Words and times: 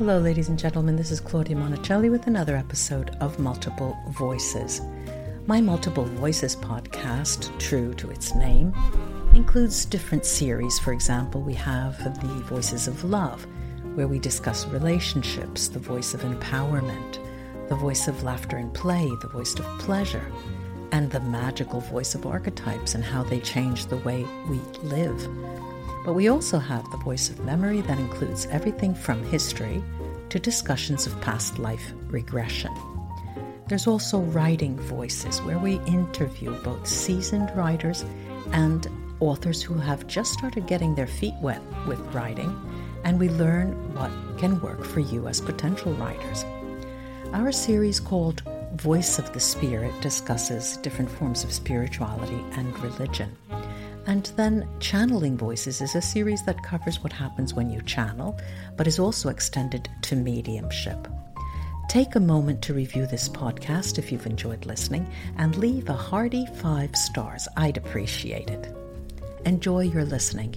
Hello, 0.00 0.18
ladies 0.18 0.48
and 0.48 0.58
gentlemen. 0.58 0.96
This 0.96 1.10
is 1.10 1.20
Claudia 1.20 1.54
Monicelli 1.54 2.10
with 2.10 2.26
another 2.26 2.56
episode 2.56 3.14
of 3.20 3.38
Multiple 3.38 3.94
Voices. 4.08 4.80
My 5.46 5.60
Multiple 5.60 6.06
Voices 6.06 6.56
podcast, 6.56 7.50
true 7.58 7.92
to 7.92 8.10
its 8.10 8.34
name, 8.34 8.72
includes 9.34 9.84
different 9.84 10.24
series. 10.24 10.78
For 10.78 10.94
example, 10.94 11.42
we 11.42 11.52
have 11.52 12.02
the 12.18 12.26
Voices 12.44 12.88
of 12.88 13.04
Love, 13.04 13.46
where 13.94 14.08
we 14.08 14.18
discuss 14.18 14.66
relationships, 14.68 15.68
the 15.68 15.78
voice 15.78 16.14
of 16.14 16.22
empowerment, 16.22 17.18
the 17.68 17.76
voice 17.76 18.08
of 18.08 18.22
laughter 18.22 18.56
and 18.56 18.72
play, 18.72 19.06
the 19.20 19.28
voice 19.28 19.52
of 19.58 19.66
pleasure, 19.80 20.32
and 20.92 21.10
the 21.10 21.20
magical 21.20 21.80
voice 21.80 22.14
of 22.14 22.24
archetypes 22.24 22.94
and 22.94 23.04
how 23.04 23.22
they 23.22 23.40
change 23.40 23.84
the 23.84 23.98
way 23.98 24.24
we 24.48 24.56
live. 24.82 25.28
But 26.04 26.14
we 26.14 26.28
also 26.28 26.58
have 26.58 26.90
the 26.90 26.96
voice 26.96 27.28
of 27.28 27.44
memory 27.44 27.82
that 27.82 27.98
includes 27.98 28.46
everything 28.46 28.94
from 28.94 29.22
history 29.24 29.82
to 30.30 30.38
discussions 30.38 31.06
of 31.06 31.20
past 31.20 31.58
life 31.58 31.92
regression. 32.06 32.72
There's 33.68 33.86
also 33.86 34.20
writing 34.20 34.76
voices 34.78 35.40
where 35.42 35.58
we 35.58 35.78
interview 35.86 36.54
both 36.62 36.88
seasoned 36.88 37.52
writers 37.54 38.04
and 38.52 38.88
authors 39.20 39.62
who 39.62 39.74
have 39.74 40.06
just 40.06 40.32
started 40.32 40.66
getting 40.66 40.94
their 40.94 41.06
feet 41.06 41.34
wet 41.42 41.62
with 41.86 42.00
writing, 42.14 42.58
and 43.04 43.20
we 43.20 43.28
learn 43.28 43.72
what 43.94 44.10
can 44.38 44.60
work 44.60 44.84
for 44.84 45.00
you 45.00 45.28
as 45.28 45.40
potential 45.40 45.92
writers. 45.94 46.44
Our 47.32 47.52
series 47.52 48.00
called 48.00 48.42
Voice 48.74 49.18
of 49.18 49.32
the 49.32 49.40
Spirit 49.40 49.92
discusses 50.00 50.78
different 50.78 51.10
forms 51.10 51.44
of 51.44 51.52
spirituality 51.52 52.42
and 52.52 52.76
religion. 52.80 53.36
And 54.06 54.26
then 54.36 54.68
Channeling 54.80 55.36
Voices 55.36 55.80
is 55.80 55.94
a 55.94 56.02
series 56.02 56.44
that 56.44 56.62
covers 56.62 57.02
what 57.02 57.12
happens 57.12 57.54
when 57.54 57.70
you 57.70 57.80
channel, 57.82 58.38
but 58.76 58.86
is 58.86 58.98
also 58.98 59.28
extended 59.28 59.88
to 60.02 60.16
mediumship. 60.16 61.06
Take 61.88 62.14
a 62.14 62.20
moment 62.20 62.62
to 62.62 62.74
review 62.74 63.06
this 63.06 63.28
podcast 63.28 63.98
if 63.98 64.12
you've 64.12 64.26
enjoyed 64.26 64.64
listening 64.64 65.08
and 65.38 65.56
leave 65.56 65.88
a 65.88 65.92
hearty 65.92 66.46
five 66.56 66.94
stars. 66.96 67.48
I'd 67.56 67.76
appreciate 67.76 68.48
it. 68.48 68.72
Enjoy 69.44 69.80
your 69.80 70.04
listening. 70.04 70.54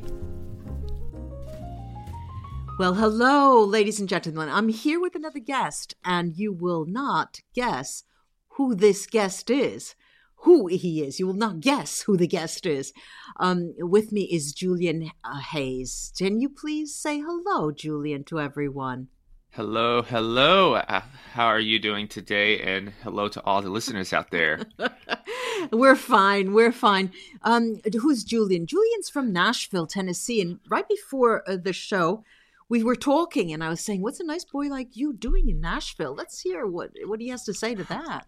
Well, 2.79 2.95
hello, 2.95 3.63
ladies 3.63 3.99
and 3.99 4.09
gentlemen. 4.09 4.49
I'm 4.49 4.69
here 4.69 4.99
with 4.99 5.15
another 5.15 5.39
guest, 5.39 5.95
and 6.03 6.35
you 6.35 6.51
will 6.51 6.85
not 6.85 7.39
guess 7.53 8.03
who 8.49 8.75
this 8.75 9.05
guest 9.05 9.49
is 9.49 9.95
who 10.43 10.67
he 10.67 11.01
is. 11.01 11.19
You 11.19 11.27
will 11.27 11.33
not 11.33 11.61
guess 11.61 12.01
who 12.01 12.17
the 12.17 12.27
guest 12.27 12.65
is. 12.65 12.93
Um, 13.37 13.73
with 13.77 14.11
me 14.11 14.23
is 14.23 14.53
Julian 14.53 15.11
uh, 15.23 15.39
Hayes. 15.39 16.13
Can 16.17 16.39
you 16.39 16.49
please 16.49 16.93
say 16.93 17.19
hello, 17.19 17.71
Julian, 17.71 18.23
to 18.25 18.39
everyone? 18.39 19.07
Hello, 19.51 20.01
hello. 20.01 20.75
Uh, 20.75 21.01
how 21.33 21.45
are 21.45 21.59
you 21.59 21.79
doing 21.79 22.07
today? 22.07 22.59
And 22.59 22.91
hello 23.03 23.29
to 23.29 23.43
all 23.43 23.61
the 23.61 23.69
listeners 23.69 24.11
out 24.11 24.31
there. 24.31 24.59
we're 25.71 25.95
fine. 25.95 26.53
We're 26.53 26.71
fine. 26.71 27.11
Um, 27.43 27.79
who's 28.01 28.23
Julian? 28.23 28.65
Julian's 28.65 29.09
from 29.09 29.31
Nashville, 29.31 29.87
Tennessee. 29.87 30.41
And 30.41 30.59
right 30.67 30.87
before 30.89 31.47
uh, 31.49 31.55
the 31.55 31.73
show, 31.73 32.23
we 32.67 32.83
were 32.83 32.95
talking, 32.95 33.53
and 33.53 33.63
I 33.63 33.69
was 33.69 33.81
saying, 33.81 34.01
"What's 34.01 34.19
a 34.19 34.25
nice 34.25 34.45
boy 34.45 34.67
like 34.67 34.95
you 34.95 35.13
doing 35.13 35.49
in 35.49 35.61
Nashville?" 35.61 36.15
Let's 36.15 36.39
hear 36.41 36.65
what 36.65 36.89
what 37.05 37.21
he 37.21 37.27
has 37.27 37.43
to 37.43 37.53
say 37.53 37.75
to 37.75 37.83
that. 37.83 38.25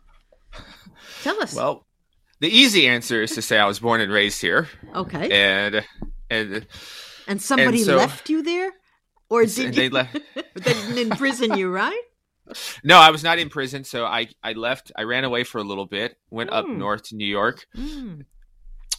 Tell 1.24 1.42
us. 1.42 1.56
Well, 1.56 1.86
the 2.40 2.50
easy 2.50 2.88
answer 2.88 3.22
is 3.22 3.32
to 3.36 3.42
say 3.42 3.58
I 3.58 3.66
was 3.66 3.80
born 3.80 4.02
and 4.02 4.12
raised 4.12 4.42
here. 4.42 4.68
Okay. 4.94 5.30
And 5.32 5.86
and 6.30 6.68
and 7.28 7.42
somebody 7.42 7.78
and 7.78 7.86
so, 7.86 7.98
left 7.98 8.30
you 8.30 8.44
there, 8.44 8.72
or 9.30 9.46
did 9.46 9.74
they 9.74 9.90
left? 9.90 10.14
they 10.36 10.74
didn't 10.74 10.98
imprison 10.98 11.58
you, 11.58 11.72
right? 11.72 12.02
No, 12.84 12.98
I 12.98 13.10
was 13.10 13.24
not 13.24 13.40
in 13.40 13.50
prison. 13.50 13.84
So 13.84 14.06
I 14.06 14.28
I 14.44 14.54
left. 14.54 14.92
I 14.96 15.04
ran 15.04 15.24
away 15.24 15.44
for 15.44 15.58
a 15.60 15.64
little 15.64 15.86
bit. 15.86 16.18
Went 16.30 16.52
mm. 16.52 16.56
up 16.56 16.68
north 16.68 17.04
to 17.10 17.16
New 17.16 17.28
York. 17.28 17.66
Mm. 17.76 18.26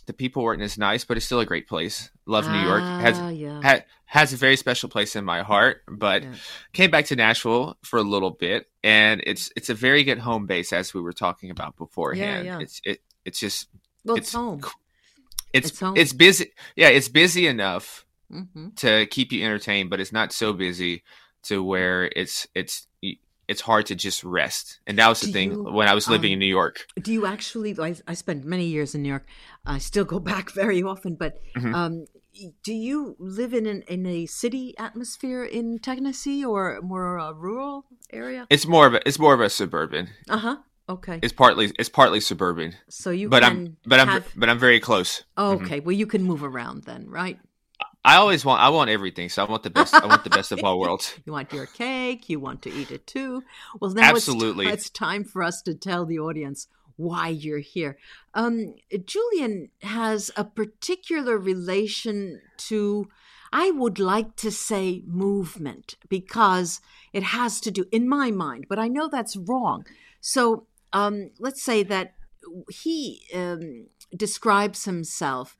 The 0.07 0.13
people 0.13 0.45
weren't 0.45 0.63
as 0.63 0.79
nice, 0.79 1.05
but 1.05 1.17
it's 1.17 1.27
still 1.27 1.41
a 1.41 1.47
great 1.47 1.67
place. 1.69 2.11
Love 2.27 2.45
ah, 2.47 2.53
New 2.53 2.69
York. 2.69 2.83
Ah, 2.83 2.99
has 3.01 3.37
yeah. 3.37 3.61
ha, 3.63 3.81
has 4.05 4.33
a 4.33 4.37
very 4.37 4.57
special 4.57 4.89
place 4.89 5.17
in 5.17 5.25
my 5.25 5.43
heart. 5.43 5.83
But 5.89 6.23
yeah. 6.23 6.35
came 6.73 6.91
back 6.91 7.07
to 7.07 7.17
Nashville 7.17 7.77
for 7.83 7.99
a 7.99 8.03
little 8.03 8.31
bit, 8.31 8.67
and 8.85 9.21
it's 9.27 9.51
it's 9.57 9.69
a 9.69 9.75
very 9.75 10.05
good 10.05 10.19
home 10.19 10.47
base, 10.47 10.73
as 10.73 10.95
we 10.95 11.01
were 11.01 11.13
talking 11.13 11.51
about 11.51 11.77
beforehand. 11.77 12.47
Yeah, 12.47 12.59
yeah. 12.59 12.63
It's 12.63 12.81
it 12.85 13.01
it's 13.27 13.39
just 13.39 13.69
well, 14.05 14.17
it's, 14.17 14.29
it's 14.29 14.35
home. 14.35 14.63
It's 15.53 15.71
it's, 15.71 15.81
home. 15.81 15.97
it's 15.97 16.13
busy. 16.13 16.53
Yeah, 16.77 16.89
it's 16.89 17.09
busy 17.09 17.47
enough 17.47 18.07
mm-hmm. 18.33 18.71
to 18.77 19.07
keep 19.07 19.33
you 19.33 19.45
entertained, 19.45 19.91
but 19.91 20.01
it's 20.01 20.13
not 20.13 20.33
so 20.33 20.53
busy 20.53 21.03
to 21.45 21.63
where 21.63 22.11
it's 22.17 22.47
it's 22.55 22.87
it's 23.49 23.61
hard 23.61 23.87
to 23.87 23.95
just 23.95 24.25
rest. 24.25 24.81
And 24.87 24.99
that 24.99 25.09
was 25.09 25.21
the 25.21 25.27
do 25.27 25.33
thing 25.33 25.53
you, 25.53 25.63
when 25.65 25.89
I 25.89 25.95
was 25.95 26.09
living 26.09 26.31
um, 26.31 26.35
in 26.35 26.39
New 26.39 26.47
York. 26.47 26.87
Do 27.01 27.13
you 27.13 27.27
actually? 27.27 27.77
I, 27.79 27.97
I, 28.07 28.15
spent 28.15 28.45
many 28.45 28.67
years 28.67 28.95
in 28.95 29.03
New 29.03 29.09
York. 29.09 29.27
I 29.65 29.79
still 29.79 30.05
go 30.05 30.19
back 30.33 30.51
very 30.51 30.83
often, 30.83 31.15
but 31.15 31.39
mm-hmm. 31.57 31.75
um, 31.75 32.07
do 32.63 32.75
you 32.75 33.17
live 33.19 33.55
in 33.55 33.67
an, 33.67 33.83
in 33.89 34.07
a 34.07 34.27
city 34.27 34.75
atmosphere 34.79 35.45
in 35.45 35.79
Tennessee 35.79 36.45
or 36.45 36.81
more 36.83 37.19
a 37.19 37.33
rural 37.33 37.87
area? 38.13 38.47
It's 38.51 38.67
more 38.67 38.87
of 38.87 38.95
a 38.95 39.09
it's 39.09 39.19
more 39.19 39.35
of 39.35 39.41
a 39.41 39.49
suburban. 39.49 40.11
Uh 40.29 40.39
huh. 40.39 40.57
Okay. 40.89 41.19
It's 41.23 41.33
partly 41.33 41.73
it's 41.79 41.89
partly 41.89 42.21
suburban. 42.21 42.75
So 42.89 43.11
you 43.11 43.29
but 43.29 43.43
I'm 43.43 43.77
but 43.85 43.99
I'm 44.01 44.23
but 44.37 44.49
I'm 44.49 44.59
very 44.59 44.79
close. 44.79 45.25
Oh, 45.37 45.53
okay. 45.55 45.79
Mm-hmm. 45.79 45.87
Well, 45.87 45.97
you 45.97 46.07
can 46.07 46.23
move 46.23 46.45
around 46.45 46.85
then, 46.85 47.09
right? 47.09 47.39
I 48.05 48.17
always 48.17 48.45
want 48.45 48.61
I 48.61 48.69
want 48.69 48.89
everything. 48.89 49.29
So 49.29 49.45
I 49.45 49.51
want 49.51 49.65
the 49.65 49.71
best. 49.71 49.93
I 49.95 50.07
want 50.07 50.23
the 50.23 50.31
best 50.31 50.53
of 50.53 50.63
all 50.63 50.79
worlds. 50.85 51.19
You 51.25 51.33
want 51.33 51.53
your 51.53 51.67
cake. 51.67 52.29
You 52.29 52.39
want 52.39 52.63
to 52.63 52.73
eat 52.73 52.93
it 52.93 53.07
too. 53.07 53.43
Well, 53.81 53.91
now 53.91 54.11
absolutely. 54.11 54.67
It's, 54.67 54.75
t- 54.75 54.79
it's 54.79 54.91
time 54.91 55.25
for 55.25 55.43
us 55.43 55.61
to 55.63 55.75
tell 55.75 56.07
the 56.07 56.21
audience 56.21 56.69
why 56.95 57.29
you're 57.29 57.59
here. 57.59 57.99
Um, 58.33 58.77
Julian 59.05 59.71
has 59.83 60.31
a 60.37 60.45
particular 60.45 61.37
relation 61.37 62.41
to. 62.59 63.09
I 63.53 63.71
would 63.71 63.99
like 63.99 64.37
to 64.37 64.51
say 64.51 65.03
movement 65.07 65.97
because 66.09 66.81
it 67.13 67.23
has 67.23 67.61
to 67.61 67.71
do, 67.71 67.87
in 67.91 68.09
my 68.09 68.31
mind, 68.31 68.67
but 68.69 68.79
I 68.79 68.89
know 68.89 69.09
that's 69.09 69.37
wrong. 69.37 69.87
So 70.21 70.67
um, 70.93 71.31
let's 71.39 71.63
say 71.63 71.83
that 71.85 72.15
he 72.71 73.27
um, 73.35 73.87
describes 74.17 74.85
himself 74.85 75.57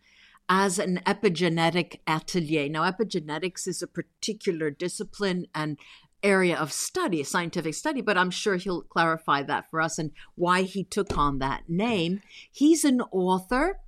as 0.49 0.79
an 0.79 1.01
epigenetic 1.07 2.01
atelier. 2.07 2.69
Now, 2.69 2.89
epigenetics 2.89 3.67
is 3.67 3.83
a 3.83 3.87
particular 3.87 4.71
discipline 4.71 5.47
and 5.55 5.77
area 6.23 6.57
of 6.57 6.73
study, 6.73 7.23
scientific 7.23 7.75
study, 7.75 8.01
but 8.01 8.17
I'm 8.17 8.31
sure 8.31 8.57
he'll 8.57 8.83
clarify 8.83 9.43
that 9.43 9.71
for 9.71 9.81
us 9.81 9.99
and 9.99 10.13
why 10.35 10.63
he 10.63 10.85
took 10.85 11.17
on 11.17 11.39
that 11.39 11.69
name. 11.69 12.21
He's 12.51 12.85
an 12.85 13.01
author 13.13 13.81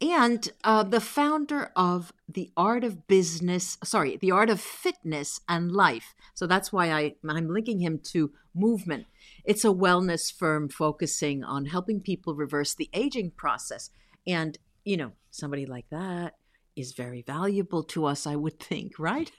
and 0.00 0.52
uh, 0.64 0.82
the 0.82 1.00
founder 1.00 1.70
of 1.76 2.12
the 2.28 2.50
art 2.56 2.84
of 2.84 3.06
business 3.06 3.76
sorry 3.84 4.16
the 4.16 4.30
art 4.30 4.50
of 4.50 4.60
fitness 4.60 5.40
and 5.48 5.72
life 5.72 6.14
so 6.34 6.46
that's 6.46 6.72
why 6.72 6.92
I, 6.92 7.14
i'm 7.28 7.48
linking 7.48 7.80
him 7.80 8.00
to 8.12 8.32
movement 8.54 9.06
it's 9.44 9.64
a 9.64 9.68
wellness 9.68 10.32
firm 10.32 10.68
focusing 10.68 11.44
on 11.44 11.66
helping 11.66 12.00
people 12.00 12.34
reverse 12.34 12.74
the 12.74 12.90
aging 12.92 13.32
process. 13.32 13.90
And, 14.26 14.58
you 14.84 14.96
know, 14.96 15.12
somebody 15.30 15.66
like 15.66 15.86
that 15.90 16.34
is 16.76 16.92
very 16.92 17.22
valuable 17.22 17.82
to 17.84 18.04
us, 18.06 18.26
I 18.26 18.36
would 18.36 18.58
think, 18.58 18.98
right? 18.98 19.30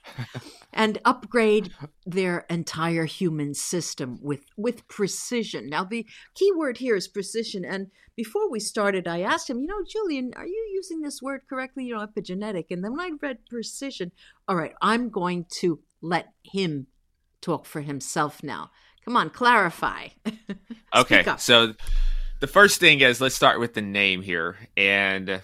and 0.72 0.98
upgrade 1.04 1.72
their 2.06 2.46
entire 2.50 3.04
human 3.04 3.54
system 3.54 4.18
with 4.20 4.44
with 4.56 4.86
precision. 4.88 5.68
Now, 5.68 5.84
the 5.84 6.06
key 6.34 6.52
word 6.52 6.78
here 6.78 6.96
is 6.96 7.08
precision. 7.08 7.64
And 7.64 7.88
before 8.16 8.50
we 8.50 8.60
started, 8.60 9.08
I 9.08 9.20
asked 9.20 9.48
him, 9.48 9.60
you 9.60 9.66
know, 9.66 9.82
Julian, 9.86 10.32
are 10.36 10.46
you 10.46 10.70
using 10.74 11.00
this 11.00 11.22
word 11.22 11.42
correctly? 11.48 11.84
You 11.84 11.96
know, 11.96 12.06
epigenetic. 12.06 12.66
And 12.70 12.84
then 12.84 12.92
when 12.92 13.00
I 13.00 13.10
read 13.20 13.46
precision, 13.48 14.12
all 14.48 14.56
right, 14.56 14.74
I'm 14.82 15.08
going 15.08 15.46
to 15.60 15.80
let 16.00 16.32
him 16.42 16.86
talk 17.40 17.66
for 17.66 17.80
himself 17.80 18.42
now. 18.42 18.70
Come 19.04 19.16
on, 19.16 19.30
clarify. 19.30 20.08
okay, 20.94 21.24
so 21.38 21.74
the 22.40 22.46
first 22.46 22.80
thing 22.80 23.00
is 23.00 23.20
let's 23.20 23.34
start 23.34 23.60
with 23.60 23.74
the 23.74 23.82
name 23.82 24.22
here. 24.22 24.56
And 24.76 25.42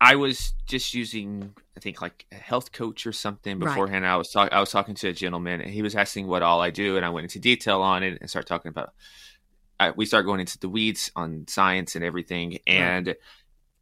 I 0.00 0.16
was 0.16 0.52
just 0.66 0.94
using, 0.94 1.54
I 1.76 1.80
think, 1.80 2.02
like 2.02 2.26
a 2.30 2.36
health 2.36 2.72
coach 2.72 3.06
or 3.06 3.12
something 3.12 3.58
beforehand. 3.58 4.04
Right. 4.04 4.12
I 4.12 4.16
was 4.16 4.30
talking, 4.30 4.52
I 4.52 4.60
was 4.60 4.70
talking 4.70 4.94
to 4.96 5.08
a 5.08 5.12
gentleman, 5.12 5.60
and 5.60 5.70
he 5.70 5.82
was 5.82 5.94
asking 5.94 6.26
what 6.26 6.42
all 6.42 6.60
I 6.60 6.70
do, 6.70 6.96
and 6.96 7.04
I 7.04 7.10
went 7.10 7.24
into 7.24 7.38
detail 7.38 7.80
on 7.82 8.02
it 8.02 8.18
and 8.20 8.28
started 8.28 8.48
talking 8.48 8.70
about. 8.70 8.92
I, 9.78 9.90
we 9.90 10.06
start 10.06 10.24
going 10.24 10.40
into 10.40 10.58
the 10.58 10.70
weeds 10.70 11.10
on 11.16 11.44
science 11.48 11.96
and 11.96 12.04
everything, 12.04 12.58
and 12.66 13.08
right. 13.08 13.16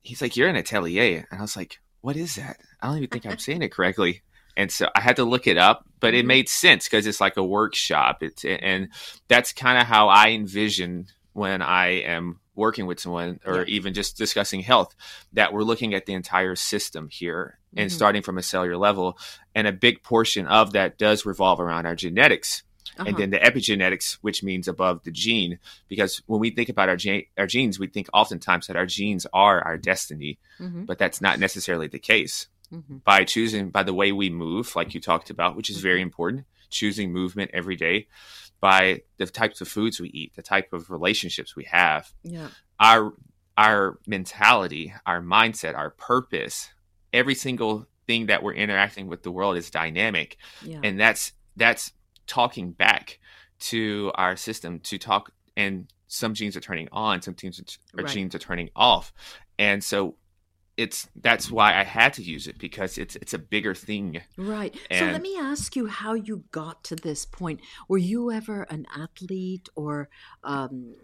he's 0.02 0.20
like, 0.20 0.36
"You're 0.36 0.48
an 0.48 0.56
atelier," 0.56 1.26
and 1.30 1.38
I 1.38 1.42
was 1.42 1.56
like, 1.56 1.78
"What 2.00 2.16
is 2.16 2.34
that?" 2.36 2.60
I 2.80 2.88
don't 2.88 2.96
even 2.96 3.10
think 3.10 3.26
I'm 3.26 3.38
saying 3.38 3.62
it 3.62 3.72
correctly 3.72 4.22
and 4.56 4.70
so 4.70 4.88
I 4.94 5.00
had 5.00 5.16
to 5.16 5.24
look 5.24 5.46
it 5.46 5.58
up, 5.58 5.84
but 6.00 6.14
it 6.14 6.18
mm-hmm. 6.18 6.28
made 6.28 6.48
sense 6.48 6.84
because 6.84 7.06
it's 7.06 7.20
like 7.20 7.36
a 7.36 7.44
workshop. 7.44 8.22
It's 8.22 8.44
and 8.44 8.88
that's 9.28 9.52
kind 9.52 9.78
of 9.78 9.86
how 9.86 10.08
I 10.08 10.30
envision 10.30 11.06
when 11.32 11.62
I 11.62 12.02
am 12.02 12.38
working 12.54 12.86
with 12.86 13.00
someone 13.00 13.40
or 13.44 13.58
yeah. 13.58 13.64
even 13.66 13.94
just 13.94 14.16
discussing 14.16 14.60
health 14.60 14.94
that 15.32 15.52
we're 15.52 15.62
looking 15.62 15.94
at 15.94 16.06
the 16.06 16.14
entire 16.14 16.54
system 16.54 17.08
here 17.08 17.58
and 17.76 17.90
mm-hmm. 17.90 17.96
starting 17.96 18.22
from 18.22 18.38
a 18.38 18.42
cellular 18.42 18.76
level. 18.76 19.18
And 19.54 19.66
a 19.66 19.72
big 19.72 20.02
portion 20.02 20.46
of 20.46 20.72
that 20.72 20.98
does 20.98 21.26
revolve 21.26 21.60
around 21.60 21.86
our 21.86 21.96
genetics. 21.96 22.62
Uh-huh. 22.96 23.08
And 23.08 23.16
then 23.16 23.30
the 23.30 23.38
epigenetics, 23.38 24.18
which 24.20 24.42
means 24.44 24.68
above 24.68 25.02
the 25.02 25.10
gene, 25.10 25.58
because 25.88 26.22
when 26.26 26.38
we 26.38 26.50
think 26.50 26.68
about 26.68 26.88
our, 26.88 26.96
ge- 26.96 27.28
our 27.36 27.46
genes, 27.46 27.78
we 27.78 27.88
think 27.88 28.08
oftentimes 28.12 28.68
that 28.68 28.76
our 28.76 28.86
genes 28.86 29.26
are 29.32 29.60
our 29.62 29.76
destiny, 29.76 30.38
mm-hmm. 30.60 30.84
but 30.84 30.98
that's 30.98 31.20
not 31.20 31.40
necessarily 31.40 31.88
the 31.88 31.98
case. 31.98 32.46
Mm-hmm. 32.72 32.98
By 32.98 33.24
choosing, 33.24 33.70
by 33.70 33.82
the 33.82 33.94
way 33.94 34.12
we 34.12 34.30
move, 34.30 34.76
like 34.76 34.94
you 34.94 35.00
talked 35.00 35.30
about, 35.30 35.56
which 35.56 35.70
is 35.70 35.78
very 35.78 35.98
mm-hmm. 35.98 36.08
important, 36.08 36.46
choosing 36.70 37.12
movement 37.12 37.50
every 37.52 37.76
day, 37.76 38.06
by 38.60 39.02
the 39.18 39.26
types 39.26 39.60
of 39.60 39.68
foods 39.68 40.00
we 40.00 40.08
eat, 40.08 40.34
the 40.34 40.42
type 40.42 40.72
of 40.72 40.90
relationships 40.90 41.54
we 41.54 41.64
have, 41.64 42.12
yeah. 42.22 42.48
our 42.80 43.12
our 43.56 43.98
mentality, 44.06 44.92
our 45.06 45.20
mindset, 45.20 45.76
our 45.76 45.90
purpose, 45.90 46.70
every 47.12 47.34
single 47.34 47.86
thing 48.06 48.26
that 48.26 48.42
we're 48.42 48.54
interacting 48.54 49.06
with 49.06 49.22
the 49.22 49.30
world 49.30 49.56
is 49.56 49.70
dynamic. 49.70 50.36
Yeah. 50.62 50.80
And 50.82 50.98
that's 50.98 51.32
that's 51.56 51.92
talking 52.26 52.72
back 52.72 53.20
to 53.60 54.10
our 54.16 54.36
system 54.36 54.80
to 54.80 54.98
talk 54.98 55.30
and 55.56 55.86
some 56.08 56.34
genes 56.34 56.56
are 56.56 56.60
turning 56.60 56.88
on, 56.92 57.22
some 57.22 57.34
genes 57.34 57.60
are, 57.60 58.02
right. 58.02 58.12
genes 58.12 58.34
are 58.34 58.38
turning 58.38 58.70
off. 58.76 59.12
And 59.58 59.82
so 59.82 60.16
it's 60.76 61.08
that's 61.14 61.50
why 61.50 61.78
I 61.78 61.84
had 61.84 62.12
to 62.14 62.22
use 62.22 62.46
it 62.46 62.58
because 62.58 62.98
it's 62.98 63.16
it's 63.16 63.34
a 63.34 63.38
bigger 63.38 63.74
thing. 63.74 64.22
Right. 64.36 64.74
And 64.90 64.98
so 64.98 65.12
let 65.12 65.22
me 65.22 65.36
ask 65.38 65.76
you 65.76 65.86
how 65.86 66.14
you 66.14 66.44
got 66.50 66.82
to 66.84 66.96
this 66.96 67.24
point. 67.24 67.60
Were 67.88 67.98
you 67.98 68.30
ever 68.30 68.62
an 68.64 68.86
athlete 68.96 69.68
or 69.76 70.08
um, 70.42 70.94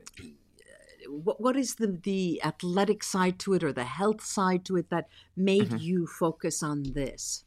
what, 1.09 1.41
what 1.41 1.57
is 1.57 1.77
the 1.77 1.99
the 2.03 2.43
athletic 2.43 3.03
side 3.03 3.39
to 3.41 3.55
it 3.55 3.63
or 3.63 3.73
the 3.73 3.85
health 3.85 4.25
side 4.25 4.65
to 4.67 4.77
it 4.77 4.91
that 4.91 5.09
made 5.37 5.69
mm-hmm. 5.69 5.79
you 5.79 6.07
focus 6.07 6.63
on 6.63 6.83
this? 6.83 7.45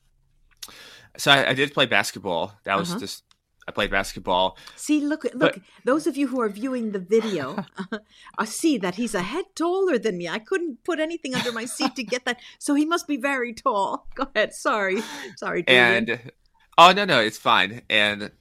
So 1.18 1.32
I, 1.32 1.50
I 1.50 1.54
did 1.54 1.74
play 1.74 1.86
basketball. 1.86 2.54
That 2.64 2.78
was 2.78 2.92
uh-huh. 2.92 3.00
just 3.00 3.24
I 3.68 3.72
played 3.72 3.92
basketball. 3.92 4.58
See, 4.76 5.00
look, 5.00 5.24
look. 5.24 5.54
But, 5.54 5.60
those 5.86 6.08
of 6.08 6.18
you 6.18 6.28
who 6.28 6.42
are 6.42 6.50
viewing 6.50 6.92
the 6.92 7.00
video, 7.00 7.66
I 8.38 8.46
see 8.46 8.78
that 8.80 8.96
he's 8.96 9.16
a 9.16 9.22
head 9.22 9.46
taller 9.56 9.98
than 9.98 10.18
me. 10.18 10.28
I 10.28 10.40
couldn't 10.40 10.84
put 10.84 11.00
anything 11.00 11.36
under 11.36 11.52
my 11.52 11.66
seat 11.66 11.96
to 11.96 12.04
get 12.04 12.26
that, 12.26 12.40
so 12.60 12.76
he 12.76 12.86
must 12.86 13.08
be 13.08 13.18
very 13.18 13.54
tall. 13.54 14.08
Go 14.16 14.28
ahead. 14.36 14.54
Sorry, 14.54 15.02
sorry. 15.38 15.64
Julian. 15.64 16.10
And 16.10 16.32
oh 16.78 16.92
no, 16.92 17.06
no, 17.06 17.20
it's 17.20 17.38
fine. 17.38 17.82
And 17.90 18.32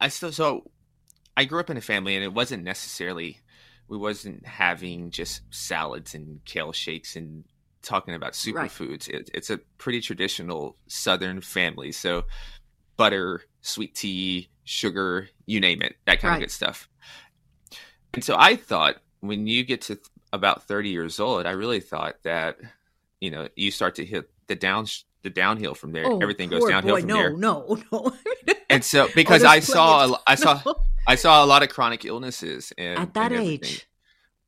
I 0.00 0.08
still 0.08 0.32
so 0.32 0.70
I 1.36 1.44
grew 1.44 1.60
up 1.60 1.70
in 1.70 1.76
a 1.76 1.82
family, 1.82 2.16
and 2.16 2.24
it 2.24 2.32
wasn't 2.32 2.64
necessarily 2.64 3.38
we 3.88 3.98
wasn't 3.98 4.46
having 4.46 5.10
just 5.10 5.42
salads 5.50 6.14
and 6.14 6.44
kale 6.44 6.72
shakes 6.72 7.14
and 7.14 7.44
talking 7.82 8.14
about 8.14 8.32
superfoods. 8.32 9.12
Right. 9.12 9.20
It, 9.20 9.30
it's 9.34 9.50
a 9.50 9.58
pretty 9.78 10.00
traditional 10.00 10.76
Southern 10.86 11.40
family, 11.40 11.92
so 11.92 12.24
butter, 13.02 13.42
sweet 13.62 13.96
tea, 13.96 14.48
sugar, 14.62 15.28
you 15.44 15.58
name 15.58 15.82
it, 15.82 15.96
that 16.06 16.20
kind 16.20 16.30
right. 16.30 16.36
of 16.36 16.42
good 16.42 16.52
stuff. 16.52 16.88
And 18.14 18.22
so 18.22 18.36
I 18.38 18.54
thought 18.54 18.98
when 19.18 19.48
you 19.48 19.64
get 19.64 19.80
to 19.82 19.98
about 20.32 20.68
30 20.68 20.90
years 20.90 21.18
old, 21.18 21.44
I 21.44 21.50
really 21.50 21.80
thought 21.80 22.22
that, 22.22 22.58
you 23.20 23.32
know, 23.32 23.48
you 23.56 23.72
start 23.72 23.96
to 23.96 24.04
hit 24.04 24.30
the 24.46 24.54
down 24.54 24.86
the 25.22 25.30
downhill 25.30 25.74
from 25.74 25.90
there. 25.90 26.06
Oh, 26.06 26.20
Everything 26.20 26.48
goes 26.48 26.64
downhill 26.68 26.94
boy. 26.94 27.00
from 27.00 27.08
no, 27.08 27.16
there. 27.16 27.36
No, 27.36 27.78
no, 27.90 28.12
and 28.70 28.84
so 28.84 29.08
because 29.16 29.42
oh, 29.42 29.48
I 29.48 29.58
saw, 29.58 30.16
I 30.24 30.34
saw, 30.36 30.60
no. 30.64 30.74
I 31.08 31.16
saw 31.16 31.44
a 31.44 31.46
lot 31.46 31.64
of 31.64 31.70
chronic 31.70 32.04
illnesses 32.04 32.72
and 32.78 33.00
at 33.00 33.14
that 33.14 33.32
and 33.32 33.42
age, 33.42 33.88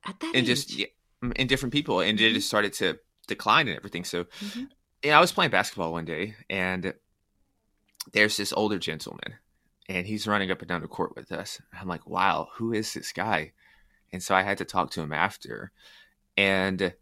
at 0.06 0.21
that 0.21 0.29
and 0.29 0.37
age. 0.37 0.47
just 0.47 0.77
yeah, 0.77 0.87
in 1.35 1.49
different 1.49 1.73
people, 1.73 2.01
and 2.01 2.17
mm-hmm. 2.19 2.27
it 2.29 2.35
just 2.35 2.47
started 2.47 2.73
to 2.75 3.01
decline 3.27 3.67
and 3.67 3.77
everything. 3.77 4.05
So, 4.05 4.25
mm-hmm. 4.25 4.65
yeah, 5.03 5.19
I 5.19 5.21
was 5.21 5.33
playing 5.33 5.51
basketball 5.51 5.91
one 5.91 6.05
day, 6.05 6.37
and 6.49 6.95
there's 8.12 8.37
this 8.37 8.53
older 8.53 8.79
gentleman 8.79 9.35
and 9.89 10.06
he's 10.06 10.27
running 10.27 10.51
up 10.51 10.61
and 10.61 10.69
down 10.69 10.81
the 10.81 10.89
court 10.89 11.15
with 11.17 11.33
us. 11.33 11.61
I'm 11.79 11.89
like, 11.89 12.06
wow, 12.09 12.49
who 12.55 12.73
is 12.73 12.93
this 12.95 13.12
guy? 13.12 13.53
And 14.12 14.23
so 14.23 14.35
I 14.35 14.43
had 14.43 14.59
to 14.59 14.65
talk 14.65 14.91
to 14.93 15.01
him 15.01 15.12
after. 15.12 15.73
And 16.37 16.95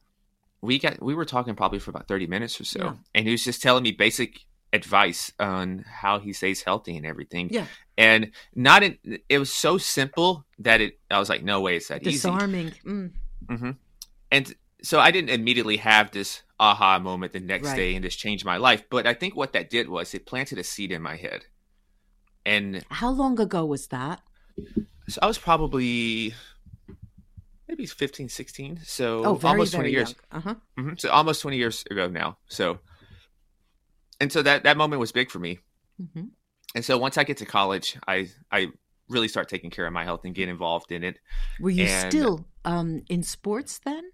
we 0.60 0.78
got 0.78 1.02
we 1.02 1.14
were 1.14 1.24
talking 1.24 1.54
probably 1.54 1.78
for 1.78 1.90
about 1.90 2.08
30 2.08 2.26
minutes 2.26 2.60
or 2.60 2.64
so. 2.64 2.80
Yeah. 2.80 2.94
And 3.14 3.26
he 3.26 3.32
was 3.32 3.44
just 3.44 3.62
telling 3.62 3.82
me 3.82 3.92
basic 3.92 4.40
advice 4.72 5.32
on 5.38 5.84
how 5.86 6.18
he 6.18 6.32
stays 6.32 6.62
healthy 6.62 6.96
and 6.96 7.04
everything. 7.04 7.48
Yeah. 7.50 7.66
And 7.98 8.30
not 8.54 8.82
in, 8.82 8.98
it 9.28 9.38
was 9.38 9.52
so 9.52 9.76
simple 9.78 10.46
that 10.60 10.80
it 10.80 10.98
I 11.10 11.18
was 11.18 11.28
like, 11.28 11.42
no 11.42 11.60
way, 11.60 11.76
it's 11.76 11.88
that 11.88 12.02
Disarming. 12.02 12.68
easy. 12.68 12.70
Disarming. 12.70 13.10
Mm. 13.10 13.12
Mm-hmm. 13.46 13.70
And 14.30 14.54
so 14.82 14.98
I 14.98 15.10
didn't 15.10 15.30
immediately 15.30 15.76
have 15.76 16.10
this 16.10 16.42
aha 16.62 16.98
moment 17.00 17.32
the 17.32 17.40
next 17.40 17.68
right. 17.68 17.76
day 17.76 17.94
and 17.96 18.04
this 18.04 18.14
changed 18.14 18.44
my 18.44 18.56
life. 18.56 18.84
But 18.88 19.06
I 19.06 19.14
think 19.14 19.34
what 19.34 19.52
that 19.52 19.68
did 19.68 19.88
was 19.88 20.14
it 20.14 20.26
planted 20.26 20.58
a 20.58 20.64
seed 20.64 20.92
in 20.92 21.02
my 21.02 21.16
head. 21.16 21.46
And 22.46 22.84
how 22.88 23.10
long 23.10 23.40
ago 23.40 23.66
was 23.66 23.88
that? 23.88 24.20
So 25.08 25.18
I 25.20 25.26
was 25.26 25.38
probably 25.38 26.34
maybe 27.68 27.86
15, 27.86 28.28
16. 28.28 28.80
So 28.84 29.24
oh, 29.24 29.34
very, 29.34 29.50
almost 29.50 29.74
20 29.74 29.90
years. 29.90 30.14
Uh-huh. 30.30 30.54
Mm-hmm. 30.78 30.92
So 30.98 31.10
almost 31.10 31.42
20 31.42 31.56
years 31.56 31.84
ago 31.90 32.08
now. 32.08 32.38
So, 32.46 32.78
and 34.20 34.32
so 34.32 34.42
that, 34.42 34.62
that 34.62 34.76
moment 34.76 35.00
was 35.00 35.10
big 35.10 35.30
for 35.30 35.40
me. 35.40 35.58
Mm-hmm. 36.00 36.26
And 36.76 36.84
so 36.84 36.96
once 36.96 37.18
I 37.18 37.24
get 37.24 37.38
to 37.38 37.46
college, 37.46 37.96
I, 38.06 38.28
I 38.52 38.68
really 39.08 39.28
start 39.28 39.48
taking 39.48 39.70
care 39.70 39.86
of 39.86 39.92
my 39.92 40.04
health 40.04 40.20
and 40.24 40.34
get 40.34 40.48
involved 40.48 40.92
in 40.92 41.02
it. 41.02 41.18
Were 41.60 41.70
you 41.70 41.84
and, 41.84 42.12
still 42.12 42.46
um, 42.64 43.02
in 43.08 43.24
sports 43.24 43.80
then? 43.84 44.11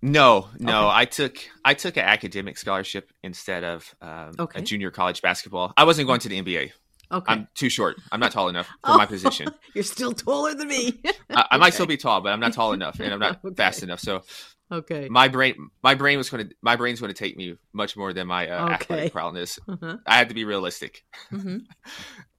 No, 0.00 0.48
no. 0.58 0.88
Okay. 0.88 0.96
I 0.96 1.04
took 1.04 1.38
I 1.64 1.74
took 1.74 1.96
an 1.96 2.04
academic 2.04 2.56
scholarship 2.56 3.10
instead 3.22 3.64
of 3.64 3.94
um, 4.00 4.32
okay. 4.38 4.60
a 4.60 4.62
junior 4.62 4.90
college 4.90 5.22
basketball. 5.22 5.72
I 5.76 5.84
wasn't 5.84 6.06
going 6.06 6.20
to 6.20 6.28
the 6.28 6.40
NBA. 6.40 6.72
Okay. 7.10 7.32
I'm 7.32 7.48
too 7.54 7.68
short. 7.68 7.96
I'm 8.12 8.20
not 8.20 8.32
tall 8.32 8.48
enough 8.48 8.66
for 8.66 8.74
oh, 8.84 8.98
my 8.98 9.06
position. 9.06 9.48
You're 9.74 9.84
still 9.84 10.12
taller 10.12 10.54
than 10.54 10.68
me. 10.68 11.00
I, 11.30 11.46
I 11.52 11.56
might 11.56 11.74
still 11.74 11.86
be 11.86 11.96
tall, 11.96 12.20
but 12.20 12.32
I'm 12.32 12.40
not 12.40 12.52
tall 12.52 12.72
enough, 12.72 13.00
and 13.00 13.12
I'm 13.12 13.18
not 13.18 13.40
okay. 13.44 13.54
fast 13.54 13.82
enough. 13.82 14.00
So, 14.00 14.22
okay, 14.70 15.08
my 15.08 15.28
brain, 15.28 15.70
my 15.82 15.94
brain 15.94 16.18
was 16.18 16.28
going 16.28 16.48
to, 16.48 16.54
my 16.60 16.76
brain's 16.76 17.00
going 17.00 17.12
to 17.12 17.18
take 17.18 17.36
me 17.36 17.56
much 17.72 17.96
more 17.96 18.12
than 18.12 18.26
my 18.26 18.48
uh, 18.48 18.64
okay. 18.64 18.74
athletic 18.74 19.12
prowess. 19.12 19.58
Uh-huh. 19.66 19.96
I 20.06 20.16
had 20.16 20.28
to 20.28 20.34
be 20.34 20.44
realistic. 20.44 21.04
Mm-hmm. 21.32 21.58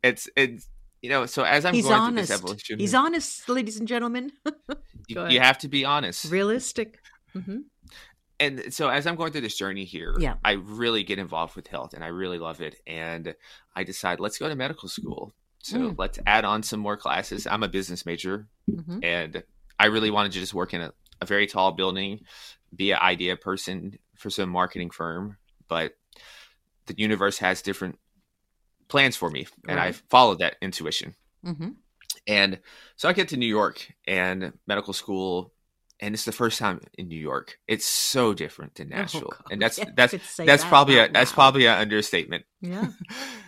it's 0.04 0.30
it's 0.36 0.70
you 1.02 1.10
know. 1.10 1.26
So 1.26 1.44
as 1.44 1.66
I'm 1.66 1.74
He's 1.74 1.86
going 1.86 2.00
honest. 2.00 2.28
through 2.28 2.36
this 2.36 2.44
evolution, 2.44 2.80
he's 2.80 2.94
honest, 2.94 3.50
ladies 3.50 3.80
and 3.80 3.88
gentlemen. 3.88 4.32
you, 5.08 5.28
you, 5.30 5.40
have 5.40 5.58
to 5.60 5.68
be 5.68 5.84
honest, 5.84 6.32
realistic. 6.32 6.99
Mm-hmm. 7.36 7.60
And 8.40 8.74
so 8.74 8.88
as 8.88 9.06
I'm 9.06 9.16
going 9.16 9.32
through 9.32 9.42
this 9.42 9.58
journey 9.58 9.84
here, 9.84 10.16
yeah. 10.18 10.36
I 10.46 10.54
really 10.54 11.04
get 11.04 11.20
involved 11.20 11.56
with 11.56 11.68
health 11.68 11.94
and 11.94 12.04
I 12.04 12.08
really 12.08 12.40
love 12.40 12.62
it. 12.62 12.76
And 12.88 13.36
I 13.76 13.84
decide 13.84 14.20
let's 14.20 14.38
go 14.38 14.48
to 14.48 14.56
medical 14.56 14.88
school. 14.88 15.34
So 15.62 15.78
mm. 15.78 15.96
let's 15.98 16.20
add 16.26 16.46
on 16.46 16.64
some 16.64 16.80
more 16.80 16.96
classes. 16.96 17.46
I'm 17.46 17.64
a 17.64 17.68
business 17.68 18.06
major 18.06 18.48
mm-hmm. 18.70 19.00
and 19.04 19.44
I 19.78 19.88
really 19.88 20.10
wanted 20.10 20.32
to 20.32 20.40
just 20.40 20.54
work 20.54 20.74
in 20.74 20.82
a, 20.82 20.94
a 21.22 21.26
very 21.26 21.48
tall 21.48 21.74
building, 21.74 22.22
be 22.74 22.92
an 22.92 23.00
idea 23.02 23.36
person 23.36 24.00
for 24.16 24.30
some 24.30 24.50
marketing 24.50 24.90
firm. 24.90 25.38
But 25.68 25.98
the 26.86 26.96
universe 26.98 27.40
has 27.40 27.62
different 27.62 28.00
plans 28.88 29.18
for 29.18 29.30
me 29.30 29.48
and 29.68 29.78
right. 29.78 29.90
I 29.90 29.92
followed 29.92 30.40
that 30.40 30.56
intuition. 30.62 31.16
Mm-hmm. 31.46 31.72
And 32.26 32.60
so 32.96 33.10
I 33.10 33.14
get 33.14 33.28
to 33.30 33.38
New 33.38 33.48
York 33.48 33.92
and 34.08 34.54
medical 34.66 34.94
school 34.94 35.52
and 36.00 36.14
it's 36.14 36.26
the 36.26 36.32
first 36.32 36.60
time 36.60 36.82
in 36.98 37.08
New 37.08 37.20
York. 37.20 37.60
It's 37.68 37.86
so 37.86 38.34
different 38.34 38.76
than 38.76 38.92
oh, 38.94 38.98
Nashville, 38.98 39.34
oh, 39.34 39.46
and 39.52 39.62
that's 39.62 39.80
that's 39.96 40.14
that's 40.14 40.38
that 40.38 40.62
probably 40.62 40.98
a 40.98 41.10
that's 41.10 41.32
probably 41.32 41.66
an 41.66 41.80
understatement. 41.80 42.46
Yeah. 42.62 42.88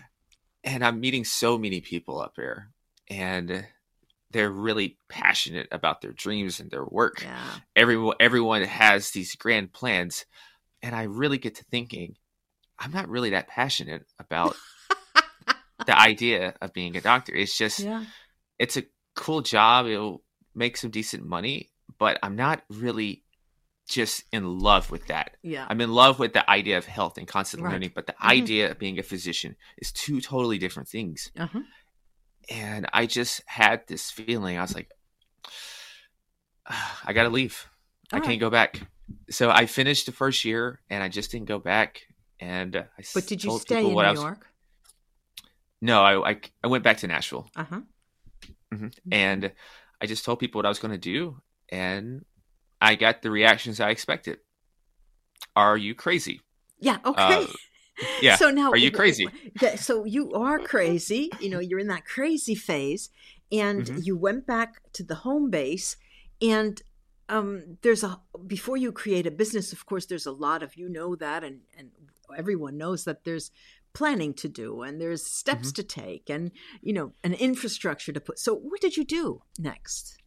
and 0.64 0.84
I'm 0.84 1.00
meeting 1.00 1.24
so 1.24 1.58
many 1.58 1.82
people 1.82 2.22
up 2.22 2.36
there, 2.36 2.70
and 3.10 3.66
they're 4.32 4.52
really 4.52 4.98
passionate 5.10 5.68
about 5.72 6.02
their 6.02 6.14
dreams 6.14 6.60
and 6.60 6.70
their 6.72 6.86
work. 6.86 7.22
Yeah. 7.22 7.50
Everyone 7.76 8.16
everyone 8.20 8.64
has 8.64 9.12
these 9.12 9.36
grand 9.36 9.72
plans, 9.74 10.26
and 10.82 10.96
I 10.96 11.04
really 11.04 11.38
get 11.38 11.56
to 11.56 11.64
thinking, 11.66 12.16
I'm 12.78 12.92
not 12.92 13.10
really 13.10 13.32
that 13.32 13.48
passionate 13.48 14.06
about 14.20 14.56
the 15.86 15.98
idea 15.98 16.56
of 16.62 16.74
being 16.74 16.98
a 16.98 17.02
doctor. 17.02 17.34
It's 17.34 17.58
just, 17.58 17.80
yeah. 17.80 18.04
it's 18.60 18.78
a 18.78 18.84
cool 19.16 19.42
job. 19.42 19.86
It'll 19.86 20.24
make 20.54 20.78
some 20.78 20.90
decent 20.90 21.26
money 21.26 21.71
but 21.98 22.20
I'm 22.24 22.36
not 22.36 22.62
really 22.70 23.24
just 23.88 24.24
in 24.32 24.60
love 24.60 24.90
with 24.90 25.08
that. 25.08 25.38
Yeah. 25.44 25.66
I'm 25.70 25.82
in 25.82 25.92
love 25.92 26.18
with 26.18 26.34
the 26.34 26.50
idea 26.50 26.78
of 26.78 26.86
health 26.86 27.18
and 27.18 27.28
constant 27.28 27.64
right. 27.64 27.74
learning, 27.74 27.92
but 27.94 28.08
the 28.08 28.14
mm-hmm. 28.14 28.30
idea 28.30 28.72
of 28.72 28.80
being 28.80 29.00
a 29.00 29.04
physician 29.04 29.56
is 29.78 29.92
two 29.92 30.22
totally 30.22 30.58
different 30.58 30.88
things. 30.88 31.32
Uh-huh. 31.38 31.60
And 32.50 32.88
I 32.94 33.06
just 33.06 33.42
had 33.46 33.88
this 33.88 34.10
feeling. 34.10 34.58
I 34.58 34.62
was 34.62 34.74
like, 34.74 34.90
I 37.06 37.14
got 37.14 37.24
to 37.24 37.30
leave. 37.30 37.68
All 38.14 38.20
I 38.20 38.22
can't 38.22 38.40
go 38.40 38.50
back. 38.50 38.82
So 39.30 39.50
I 39.50 39.66
finished 39.66 40.06
the 40.06 40.12
first 40.12 40.46
year 40.46 40.80
and 40.90 41.04
I 41.04 41.10
just 41.10 41.32
didn't 41.32 41.48
go 41.48 41.60
back. 41.60 42.02
And 42.40 42.76
I 42.76 43.04
but 43.14 43.28
did 43.28 43.44
you 43.44 43.60
stay 43.60 43.80
in 43.80 43.88
New 43.88 43.96
was... 43.96 44.20
York? 44.20 44.48
No, 45.82 46.02
I, 46.02 46.32
I, 46.32 46.40
I 46.64 46.68
went 46.68 46.84
back 46.84 46.98
to 46.98 47.08
Nashville. 47.08 47.50
Uh 47.56 47.64
huh. 47.64 47.82
Mm-hmm. 48.74 48.88
And 49.12 49.52
I 50.00 50.06
just 50.06 50.24
told 50.24 50.40
people 50.40 50.60
what 50.60 50.66
I 50.66 50.70
was 50.70 50.80
going 50.80 50.94
to 50.94 50.98
do, 50.98 51.42
and 51.72 52.26
I 52.82 52.96
got 52.96 53.22
the 53.22 53.32
reactions 53.32 53.80
I 53.80 53.90
expected. 53.90 54.40
Are 55.56 55.78
you 55.78 55.96
crazy? 55.96 56.42
Yeah. 56.80 56.98
Okay. 57.06 57.44
Uh, 57.44 57.48
yeah. 58.22 58.36
So 58.36 58.50
now, 58.50 58.72
are 58.72 58.78
you 58.78 58.92
crazy? 58.92 59.28
So 59.76 60.06
you 60.06 60.34
are 60.34 60.60
crazy. 60.74 61.30
You 61.40 61.50
know, 61.50 61.60
you're 61.60 61.80
in 61.80 61.88
that 61.88 62.06
crazy 62.06 62.56
phase, 62.56 63.10
and 63.52 63.84
mm-hmm. 63.84 64.00
you 64.04 64.18
went 64.18 64.48
back 64.48 64.82
to 64.94 65.04
the 65.04 65.16
home 65.16 65.50
base, 65.50 65.98
and 66.42 66.82
um, 67.30 67.78
there's 67.82 68.04
a 68.04 68.20
before 68.48 68.78
you 68.78 68.92
create 68.92 69.28
a 69.28 69.32
business. 69.32 69.72
Of 69.72 69.86
course, 69.86 70.06
there's 70.06 70.26
a 70.26 70.32
lot 70.32 70.64
of 70.64 70.76
you 70.76 70.90
know 70.90 71.16
that, 71.16 71.44
and 71.44 71.62
and 71.78 71.92
everyone 72.38 72.78
knows 72.78 73.04
that 73.04 73.24
there's 73.26 73.52
planning 73.94 74.34
to 74.34 74.48
do 74.48 74.82
and 74.82 75.02
there's 75.02 75.26
steps 75.26 75.68
mm-hmm. 75.68 75.76
to 75.76 75.84
take 75.84 76.30
and 76.30 76.52
you 76.82 76.94
know 76.94 77.12
an 77.24 77.34
infrastructure 77.34 78.14
to 78.14 78.22
put 78.22 78.40
so 78.40 78.56
what 78.56 78.80
did 78.80 78.96
you 78.96 79.04
do 79.04 79.42
next 79.60 80.18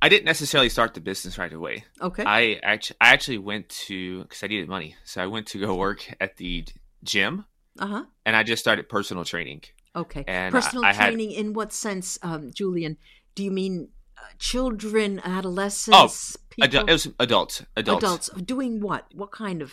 I 0.00 0.08
didn't 0.08 0.26
necessarily 0.26 0.68
start 0.68 0.94
the 0.94 1.00
business 1.00 1.38
right 1.38 1.52
away. 1.52 1.84
Okay. 2.00 2.22
I 2.24 2.60
actually 2.62 2.96
I 3.00 3.08
actually 3.12 3.38
went 3.38 3.68
to 3.86 4.22
because 4.22 4.42
I 4.42 4.46
needed 4.46 4.68
money, 4.68 4.94
so 5.04 5.22
I 5.22 5.26
went 5.26 5.46
to 5.48 5.58
go 5.58 5.74
work 5.74 6.08
at 6.20 6.36
the 6.36 6.64
gym. 7.02 7.44
Uh 7.78 7.86
huh. 7.86 8.04
And 8.24 8.36
I 8.36 8.42
just 8.42 8.60
started 8.60 8.88
personal 8.88 9.24
training. 9.24 9.62
Okay. 9.96 10.24
And 10.26 10.52
personal 10.52 10.84
I, 10.84 10.90
I 10.90 10.92
training 10.92 11.30
had, 11.30 11.38
in 11.40 11.52
what 11.52 11.72
sense, 11.72 12.18
um, 12.22 12.52
Julian? 12.52 12.96
Do 13.34 13.42
you 13.42 13.50
mean 13.50 13.88
uh, 14.16 14.22
children, 14.38 15.20
adolescents? 15.24 16.36
Oh, 16.60 16.64
adu- 16.64 16.88
it 16.88 16.92
was 16.92 17.08
adults. 17.18 17.64
Adults. 17.76 18.04
Adults 18.04 18.30
doing 18.44 18.80
what? 18.80 19.06
What 19.12 19.32
kind 19.32 19.62
of? 19.62 19.72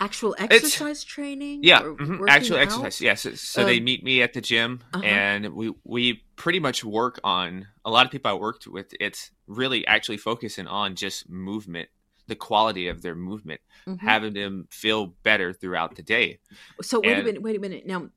Actual 0.00 0.36
exercise 0.38 0.98
it's, 0.98 1.04
training? 1.04 1.60
Yeah, 1.62 1.82
mm-hmm, 1.82 2.28
actual 2.28 2.56
out? 2.56 2.62
exercise. 2.62 3.00
Yes. 3.00 3.24
Yeah, 3.24 3.30
so, 3.32 3.34
so 3.34 3.64
they 3.64 3.80
meet 3.80 4.04
me 4.04 4.22
at 4.22 4.32
the 4.32 4.40
gym, 4.40 4.82
uh-huh. 4.92 5.04
and 5.04 5.54
we 5.54 5.74
we 5.84 6.22
pretty 6.36 6.60
much 6.60 6.84
work 6.84 7.18
on 7.24 7.66
a 7.84 7.90
lot 7.90 8.06
of 8.06 8.12
people 8.12 8.30
I 8.30 8.34
worked 8.34 8.66
with. 8.66 8.94
It's 9.00 9.30
really 9.48 9.86
actually 9.86 10.18
focusing 10.18 10.68
on 10.68 10.94
just 10.94 11.28
movement, 11.28 11.88
the 12.28 12.36
quality 12.36 12.86
of 12.86 13.02
their 13.02 13.16
movement, 13.16 13.60
mm-hmm. 13.86 14.06
having 14.06 14.34
them 14.34 14.68
feel 14.70 15.14
better 15.24 15.52
throughout 15.52 15.96
the 15.96 16.02
day. 16.02 16.38
So 16.80 17.00
wait 17.00 17.12
and, 17.12 17.20
a 17.20 17.24
minute. 17.24 17.42
Wait 17.42 17.56
a 17.56 17.60
minute. 17.60 17.86
Now, 17.86 18.10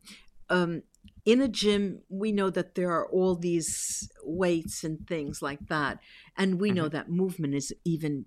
um, 0.52 0.84
in 1.26 1.42
a 1.42 1.48
gym, 1.48 2.02
we 2.10 2.32
know 2.32 2.52
that 2.52 2.76
there 2.76 2.92
are 2.92 3.08
all 3.08 3.36
these 3.36 4.08
weights 4.24 4.84
and 4.84 5.08
things 5.08 5.42
like 5.42 5.68
that, 5.68 6.00
and 6.38 6.60
we 6.60 6.70
mm-hmm. 6.70 6.78
know 6.78 6.90
that 6.90 7.10
movement 7.10 7.56
is 7.56 7.74
even 7.84 8.26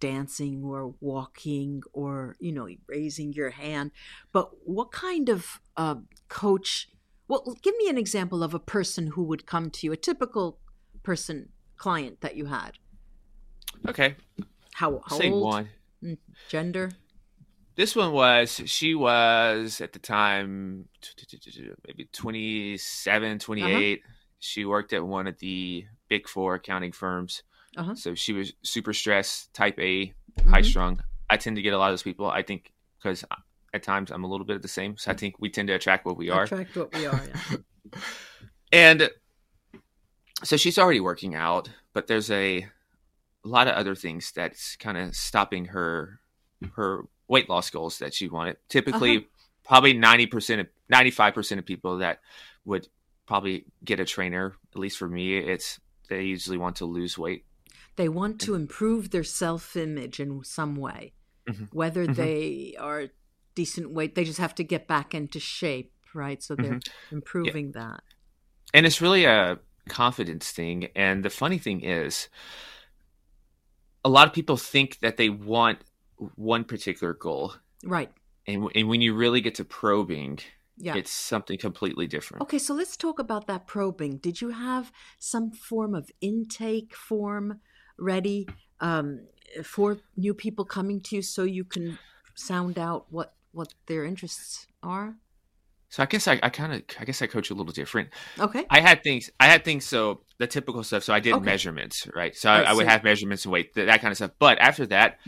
dancing 0.00 0.64
or 0.64 0.94
walking 1.00 1.82
or 1.92 2.36
you 2.40 2.52
know 2.52 2.68
raising 2.88 3.32
your 3.32 3.50
hand 3.50 3.90
but 4.32 4.50
what 4.64 4.90
kind 4.90 5.28
of 5.28 5.60
uh, 5.76 5.96
coach 6.28 6.88
well 7.28 7.56
give 7.62 7.74
me 7.76 7.88
an 7.88 7.98
example 7.98 8.42
of 8.42 8.54
a 8.54 8.58
person 8.58 9.08
who 9.08 9.22
would 9.22 9.46
come 9.46 9.70
to 9.70 9.86
you 9.86 9.92
a 9.92 9.96
typical 9.96 10.58
person 11.02 11.50
client 11.80 12.20
that 12.20 12.36
you 12.36 12.46
had. 12.46 12.72
Okay. 13.88 14.14
How, 14.74 15.00
how 15.06 15.18
Say 15.18 15.30
old? 15.30 15.42
one. 15.42 15.68
Mm, 16.04 16.18
gender? 16.48 16.90
This 17.74 17.96
one 17.96 18.12
was 18.12 18.60
she 18.66 18.94
was 18.94 19.80
at 19.80 19.94
the 19.94 19.98
time 19.98 20.86
maybe 21.86 22.08
27 22.12 23.38
28 23.38 23.98
uh-huh. 23.98 24.12
she 24.38 24.64
worked 24.66 24.92
at 24.92 25.06
one 25.06 25.26
of 25.26 25.38
the 25.38 25.86
big 26.08 26.28
four 26.28 26.56
accounting 26.56 26.92
firms 26.92 27.42
uh-huh. 27.76 27.94
So 27.94 28.14
she 28.14 28.32
was 28.32 28.52
super 28.62 28.92
stressed, 28.92 29.52
type 29.54 29.78
A, 29.78 30.06
mm-hmm. 30.06 30.50
high 30.50 30.62
strung. 30.62 31.02
I 31.28 31.36
tend 31.36 31.56
to 31.56 31.62
get 31.62 31.72
a 31.72 31.78
lot 31.78 31.90
of 31.90 31.92
those 31.92 32.02
people. 32.02 32.28
I 32.28 32.42
think 32.42 32.72
because 32.98 33.24
at 33.72 33.82
times 33.82 34.10
I'm 34.10 34.24
a 34.24 34.26
little 34.26 34.46
bit 34.46 34.56
of 34.56 34.62
the 34.62 34.68
same. 34.68 34.96
So 34.96 35.10
I 35.10 35.14
think 35.14 35.36
we 35.38 35.50
tend 35.50 35.68
to 35.68 35.74
attract 35.74 36.04
what 36.04 36.16
we 36.16 36.30
are. 36.30 36.44
Attract 36.44 36.76
what 36.76 36.94
we 36.94 37.06
are. 37.06 37.22
Yeah. 37.28 37.92
and 38.72 39.10
so 40.42 40.56
she's 40.56 40.78
already 40.78 41.00
working 41.00 41.34
out, 41.34 41.70
but 41.92 42.06
there's 42.06 42.30
a, 42.30 42.58
a 42.58 43.48
lot 43.48 43.68
of 43.68 43.74
other 43.74 43.94
things 43.94 44.32
that's 44.32 44.76
kind 44.76 44.98
of 44.98 45.14
stopping 45.14 45.66
her 45.66 46.20
her 46.74 47.04
weight 47.28 47.48
loss 47.48 47.70
goals 47.70 47.98
that 47.98 48.12
she 48.12 48.28
wanted. 48.28 48.56
Typically, 48.68 49.18
uh-huh. 49.18 49.26
probably 49.64 49.92
ninety 49.92 50.26
percent 50.26 50.60
of 50.60 50.66
ninety 50.88 51.10
five 51.10 51.34
percent 51.34 51.58
of 51.58 51.64
people 51.64 51.98
that 51.98 52.20
would 52.64 52.88
probably 53.26 53.64
get 53.84 54.00
a 54.00 54.04
trainer. 54.04 54.54
At 54.74 54.78
least 54.78 54.98
for 54.98 55.08
me, 55.08 55.38
it's 55.38 55.78
they 56.08 56.22
usually 56.24 56.58
want 56.58 56.76
to 56.76 56.84
lose 56.84 57.16
weight. 57.16 57.44
They 57.96 58.08
want 58.08 58.40
to 58.42 58.54
improve 58.54 59.10
their 59.10 59.24
self 59.24 59.76
image 59.76 60.20
in 60.20 60.42
some 60.44 60.76
way, 60.76 61.12
mm-hmm. 61.48 61.64
whether 61.72 62.04
mm-hmm. 62.04 62.14
they 62.14 62.76
are 62.78 63.08
decent 63.54 63.90
weight, 63.90 64.14
they 64.14 64.24
just 64.24 64.38
have 64.38 64.54
to 64.56 64.64
get 64.64 64.86
back 64.86 65.14
into 65.14 65.38
shape, 65.40 65.92
right? 66.14 66.42
So 66.42 66.54
they're 66.54 66.74
mm-hmm. 66.74 67.14
improving 67.16 67.72
yeah. 67.74 67.80
that. 67.80 68.00
And 68.72 68.86
it's 68.86 69.00
really 69.00 69.24
a 69.24 69.58
confidence 69.88 70.50
thing. 70.50 70.88
And 70.94 71.24
the 71.24 71.30
funny 71.30 71.58
thing 71.58 71.82
is, 71.82 72.28
a 74.04 74.08
lot 74.08 74.26
of 74.26 74.32
people 74.32 74.56
think 74.56 75.00
that 75.00 75.16
they 75.16 75.28
want 75.28 75.78
one 76.36 76.64
particular 76.64 77.12
goal. 77.12 77.54
Right. 77.84 78.10
And, 78.46 78.68
and 78.74 78.88
when 78.88 79.00
you 79.00 79.14
really 79.14 79.40
get 79.40 79.56
to 79.56 79.64
probing, 79.64 80.38
yeah. 80.76 80.96
it's 80.96 81.10
something 81.10 81.58
completely 81.58 82.06
different. 82.06 82.42
Okay, 82.42 82.58
so 82.58 82.74
let's 82.74 82.96
talk 82.96 83.18
about 83.18 83.46
that 83.46 83.66
probing. 83.66 84.18
Did 84.18 84.40
you 84.40 84.50
have 84.50 84.90
some 85.18 85.50
form 85.50 85.94
of 85.94 86.10
intake 86.20 86.94
form 86.94 87.60
ready 88.00 88.48
um, 88.80 89.20
for 89.62 89.98
new 90.16 90.34
people 90.34 90.64
coming 90.64 91.00
to 91.00 91.16
you 91.16 91.22
so 91.22 91.44
you 91.44 91.64
can 91.64 91.98
sound 92.34 92.78
out 92.78 93.06
what 93.10 93.34
what 93.52 93.74
their 93.86 94.04
interests 94.04 94.66
are 94.82 95.16
so 95.88 96.02
i 96.02 96.06
guess 96.06 96.26
i, 96.28 96.38
I 96.42 96.48
kind 96.48 96.72
of 96.72 96.82
i 96.98 97.04
guess 97.04 97.20
i 97.20 97.26
coach 97.26 97.50
a 97.50 97.54
little 97.54 97.72
different 97.72 98.10
okay 98.38 98.64
i 98.70 98.80
had 98.80 99.02
things 99.02 99.30
i 99.40 99.46
had 99.46 99.64
things 99.64 99.84
so 99.84 100.22
the 100.38 100.46
typical 100.46 100.82
stuff 100.82 101.02
so 101.02 101.12
i 101.12 101.20
did 101.20 101.34
okay. 101.34 101.44
measurements 101.44 102.08
right 102.14 102.34
so 102.34 102.50
I, 102.50 102.62
I, 102.62 102.72
would 102.72 102.86
have 102.86 103.04
measurements 103.04 103.44
and 103.44 103.52
weight 103.52 103.74
that, 103.74 103.86
that 103.86 104.00
kind 104.00 104.12
of 104.12 104.16
stuff 104.16 104.30
but 104.38 104.58
after 104.58 104.86
that 104.86 105.18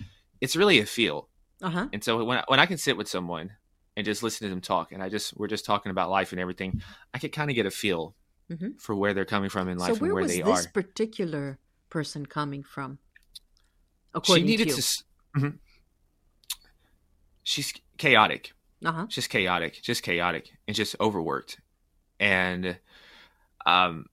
it's 0.41 0.57
really 0.57 0.79
a 0.79 0.87
feel 0.87 1.29
uh-huh. 1.61 1.89
and 1.93 2.03
so 2.03 2.25
when, 2.25 2.43
when 2.47 2.61
i 2.61 2.67
can 2.67 2.79
sit 2.79 2.97
with 2.97 3.09
someone 3.09 3.51
and 3.97 4.07
just 4.07 4.23
listen 4.23 4.47
to 4.47 4.51
them 4.51 4.61
talk 4.61 4.93
and 4.93 5.03
i 5.03 5.09
just 5.09 5.37
we're 5.37 5.49
just 5.49 5.65
talking 5.65 5.91
about 5.91 6.11
life 6.11 6.33
and 6.33 6.41
everything 6.41 6.81
i 7.13 7.19
could 7.19 7.33
kind 7.33 7.51
of 7.51 7.57
get 7.57 7.67
a 7.67 7.71
feel 7.71 8.15
mm-hmm. 8.51 8.69
for 8.79 8.95
where 8.95 9.13
they're 9.13 9.25
coming 9.25 9.51
from 9.51 9.69
in 9.69 9.79
life 9.79 9.95
so 9.95 10.01
where 10.01 10.11
and 10.11 10.15
where 10.15 10.27
they 10.27 10.43
are 10.43 10.57
this 10.57 10.67
particular 10.67 11.59
person 11.93 12.25
coming 12.25 12.63
from? 12.63 12.99
According 14.15 14.47
she 14.47 14.51
needed 14.51 14.69
to. 14.71 14.77
to 14.77 14.83
mm-hmm. 15.37 15.49
She's 17.43 17.75
chaotic. 17.99 18.53
Uh-huh. 18.85 19.07
Just 19.07 19.31
chaotic, 19.31 19.81
just 19.81 20.03
chaotic, 20.03 20.51
and 20.67 20.75
just 20.75 20.97
overworked, 20.99 21.61
and 22.19 22.79
um, 23.65 24.07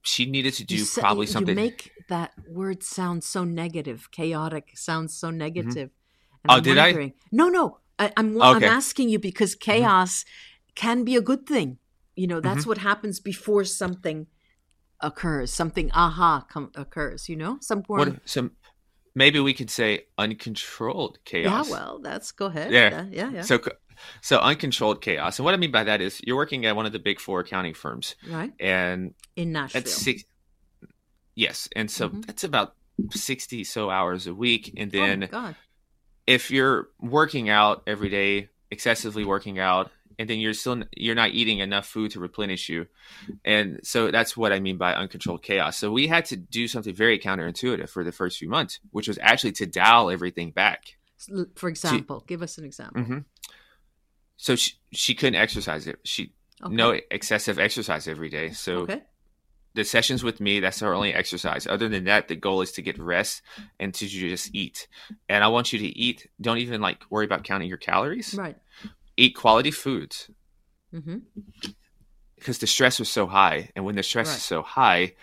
she 0.00 0.24
needed 0.24 0.54
to 0.54 0.64
do 0.64 0.78
say, 0.78 1.02
probably 1.02 1.26
something. 1.26 1.56
You 1.56 1.64
make 1.64 1.92
that 2.08 2.32
word 2.48 2.82
sound 2.82 3.24
so 3.24 3.44
negative. 3.44 4.10
Chaotic 4.10 4.70
sounds 4.74 5.14
so 5.14 5.28
mm-hmm. 5.28 5.38
negative. 5.38 5.90
Mm-hmm. 5.90 6.50
oh, 6.50 6.54
I'm 6.54 6.62
did 6.62 6.78
I? 6.78 7.12
No, 7.30 7.48
no. 7.48 7.78
I, 7.98 8.06
am 8.16 8.40
I'm, 8.40 8.56
okay. 8.56 8.66
I'm 8.66 8.72
asking 8.72 9.10
you 9.10 9.18
because 9.18 9.54
mm-hmm. 9.54 9.70
chaos 9.70 10.20
mm-hmm. 10.20 10.72
can 10.76 11.04
be 11.04 11.16
a 11.16 11.20
good 11.20 11.46
thing. 11.46 11.78
You 12.14 12.26
know, 12.26 12.40
that's 12.40 12.60
mm-hmm. 12.60 12.70
what 12.70 12.78
happens 12.78 13.20
before 13.20 13.64
something 13.64 14.28
occurs, 15.00 15.52
something 15.52 15.90
aha 15.92 16.46
com- 16.50 16.72
occurs, 16.74 17.28
you 17.28 17.36
know? 17.36 17.58
Some 17.60 17.82
form. 17.82 17.98
What, 17.98 18.28
some, 18.28 18.52
maybe 19.14 19.40
we 19.40 19.54
could 19.54 19.70
say 19.70 20.06
uncontrolled 20.18 21.18
chaos. 21.24 21.68
Yeah, 21.68 21.72
well, 21.72 21.98
that's 22.02 22.32
go 22.32 22.46
ahead. 22.46 22.70
Yeah, 22.70 23.06
yeah, 23.10 23.30
yeah. 23.30 23.42
So, 23.42 23.60
so 24.20 24.38
uncontrolled 24.38 25.02
chaos. 25.02 25.38
And 25.38 25.44
what 25.44 25.54
I 25.54 25.56
mean 25.56 25.72
by 25.72 25.84
that 25.84 26.00
is 26.00 26.20
you're 26.22 26.36
working 26.36 26.66
at 26.66 26.76
one 26.76 26.86
of 26.86 26.92
the 26.92 26.98
big 26.98 27.18
four 27.18 27.40
accounting 27.40 27.74
firms, 27.74 28.14
right? 28.28 28.52
And 28.60 29.14
in 29.34 29.52
Nashville, 29.52 29.84
six, 29.86 30.24
yes, 31.34 31.68
and 31.74 31.90
so 31.90 32.08
mm-hmm. 32.08 32.20
that's 32.22 32.44
about 32.44 32.74
sixty 33.10 33.64
so 33.64 33.90
hours 33.90 34.26
a 34.26 34.34
week, 34.34 34.74
and 34.76 34.94
oh 34.94 34.98
then 34.98 35.28
oh 35.32 35.54
if 36.26 36.50
you're 36.50 36.88
working 37.00 37.48
out 37.48 37.82
every 37.86 38.08
day, 38.08 38.48
excessively 38.70 39.24
working 39.24 39.58
out, 39.58 39.90
and 40.18 40.28
then 40.28 40.38
you're 40.38 40.54
still 40.54 40.82
you're 40.96 41.14
not 41.14 41.30
eating 41.30 41.58
enough 41.58 41.86
food 41.86 42.10
to 42.12 42.20
replenish 42.20 42.68
you. 42.68 42.86
And 43.44 43.80
so 43.82 44.10
that's 44.10 44.36
what 44.36 44.52
i 44.52 44.60
mean 44.60 44.76
by 44.76 44.94
uncontrolled 44.94 45.42
chaos. 45.42 45.76
So 45.76 45.90
we 45.90 46.06
had 46.06 46.24
to 46.26 46.36
do 46.36 46.68
something 46.68 46.94
very 46.94 47.18
counterintuitive 47.18 47.88
for 47.88 48.04
the 48.04 48.12
first 48.12 48.38
few 48.38 48.48
months 48.48 48.80
which 48.90 49.08
was 49.08 49.18
actually 49.20 49.52
to 49.52 49.66
dial 49.66 50.10
everything 50.10 50.50
back. 50.50 50.96
For 51.54 51.68
example 51.68 52.20
she, 52.20 52.26
give 52.26 52.42
us 52.42 52.58
an 52.58 52.64
example. 52.64 53.02
Mm-hmm. 53.02 53.18
so 54.36 54.56
she, 54.56 54.72
she 54.92 55.14
couldn't 55.14 55.40
exercise 55.40 55.86
it. 55.86 55.98
She 56.04 56.32
okay. 56.62 56.74
no 56.74 56.98
excessive 57.10 57.58
exercise 57.58 58.08
every 58.08 58.28
day. 58.28 58.50
So 58.50 58.78
okay. 58.80 59.02
the 59.74 59.84
sessions 59.84 60.22
with 60.22 60.40
me 60.40 60.60
that's 60.60 60.82
our 60.82 60.94
only 60.94 61.12
exercise. 61.12 61.66
Other 61.66 61.88
than 61.88 62.04
that 62.04 62.28
the 62.28 62.36
goal 62.36 62.62
is 62.62 62.72
to 62.72 62.82
get 62.82 62.98
rest 62.98 63.42
and 63.78 63.92
to 63.94 64.06
just 64.06 64.54
eat. 64.54 64.88
And 65.28 65.44
i 65.44 65.48
want 65.48 65.72
you 65.72 65.78
to 65.80 65.86
eat 65.86 66.28
don't 66.40 66.58
even 66.58 66.80
like 66.80 67.02
worry 67.10 67.26
about 67.26 67.44
counting 67.44 67.68
your 67.68 67.78
calories. 67.78 68.34
Right 68.34 68.56
eat 69.16 69.34
quality 69.34 69.70
foods 69.70 70.30
mm-hmm. 70.94 71.18
because 72.34 72.58
the 72.58 72.66
stress 72.66 72.98
was 72.98 73.08
so 73.08 73.26
high, 73.26 73.70
and 73.74 73.84
when 73.84 73.96
the 73.96 74.02
stress 74.02 74.28
right. 74.28 74.36
is 74.36 74.42
so 74.42 74.62
high, 74.62 75.14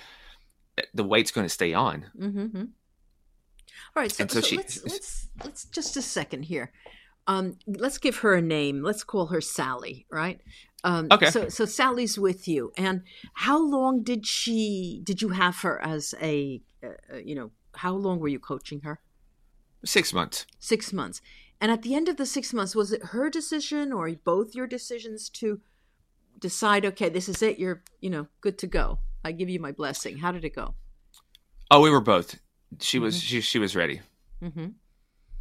the 0.94 1.04
weight's 1.04 1.32
going 1.32 1.46
to 1.46 1.54
stay 1.54 1.74
on. 1.74 2.06
Mm-hmm. 2.20 2.66
All 3.96 4.02
right, 4.02 4.12
so, 4.12 4.26
so, 4.28 4.42
so 4.42 4.48
she, 4.48 4.58
let's, 4.58 4.84
let's 4.86 5.28
let's 5.44 5.66
just 5.66 5.98
a 5.98 6.02
second 6.02 6.44
here. 6.44 6.72
Um, 7.28 7.58
let's 7.68 7.98
give 7.98 8.18
her 8.18 8.34
a 8.34 8.42
name. 8.42 8.84
Let's 8.84 9.04
call 9.04 9.28
her 9.28 9.42
Sally, 9.42 10.06
right? 10.12 10.42
Um, 10.84 11.08
okay. 11.10 11.30
So, 11.30 11.48
so 11.48 11.66
Sally's 11.66 12.20
with 12.20 12.48
you, 12.48 12.74
and 12.78 13.04
how 13.34 13.64
long 13.64 14.04
did 14.04 14.28
she? 14.28 15.02
Did 15.04 15.22
you 15.22 15.30
have 15.30 15.58
her 15.60 15.82
as 15.82 16.14
a? 16.22 16.62
Uh, 16.84 16.88
uh 17.14 17.18
you 17.18 17.36
know, 17.36 17.52
how 17.76 17.94
long 17.94 18.20
were 18.20 18.28
you 18.28 18.40
coaching 18.40 18.82
her? 18.82 19.00
Six 19.86 20.14
months. 20.14 20.46
Six 20.60 20.92
months. 20.94 21.22
And 21.62 21.72
at 21.72 21.82
the 21.82 21.96
end 21.96 22.10
of 22.10 22.18
the 22.18 22.26
six 22.26 22.54
months, 22.54 22.76
was 22.76 22.92
it 22.92 23.04
her 23.06 23.30
decision 23.30 23.94
or 23.94 24.12
both 24.24 24.54
your 24.54 24.68
decisions 24.68 25.30
to 25.30 25.62
decide, 26.40 26.86
okay, 26.86 27.10
this 27.10 27.30
is 27.30 27.42
it, 27.42 27.58
you're, 27.58 27.84
you 28.02 28.10
know, 28.10 28.28
good 28.42 28.58
to 28.60 28.68
go? 28.68 29.00
I 29.24 29.32
give 29.32 29.50
you 29.50 29.60
my 29.60 29.72
blessing. 29.72 30.18
How 30.18 30.32
did 30.32 30.44
it 30.44 30.56
go? 30.56 30.74
Oh, 31.72 31.82
we 31.82 31.90
were 31.90 32.02
both. 32.02 32.40
She 32.80 33.00
was 33.00 33.16
mm-hmm. 33.16 33.26
she 33.26 33.42
she 33.42 33.60
was 33.60 33.76
ready. 33.76 34.02
Mm-hmm. 34.42 34.68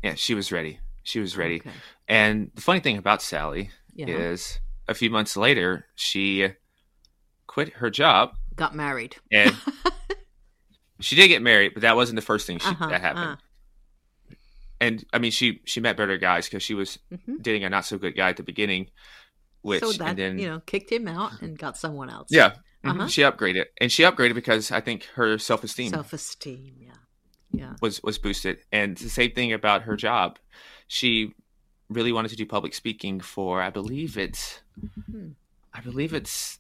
Yeah, 0.03 0.15
she 0.15 0.35
was 0.35 0.53
ready. 0.53 0.79
She 1.03 1.19
was 1.21 1.37
ready. 1.37 1.57
Okay. 1.61 1.71
And 2.09 2.51
the 2.55 2.61
funny 2.61 2.81
thing 2.81 2.97
about 2.97 3.23
Sally 3.23 3.71
yeah. 3.95 4.07
is, 4.07 4.61
a 4.89 4.95
few 4.95 5.11
months 5.11 5.37
later, 5.37 5.87
she 5.95 6.49
quit 7.47 7.75
her 7.75 7.91
job, 7.91 8.35
got 8.55 8.75
married, 8.75 9.17
and 9.31 9.57
she 11.01 11.17
did 11.17 11.29
get 11.29 11.43
married, 11.43 11.73
but 11.75 11.83
that 11.83 11.97
wasn't 11.97 12.17
the 12.17 12.23
first 12.23 12.47
thing 12.47 12.59
she, 12.59 12.69
uh-huh, 12.69 12.89
that 12.89 13.01
happened. 13.01 13.39
And 14.83 15.05
I 15.13 15.21
mean, 15.21 15.31
she 15.31 15.61
she 15.65 15.79
met 15.79 15.97
better 15.97 16.19
guys 16.19 16.49
because 16.49 16.65
she 16.65 16.75
was 16.75 16.99
mm-hmm. 17.13 17.37
dating 17.41 17.63
a 17.63 17.71
not 17.71 17.85
so 17.85 17.99
good 17.99 18.17
guy 18.17 18.31
at 18.31 18.37
the 18.37 18.43
beginning, 18.43 18.91
which 19.61 19.81
so 19.81 19.93
that, 19.93 20.09
and 20.09 20.19
then 20.19 20.39
you 20.41 20.49
know 20.49 20.61
kicked 20.67 20.91
him 20.91 21.07
out 21.07 21.41
and 21.41 21.57
got 21.57 21.77
someone 21.77 22.11
else. 22.11 22.27
Yeah, 22.33 22.51
mm-hmm. 22.85 22.91
uh-huh. 22.91 23.07
she 23.07 23.23
upgraded, 23.23 23.67
and 23.81 23.93
she 23.93 24.03
upgraded 24.03 24.35
because 24.35 24.73
I 24.73 24.81
think 24.81 25.05
her 25.15 25.39
self 25.39 25.63
esteem, 25.63 25.91
self 25.91 26.13
esteem, 26.13 26.75
yeah, 26.81 26.95
yeah, 27.53 27.75
was 27.81 28.03
was 28.03 28.19
boosted. 28.19 28.59
And 28.73 28.97
the 28.97 29.09
same 29.09 29.31
thing 29.31 29.53
about 29.53 29.83
her 29.83 29.95
job, 29.95 30.41
she 30.89 31.33
really 31.89 32.11
wanted 32.11 32.31
to 32.31 32.37
do 32.37 32.45
public 32.45 32.75
speaking 32.75 33.21
for 33.21 33.63
I 33.63 33.71
believe 33.71 34.19
it's, 34.19 34.63
mm-hmm. 34.85 35.29
I 35.73 35.81
believe 35.81 36.13
it's 36.13 36.59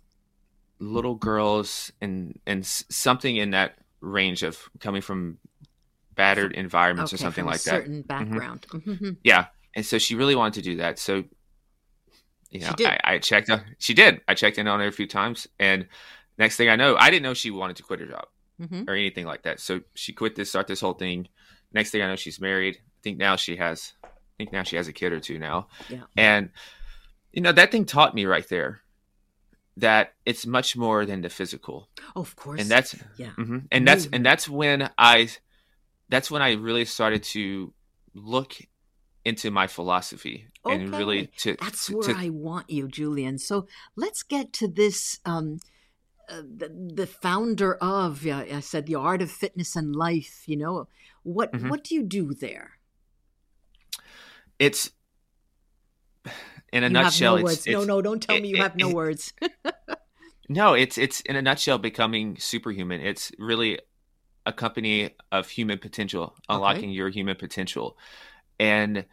little 0.78 1.16
girls 1.16 1.90
and 2.00 2.38
and 2.46 2.64
something 2.64 3.34
in 3.34 3.50
that 3.50 3.78
range 4.00 4.44
of 4.44 4.70
coming 4.78 5.02
from 5.02 5.38
battered 6.22 6.52
environments 6.52 7.12
okay, 7.12 7.20
or 7.20 7.24
something 7.24 7.44
like 7.44 7.62
that. 7.62 7.82
Certain 7.82 8.04
mm-hmm. 8.04 8.06
background. 8.06 8.66
Mm-hmm. 8.70 9.10
Yeah, 9.24 9.46
and 9.74 9.84
so 9.84 9.98
she 9.98 10.14
really 10.14 10.36
wanted 10.36 10.54
to 10.54 10.62
do 10.62 10.76
that. 10.76 11.00
So, 11.00 11.24
you 12.50 12.60
know, 12.60 12.72
I, 12.78 13.00
I, 13.02 13.18
checked. 13.18 13.50
she 13.78 13.92
did. 13.92 14.20
I 14.28 14.34
checked 14.34 14.58
in 14.58 14.68
on 14.68 14.78
her 14.78 14.86
a 14.86 14.92
few 14.92 15.08
times, 15.08 15.48
and 15.58 15.88
next 16.38 16.56
thing 16.56 16.68
I 16.68 16.76
know, 16.76 16.94
I 16.96 17.10
didn't 17.10 17.24
know 17.24 17.34
she 17.34 17.50
wanted 17.50 17.76
to 17.76 17.82
quit 17.82 17.98
her 17.98 18.06
job 18.06 18.26
mm-hmm. 18.60 18.88
or 18.88 18.94
anything 18.94 19.26
like 19.26 19.42
that. 19.42 19.58
So 19.58 19.80
she 19.94 20.12
quit 20.12 20.36
this, 20.36 20.50
start 20.50 20.68
this 20.68 20.80
whole 20.80 20.94
thing. 20.94 21.26
Next 21.72 21.90
thing 21.90 22.02
I 22.02 22.06
know, 22.06 22.16
she's 22.16 22.40
married. 22.40 22.76
I 22.76 23.00
think 23.02 23.18
now 23.18 23.34
she 23.34 23.56
has. 23.56 23.94
I 24.04 24.08
think 24.38 24.52
now 24.52 24.62
she 24.62 24.76
has 24.76 24.86
a 24.86 24.92
kid 24.92 25.12
or 25.12 25.20
two 25.20 25.40
now. 25.40 25.66
Yeah. 25.88 26.04
And 26.16 26.50
you 27.32 27.42
know 27.42 27.52
that 27.52 27.72
thing 27.72 27.84
taught 27.84 28.14
me 28.14 28.26
right 28.26 28.48
there 28.48 28.80
that 29.78 30.14
it's 30.24 30.46
much 30.46 30.76
more 30.76 31.04
than 31.04 31.22
the 31.22 31.28
physical. 31.28 31.88
Oh, 32.14 32.20
of 32.20 32.36
course. 32.36 32.60
And 32.60 32.70
that's 32.70 32.94
yeah. 33.16 33.30
Mm-hmm, 33.38 33.58
and 33.72 33.88
that's 33.88 34.08
and 34.12 34.24
that's 34.24 34.48
when 34.48 34.88
I 34.96 35.28
that's 36.12 36.31
when 36.31 36.42
I 36.42 36.52
really 36.52 36.85
started 36.85 37.23
to 37.23 37.73
look 38.12 38.54
into 39.25 39.50
my 39.50 39.66
philosophy 39.66 40.47
okay. 40.66 40.75
and 40.75 40.95
really 40.95 41.31
to 41.38 41.57
that's 41.59 41.88
where 41.88 42.12
to, 42.12 42.14
I 42.14 42.28
want 42.28 42.69
you, 42.69 42.87
Julian. 42.87 43.38
So 43.38 43.66
let's 43.97 44.23
get 44.23 44.52
to 44.54 44.69
this. 44.69 45.21
Um, 45.25 45.59
uh, 46.28 46.42
the, 46.42 46.69
the 46.95 47.07
founder 47.07 47.75
of 47.76 48.26
uh, 48.26 48.45
I 48.52 48.61
said 48.61 48.87
the 48.87 48.95
art 48.95 49.23
of 49.23 49.31
fitness 49.31 49.75
and 49.75 49.97
life. 49.97 50.45
You 50.47 50.59
know 50.59 50.88
what? 51.23 51.50
Mm-hmm. 51.52 51.71
What 51.71 51.83
do 51.83 51.95
you 51.95 52.02
do 52.02 52.35
there? 52.35 52.73
It's 54.59 54.90
in 56.73 56.85
a 56.85 56.88
you 56.88 56.92
nutshell. 56.92 57.38
No, 57.38 57.47
it's, 57.47 57.66
it's, 57.66 57.69
no, 57.69 57.85
no, 57.85 58.02
don't 58.02 58.23
tell 58.23 58.37
it, 58.37 58.42
me 58.42 58.49
you 58.49 58.57
it, 58.57 58.62
have 58.62 58.76
no 58.76 58.90
it, 58.90 58.95
words. 58.95 59.33
no, 60.50 60.75
it's 60.75 60.99
it's 60.99 61.23
in 61.23 61.37
a 61.37 61.42
nutshell 61.42 61.78
becoming 61.78 62.37
superhuman. 62.38 63.00
It's 63.00 63.33
really 63.38 63.78
a 64.46 64.52
company 64.52 65.11
of 65.30 65.49
human 65.49 65.78
potential, 65.78 66.34
unlocking 66.49 66.90
okay. 66.90 66.92
your 66.92 67.08
human 67.08 67.37
potential, 67.37 67.96
and 68.58 69.04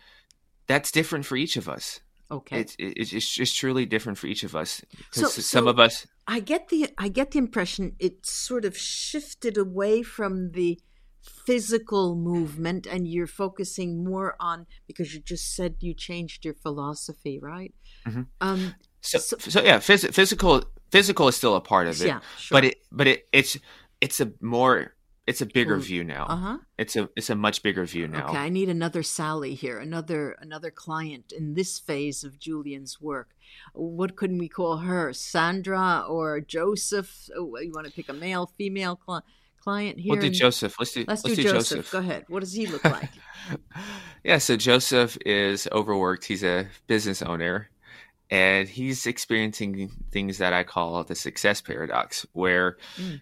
that's 0.67 0.91
different 0.91 1.25
for 1.25 1.35
each 1.35 1.57
of 1.57 1.69
us. 1.69 2.01
Okay, 2.31 2.59
it's 2.59 2.75
it's, 2.77 3.13
it's 3.13 3.33
just 3.33 3.57
truly 3.57 3.85
different 3.85 4.17
for 4.17 4.27
each 4.27 4.43
of 4.43 4.55
us. 4.55 4.83
So, 5.11 5.27
some 5.27 5.65
so 5.65 5.69
of 5.69 5.79
us, 5.79 6.07
I 6.27 6.39
get 6.39 6.69
the 6.69 6.89
I 6.97 7.07
get 7.07 7.31
the 7.31 7.39
impression 7.39 7.95
it 7.99 8.25
sort 8.25 8.65
of 8.65 8.77
shifted 8.77 9.57
away 9.57 10.03
from 10.03 10.51
the 10.51 10.79
physical 11.21 12.15
movement 12.15 12.87
and 12.87 13.07
you're 13.07 13.27
focusing 13.27 14.03
more 14.03 14.35
on 14.39 14.65
because 14.87 15.13
you 15.13 15.19
just 15.19 15.55
said 15.55 15.75
you 15.79 15.93
changed 15.93 16.45
your 16.45 16.53
philosophy 16.53 17.39
right 17.39 17.73
mm-hmm. 18.07 18.21
um 18.41 18.73
so, 19.01 19.17
so, 19.17 19.37
so 19.37 19.61
yeah 19.61 19.77
phys- 19.77 20.13
physical 20.13 20.63
physical 20.91 21.27
is 21.27 21.35
still 21.35 21.55
a 21.55 21.61
part 21.61 21.87
of 21.87 22.01
it 22.01 22.07
yeah, 22.07 22.19
sure. 22.37 22.55
but 22.55 22.65
it 22.65 22.77
but 22.91 23.07
it 23.07 23.27
it's 23.33 23.57
it's 24.01 24.19
a 24.19 24.31
more 24.41 24.93
it's 25.29 25.41
a 25.41 25.45
bigger 25.45 25.77
view 25.77 26.03
now. 26.03 26.25
Uh-huh. 26.27 26.57
It's 26.79 26.95
a 26.95 27.07
it's 27.15 27.29
a 27.29 27.35
much 27.35 27.61
bigger 27.61 27.85
view 27.85 28.07
now. 28.07 28.29
Okay, 28.29 28.37
I 28.37 28.49
need 28.49 28.67
another 28.67 29.03
Sally 29.03 29.53
here, 29.53 29.77
another 29.77 30.35
another 30.41 30.71
client 30.71 31.31
in 31.31 31.53
this 31.53 31.77
phase 31.77 32.23
of 32.23 32.39
Julian's 32.39 32.99
work. 32.99 33.29
What 33.73 34.15
couldn't 34.15 34.39
we 34.39 34.49
call 34.49 34.77
her? 34.77 35.13
Sandra 35.13 36.03
or 36.09 36.41
Joseph? 36.41 37.29
Oh, 37.37 37.57
you 37.59 37.71
want 37.71 37.85
to 37.85 37.93
pick 37.93 38.09
a 38.09 38.13
male, 38.13 38.47
female 38.57 38.99
cl- 39.05 39.23
client 39.61 39.99
here? 39.99 40.13
We'll 40.13 40.21
do 40.21 40.31
Joseph. 40.31 40.75
Let's 40.79 40.93
do 40.93 41.05
let's, 41.07 41.23
let's 41.23 41.35
do, 41.35 41.43
do 41.43 41.49
Joseph. 41.49 41.77
Joseph. 41.77 41.91
Go 41.91 41.99
ahead. 41.99 42.25
What 42.27 42.39
does 42.39 42.53
he 42.53 42.65
look 42.65 42.83
like? 42.83 43.11
yeah, 44.23 44.39
so 44.39 44.57
Joseph 44.57 45.15
is 45.27 45.67
overworked. 45.71 46.25
He's 46.25 46.43
a 46.43 46.67
business 46.87 47.21
owner 47.21 47.69
and 48.31 48.67
he's 48.67 49.05
experiencing 49.05 49.91
things 50.11 50.39
that 50.39 50.53
I 50.53 50.63
call 50.63 51.03
the 51.03 51.15
success 51.15 51.61
paradox, 51.61 52.25
where 52.33 52.77
mm. 52.97 53.21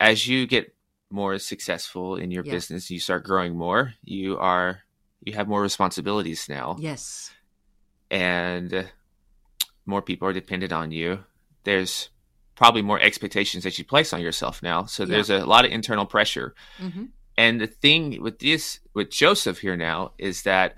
as 0.00 0.26
you 0.26 0.48
get 0.48 0.74
more 1.10 1.38
successful 1.38 2.16
in 2.16 2.30
your 2.30 2.44
yeah. 2.44 2.52
business, 2.52 2.90
you 2.90 3.00
start 3.00 3.24
growing 3.24 3.56
more, 3.56 3.94
you 4.04 4.38
are 4.38 4.82
you 5.22 5.34
have 5.34 5.48
more 5.48 5.60
responsibilities 5.60 6.48
now. 6.48 6.76
Yes. 6.78 7.30
And 8.10 8.90
more 9.86 10.02
people 10.02 10.28
are 10.28 10.32
dependent 10.32 10.72
on 10.72 10.90
you. 10.90 11.24
There's 11.64 12.08
probably 12.54 12.82
more 12.82 13.00
expectations 13.00 13.64
that 13.64 13.78
you 13.78 13.84
place 13.84 14.12
on 14.12 14.20
yourself 14.20 14.62
now. 14.62 14.84
So 14.84 15.04
there's 15.04 15.30
yeah. 15.30 15.42
a 15.42 15.46
lot 15.46 15.64
of 15.64 15.72
internal 15.72 16.06
pressure. 16.06 16.54
Mm-hmm. 16.78 17.04
And 17.36 17.60
the 17.60 17.66
thing 17.66 18.22
with 18.22 18.38
this 18.38 18.80
with 18.94 19.10
Joseph 19.10 19.58
here 19.58 19.76
now 19.76 20.12
is 20.18 20.42
that 20.42 20.74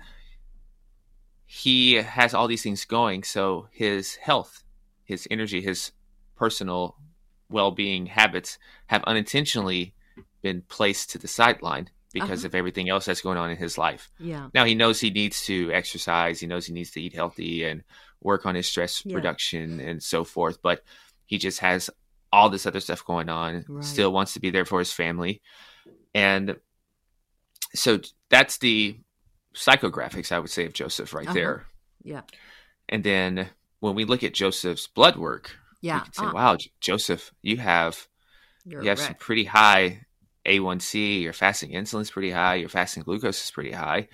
he 1.45 1.95
has 1.95 2.33
all 2.33 2.47
these 2.47 2.63
things 2.63 2.85
going. 2.85 3.23
So 3.23 3.67
his 3.71 4.15
health, 4.15 4.63
his 5.03 5.27
energy, 5.29 5.61
his 5.61 5.91
personal 6.35 6.95
well-being 7.49 8.07
habits 8.07 8.57
have 8.87 9.03
unintentionally 9.03 9.93
been 10.43 10.61
placed 10.67 11.09
to 11.11 11.17
the 11.17 11.27
sideline 11.27 11.89
because 12.13 12.41
uh-huh. 12.41 12.49
of 12.49 12.55
everything 12.55 12.89
else 12.89 13.05
that's 13.05 13.21
going 13.21 13.37
on 13.37 13.49
in 13.49 13.57
his 13.57 13.77
life. 13.77 14.11
Yeah. 14.19 14.49
Now 14.53 14.65
he 14.65 14.75
knows 14.75 14.99
he 14.99 15.09
needs 15.09 15.43
to 15.47 15.71
exercise, 15.73 16.39
he 16.39 16.47
knows 16.47 16.67
he 16.67 16.73
needs 16.73 16.91
to 16.91 17.01
eat 17.01 17.15
healthy 17.15 17.63
and 17.63 17.83
work 18.21 18.45
on 18.45 18.55
his 18.55 18.67
stress 18.67 19.03
yeah. 19.03 19.15
reduction 19.15 19.79
and 19.79 20.01
so 20.01 20.23
forth, 20.23 20.61
but 20.61 20.83
he 21.25 21.39
just 21.39 21.59
has 21.59 21.89
all 22.31 22.49
this 22.49 22.65
other 22.65 22.79
stuff 22.79 23.03
going 23.05 23.29
on, 23.29 23.65
right. 23.67 23.83
still 23.83 24.11
wants 24.11 24.33
to 24.33 24.39
be 24.39 24.51
there 24.51 24.65
for 24.65 24.79
his 24.79 24.93
family. 24.93 25.41
And 26.13 26.55
so 27.73 27.99
that's 28.29 28.59
the 28.59 28.97
psychographics 29.55 30.31
I 30.31 30.39
would 30.39 30.49
say 30.49 30.65
of 30.65 30.73
Joseph 30.73 31.13
right 31.13 31.25
uh-huh. 31.25 31.33
there. 31.33 31.65
Yeah. 32.03 32.21
And 32.89 33.03
then 33.03 33.49
when 33.79 33.95
we 33.95 34.05
look 34.05 34.23
at 34.23 34.33
Joseph's 34.33 34.87
blood 34.87 35.15
work, 35.15 35.55
yeah. 35.81 35.95
we 35.95 36.03
can 36.03 36.13
say, 36.13 36.25
uh 36.25 36.31
wow, 36.31 36.57
Joseph, 36.79 37.31
you 37.41 37.57
have 37.57 38.07
You're 38.65 38.83
you 38.83 38.89
have 38.89 38.99
some 38.99 39.15
pretty 39.15 39.45
high 39.45 40.05
a1C, 40.45 41.21
your 41.21 41.33
fasting 41.33 41.71
insulin 41.71 42.01
is 42.01 42.11
pretty 42.11 42.31
high, 42.31 42.55
your 42.55 42.69
fasting 42.69 43.03
glucose 43.03 43.43
is 43.43 43.51
pretty 43.51 43.71
high, 43.71 44.07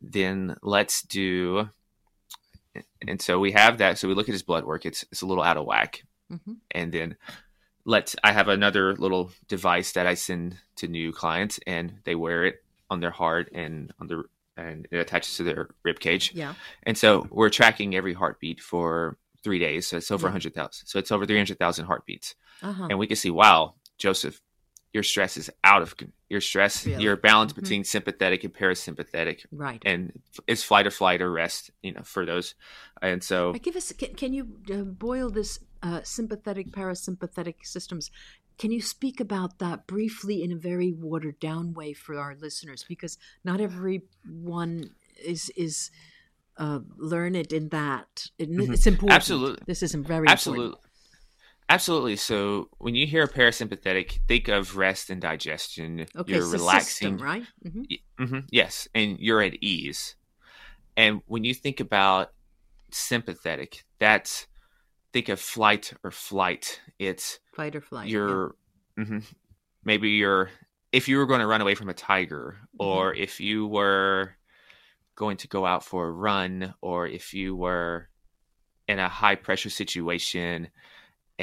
then 0.00 0.56
let's 0.62 1.02
do. 1.02 1.68
And 3.06 3.20
so 3.20 3.38
we 3.38 3.52
have 3.52 3.78
that. 3.78 3.98
So 3.98 4.08
we 4.08 4.14
look 4.14 4.28
at 4.28 4.32
his 4.32 4.42
blood 4.42 4.64
work. 4.64 4.86
It's 4.86 5.04
it's 5.12 5.22
a 5.22 5.26
little 5.26 5.44
out 5.44 5.58
of 5.58 5.66
whack. 5.66 6.04
Mm-hmm. 6.32 6.52
And 6.70 6.92
then 6.92 7.16
let's. 7.84 8.16
I 8.24 8.32
have 8.32 8.48
another 8.48 8.96
little 8.96 9.30
device 9.46 9.92
that 9.92 10.06
I 10.06 10.14
send 10.14 10.56
to 10.76 10.88
new 10.88 11.12
clients, 11.12 11.60
and 11.66 11.98
they 12.04 12.14
wear 12.14 12.46
it 12.46 12.64
on 12.88 13.00
their 13.00 13.10
heart 13.10 13.50
and 13.52 13.92
on 14.00 14.06
their 14.06 14.24
and 14.56 14.86
it 14.90 14.98
attaches 14.98 15.36
to 15.36 15.42
their 15.42 15.68
rib 15.82 16.00
cage. 16.00 16.32
Yeah. 16.34 16.54
And 16.84 16.96
so 16.96 17.26
we're 17.30 17.50
tracking 17.50 17.94
every 17.94 18.14
heartbeat 18.14 18.60
for 18.60 19.16
three 19.42 19.58
days. 19.58 19.86
So 19.86 19.96
it's 19.96 20.10
over 20.10 20.26
yeah. 20.26 20.32
100,000. 20.32 20.86
So 20.86 20.98
it's 20.98 21.10
over 21.10 21.26
300,000 21.26 21.84
heartbeats. 21.86 22.34
Uh-huh. 22.62 22.86
And 22.90 22.98
we 22.98 23.06
can 23.06 23.16
see, 23.16 23.30
wow, 23.30 23.74
Joseph, 23.98 24.40
your 24.92 25.02
stress 25.02 25.36
is 25.36 25.50
out 25.64 25.82
of 25.82 25.94
your 26.28 26.40
stress 26.40 26.86
really? 26.86 27.02
your 27.02 27.16
balance 27.16 27.52
mm-hmm. 27.52 27.60
between 27.60 27.84
sympathetic 27.84 28.44
and 28.44 28.54
parasympathetic 28.54 29.44
right 29.50 29.82
and 29.84 30.12
it's 30.46 30.62
flight 30.62 30.86
or 30.86 30.90
flight 30.90 31.20
or 31.20 31.30
rest 31.30 31.70
you 31.82 31.92
know 31.92 32.02
for 32.02 32.24
those 32.26 32.54
and 33.00 33.22
so 33.22 33.52
give 33.54 33.76
us 33.76 33.92
can, 33.92 34.14
can 34.14 34.32
you 34.32 34.48
uh, 34.72 34.82
boil 34.82 35.30
this 35.30 35.58
uh, 35.82 36.00
sympathetic 36.02 36.70
parasympathetic 36.70 37.56
systems 37.64 38.10
can 38.58 38.70
you 38.70 38.80
speak 38.80 39.18
about 39.18 39.58
that 39.58 39.86
briefly 39.86 40.42
in 40.42 40.52
a 40.52 40.56
very 40.56 40.92
watered 40.92 41.40
down 41.40 41.72
way 41.72 41.92
for 41.92 42.18
our 42.18 42.36
listeners 42.36 42.84
because 42.88 43.18
not 43.44 43.60
everyone 43.60 44.90
is 45.22 45.50
is 45.56 45.90
uh, 46.58 46.80
learned 46.98 47.52
in 47.52 47.70
that 47.70 48.28
mm-hmm. 48.38 48.72
it's 48.72 48.86
important 48.86 49.16
absolutely 49.16 49.62
this 49.66 49.82
is 49.82 49.94
very 49.94 50.28
absolutely 50.28 50.66
important. 50.66 50.91
Absolutely. 51.72 52.16
So 52.16 52.68
when 52.76 52.94
you 52.94 53.06
hear 53.06 53.26
parasympathetic, 53.26 54.20
think 54.28 54.48
of 54.48 54.76
rest 54.76 55.08
and 55.08 55.22
digestion. 55.22 56.04
Okay, 56.14 56.34
you're 56.34 56.46
relaxing, 56.46 57.16
system, 57.16 57.26
right? 57.26 57.44
Mm-hmm. 57.64 58.22
Mm-hmm. 58.22 58.38
Yes, 58.50 58.88
and 58.94 59.18
you're 59.18 59.40
at 59.40 59.54
ease. 59.62 60.14
And 60.98 61.22
when 61.26 61.44
you 61.44 61.54
think 61.54 61.80
about 61.80 62.28
sympathetic, 62.90 63.86
that's 63.98 64.46
think 65.14 65.30
of 65.30 65.40
flight 65.40 65.94
or 66.04 66.10
flight. 66.10 66.78
It's 66.98 67.38
fight 67.54 67.74
or 67.74 67.80
flight. 67.80 68.10
You're 68.10 68.54
yeah. 68.98 69.04
mm-hmm, 69.04 69.18
maybe 69.82 70.10
you're 70.10 70.50
if 70.92 71.08
you 71.08 71.16
were 71.16 71.26
going 71.26 71.40
to 71.40 71.46
run 71.46 71.62
away 71.62 71.74
from 71.74 71.88
a 71.88 71.94
tiger, 71.94 72.58
mm-hmm. 72.60 72.86
or 72.86 73.14
if 73.14 73.40
you 73.40 73.66
were 73.66 74.36
going 75.16 75.38
to 75.38 75.48
go 75.48 75.64
out 75.64 75.86
for 75.86 76.06
a 76.06 76.12
run, 76.12 76.74
or 76.82 77.06
if 77.06 77.32
you 77.32 77.56
were 77.56 78.10
in 78.88 78.98
a 78.98 79.08
high 79.08 79.36
pressure 79.36 79.70
situation 79.70 80.68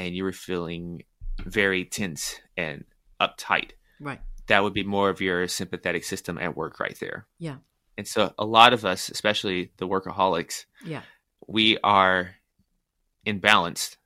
and 0.00 0.16
you 0.16 0.24
were 0.24 0.32
feeling 0.32 1.02
very 1.44 1.84
tense 1.84 2.40
and 2.56 2.84
uptight. 3.20 3.72
Right. 4.00 4.20
That 4.46 4.62
would 4.62 4.72
be 4.72 4.82
more 4.82 5.10
of 5.10 5.20
your 5.20 5.46
sympathetic 5.46 6.04
system 6.04 6.38
at 6.38 6.56
work 6.56 6.80
right 6.80 6.96
there. 6.98 7.26
Yeah. 7.38 7.56
And 7.98 8.08
so 8.08 8.32
a 8.38 8.46
lot 8.46 8.72
of 8.72 8.86
us, 8.86 9.10
especially 9.10 9.72
the 9.76 9.86
workaholics, 9.86 10.64
yeah. 10.86 11.02
we 11.46 11.76
are 11.84 12.30
imbalanced 13.26 13.96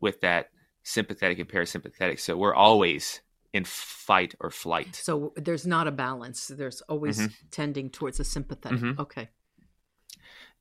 with 0.00 0.22
that 0.22 0.48
sympathetic 0.82 1.38
and 1.38 1.48
parasympathetic. 1.48 2.18
So 2.18 2.34
we're 2.38 2.54
always 2.54 3.20
in 3.52 3.64
fight 3.64 4.34
or 4.40 4.50
flight. 4.50 4.96
So 4.96 5.34
there's 5.36 5.66
not 5.66 5.86
a 5.86 5.92
balance. 5.92 6.48
There's 6.48 6.80
always 6.82 7.18
mm-hmm. 7.18 7.32
tending 7.50 7.90
towards 7.90 8.18
a 8.20 8.24
sympathetic. 8.24 8.78
Mm-hmm. 8.78 9.00
Okay. 9.02 9.28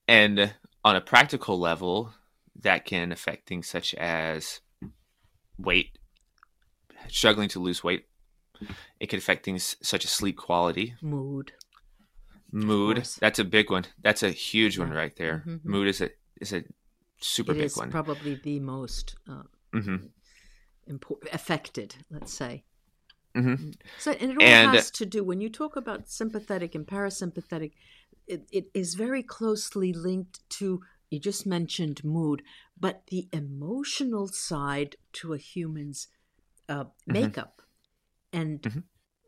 And 0.05 0.53
on 0.83 0.97
a 0.97 1.01
practical 1.01 1.57
level, 1.57 2.13
that 2.61 2.83
can 2.83 3.13
affect 3.13 3.47
things 3.47 3.67
such 3.67 3.93
as 3.95 4.59
weight, 5.57 5.97
struggling 7.07 7.49
to 7.49 7.59
lose 7.59 7.83
weight. 7.83 8.05
It 8.99 9.07
can 9.07 9.19
affect 9.19 9.45
things 9.45 9.75
such 9.81 10.05
as 10.05 10.11
sleep 10.11 10.37
quality, 10.37 10.95
mood. 11.01 11.51
Mood. 12.51 13.05
That's 13.19 13.39
a 13.39 13.43
big 13.43 13.69
one. 13.69 13.85
That's 14.01 14.23
a 14.23 14.29
huge 14.29 14.79
one 14.79 14.91
right 14.91 15.13
there. 15.17 15.43
Mm-hmm. 15.45 15.69
Mood 15.69 15.87
is 15.87 15.99
a 15.99 16.09
is 16.39 16.53
a 16.53 16.63
super 17.19 17.51
it 17.51 17.55
big 17.55 17.65
is 17.65 17.77
one. 17.77 17.91
Probably 17.91 18.35
the 18.35 18.59
most 18.61 19.15
uh, 19.29 19.43
mm-hmm. 19.73 20.07
important 20.87 21.33
affected. 21.33 21.95
Let's 22.09 22.33
say. 22.33 22.63
Mm-hmm. 23.35 23.53
mm-hmm. 23.53 23.69
So, 23.99 24.11
and 24.11 24.31
it 24.31 24.37
all 24.37 24.43
and, 24.43 24.75
has 24.75 24.89
to 24.91 25.05
do 25.05 25.23
when 25.23 25.41
you 25.41 25.49
talk 25.49 25.75
about 25.75 26.09
sympathetic 26.09 26.75
and 26.75 26.87
parasympathetic. 26.87 27.73
It, 28.27 28.47
it 28.51 28.67
is 28.73 28.95
very 28.95 29.21
closely 29.21 29.93
linked 29.93 30.39
to 30.51 30.81
you 31.09 31.19
just 31.19 31.45
mentioned 31.45 32.03
mood, 32.03 32.41
but 32.79 33.03
the 33.07 33.27
emotional 33.31 34.27
side 34.27 34.95
to 35.13 35.33
a 35.33 35.37
human's 35.37 36.07
uh, 36.67 36.83
mm-hmm. 36.83 37.13
makeup. 37.13 37.61
Mm-hmm. 37.61 38.41
And 38.41 38.61
mm-hmm. 38.61 38.79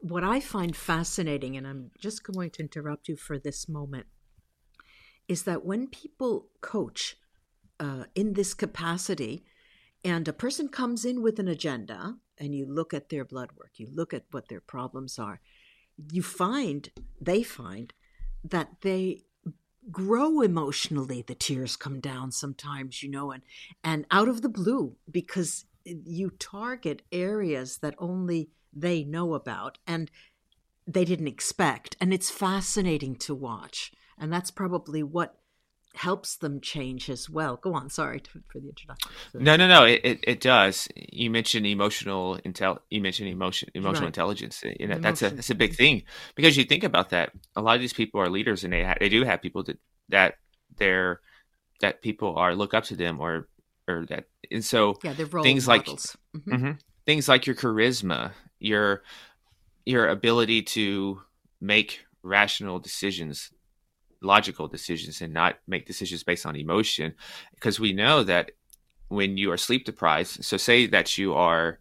what 0.01 0.23
I 0.23 0.39
find 0.39 0.75
fascinating, 0.75 1.55
and 1.55 1.67
I'm 1.67 1.91
just 1.99 2.23
going 2.23 2.51
to 2.51 2.63
interrupt 2.63 3.07
you 3.07 3.15
for 3.15 3.37
this 3.37 3.69
moment, 3.69 4.07
is 5.27 5.43
that 5.43 5.65
when 5.65 5.87
people 5.87 6.49
coach 6.61 7.15
uh, 7.79 8.05
in 8.15 8.33
this 8.33 8.53
capacity, 8.53 9.45
and 10.03 10.27
a 10.27 10.33
person 10.33 10.69
comes 10.69 11.05
in 11.05 11.21
with 11.21 11.39
an 11.39 11.47
agenda, 11.47 12.15
and 12.37 12.53
you 12.53 12.65
look 12.65 12.93
at 12.93 13.09
their 13.09 13.25
blood 13.25 13.49
work, 13.57 13.71
you 13.75 13.87
look 13.93 14.13
at 14.13 14.25
what 14.31 14.47
their 14.47 14.61
problems 14.61 15.17
are, 15.19 15.39
you 16.11 16.21
find, 16.21 16.89
they 17.19 17.43
find, 17.43 17.93
that 18.43 18.81
they 18.81 19.23
grow 19.91 20.41
emotionally 20.41 21.21
the 21.21 21.35
tears 21.35 21.75
come 21.77 21.99
down 21.99 22.31
sometimes 22.31 23.01
you 23.01 23.09
know 23.09 23.31
and 23.31 23.41
and 23.83 24.05
out 24.11 24.27
of 24.27 24.41
the 24.41 24.49
blue 24.49 24.95
because 25.09 25.65
you 25.85 26.29
target 26.31 27.01
areas 27.11 27.77
that 27.77 27.95
only 27.97 28.49
they 28.73 29.03
know 29.03 29.33
about 29.33 29.77
and 29.87 30.11
they 30.87 31.03
didn't 31.03 31.27
expect. 31.27 31.97
And 31.99 32.13
it's 32.13 32.31
fascinating 32.31 33.15
to 33.17 33.35
watch. 33.35 33.91
And 34.17 34.31
that's 34.31 34.51
probably 34.51 35.03
what 35.03 35.35
helps 35.97 36.37
them 36.37 36.61
change 36.61 37.09
as 37.09 37.29
well. 37.29 37.57
Go 37.57 37.73
on 37.73 37.89
sorry 37.89 38.19
to, 38.19 38.29
for 38.47 38.59
the 38.59 38.69
introduction. 38.69 39.11
No 39.33 39.55
no 39.55 39.67
no 39.67 39.85
it, 39.85 40.01
it, 40.03 40.19
it, 40.23 40.41
does. 40.41 40.87
You 40.95 41.29
mentioned 41.29 41.65
emotional 41.65 42.39
intel 42.45 42.79
you 42.89 43.01
mentioned 43.01 43.29
emotion 43.29 43.69
emotional 43.73 44.03
right. 44.03 44.07
intelligence 44.07 44.63
you 44.79 44.87
know 44.87 44.97
that's 44.99 45.21
a 45.21 45.29
that's 45.29 45.49
a 45.49 45.55
big 45.55 45.75
thing. 45.75 46.03
Because 46.35 46.57
you 46.57 46.63
think 46.63 46.83
about 46.83 47.09
that 47.09 47.31
a 47.55 47.61
lot 47.61 47.75
of 47.75 47.81
these 47.81 47.93
people 47.93 48.21
are 48.21 48.29
leaders 48.29 48.63
and 48.63 48.73
they 48.73 48.83
ha- 48.83 48.95
they 48.99 49.09
do 49.09 49.23
have 49.23 49.41
people 49.41 49.63
that 49.63 49.79
that 50.09 50.35
they're 50.77 51.19
that 51.81 52.01
people 52.01 52.35
are 52.37 52.55
look 52.55 52.73
up 52.73 52.85
to 52.85 52.95
them 52.95 53.19
or 53.19 53.47
or 53.87 54.05
that 54.07 54.25
and 54.51 54.63
so 54.63 54.95
yeah, 55.03 55.13
they're 55.13 55.25
things 55.25 55.67
models. 55.67 56.15
like 56.33 56.41
mm-hmm. 56.43 56.53
Mm-hmm, 56.53 56.71
things 57.05 57.27
like 57.27 57.47
your 57.47 57.55
charisma 57.55 58.31
your 58.59 59.03
your 59.85 60.07
ability 60.07 60.61
to 60.61 61.21
make 61.61 62.05
rational 62.23 62.79
decisions 62.79 63.51
logical 64.21 64.67
decisions 64.67 65.21
and 65.21 65.33
not 65.33 65.57
make 65.67 65.85
decisions 65.85 66.23
based 66.23 66.45
on 66.45 66.55
emotion 66.55 67.13
because 67.53 67.79
we 67.79 67.93
know 67.93 68.23
that 68.23 68.51
when 69.09 69.37
you 69.37 69.51
are 69.51 69.57
sleep 69.57 69.85
deprived 69.85 70.43
so 70.43 70.57
say 70.57 70.87
that 70.87 71.17
you 71.17 71.33
are 71.33 71.79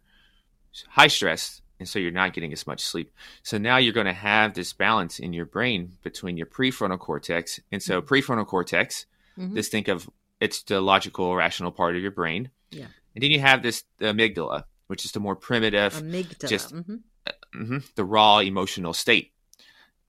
high 0.89 1.07
stress 1.07 1.61
and 1.79 1.87
so 1.87 1.99
you're 1.99 2.11
not 2.11 2.33
getting 2.33 2.53
as 2.53 2.67
much 2.67 2.81
sleep 2.81 3.11
so 3.43 3.57
now 3.57 3.77
you're 3.77 3.93
going 3.93 4.05
to 4.05 4.13
have 4.13 4.53
this 4.53 4.73
balance 4.73 5.19
in 5.19 5.33
your 5.33 5.45
brain 5.45 5.97
between 6.03 6.37
your 6.37 6.45
prefrontal 6.45 6.99
cortex 6.99 7.59
and 7.71 7.81
so 7.81 8.01
mm-hmm. 8.01 8.13
prefrontal 8.13 8.45
cortex 8.45 9.05
mm-hmm. 9.37 9.55
just 9.55 9.71
think 9.71 9.87
of 9.87 10.09
it's 10.39 10.61
the 10.63 10.79
logical 10.79 11.35
rational 11.35 11.71
part 11.71 11.95
of 11.95 12.01
your 12.01 12.11
brain 12.11 12.49
yeah 12.71 12.85
and 13.15 13.23
then 13.23 13.31
you 13.31 13.39
have 13.39 13.63
this 13.63 13.83
the 13.97 14.05
amygdala 14.05 14.63
which 14.87 15.05
is 15.05 15.11
the 15.11 15.19
more 15.19 15.35
primitive 15.35 15.93
amygdala. 15.93 16.49
just 16.49 16.73
mm-hmm. 16.73 16.95
Uh, 17.25 17.79
the 17.95 18.05
raw 18.05 18.37
emotional 18.39 18.93
state 18.93 19.33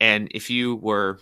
and 0.01 0.29
if 0.33 0.51
you 0.51 0.77
were 0.77 1.19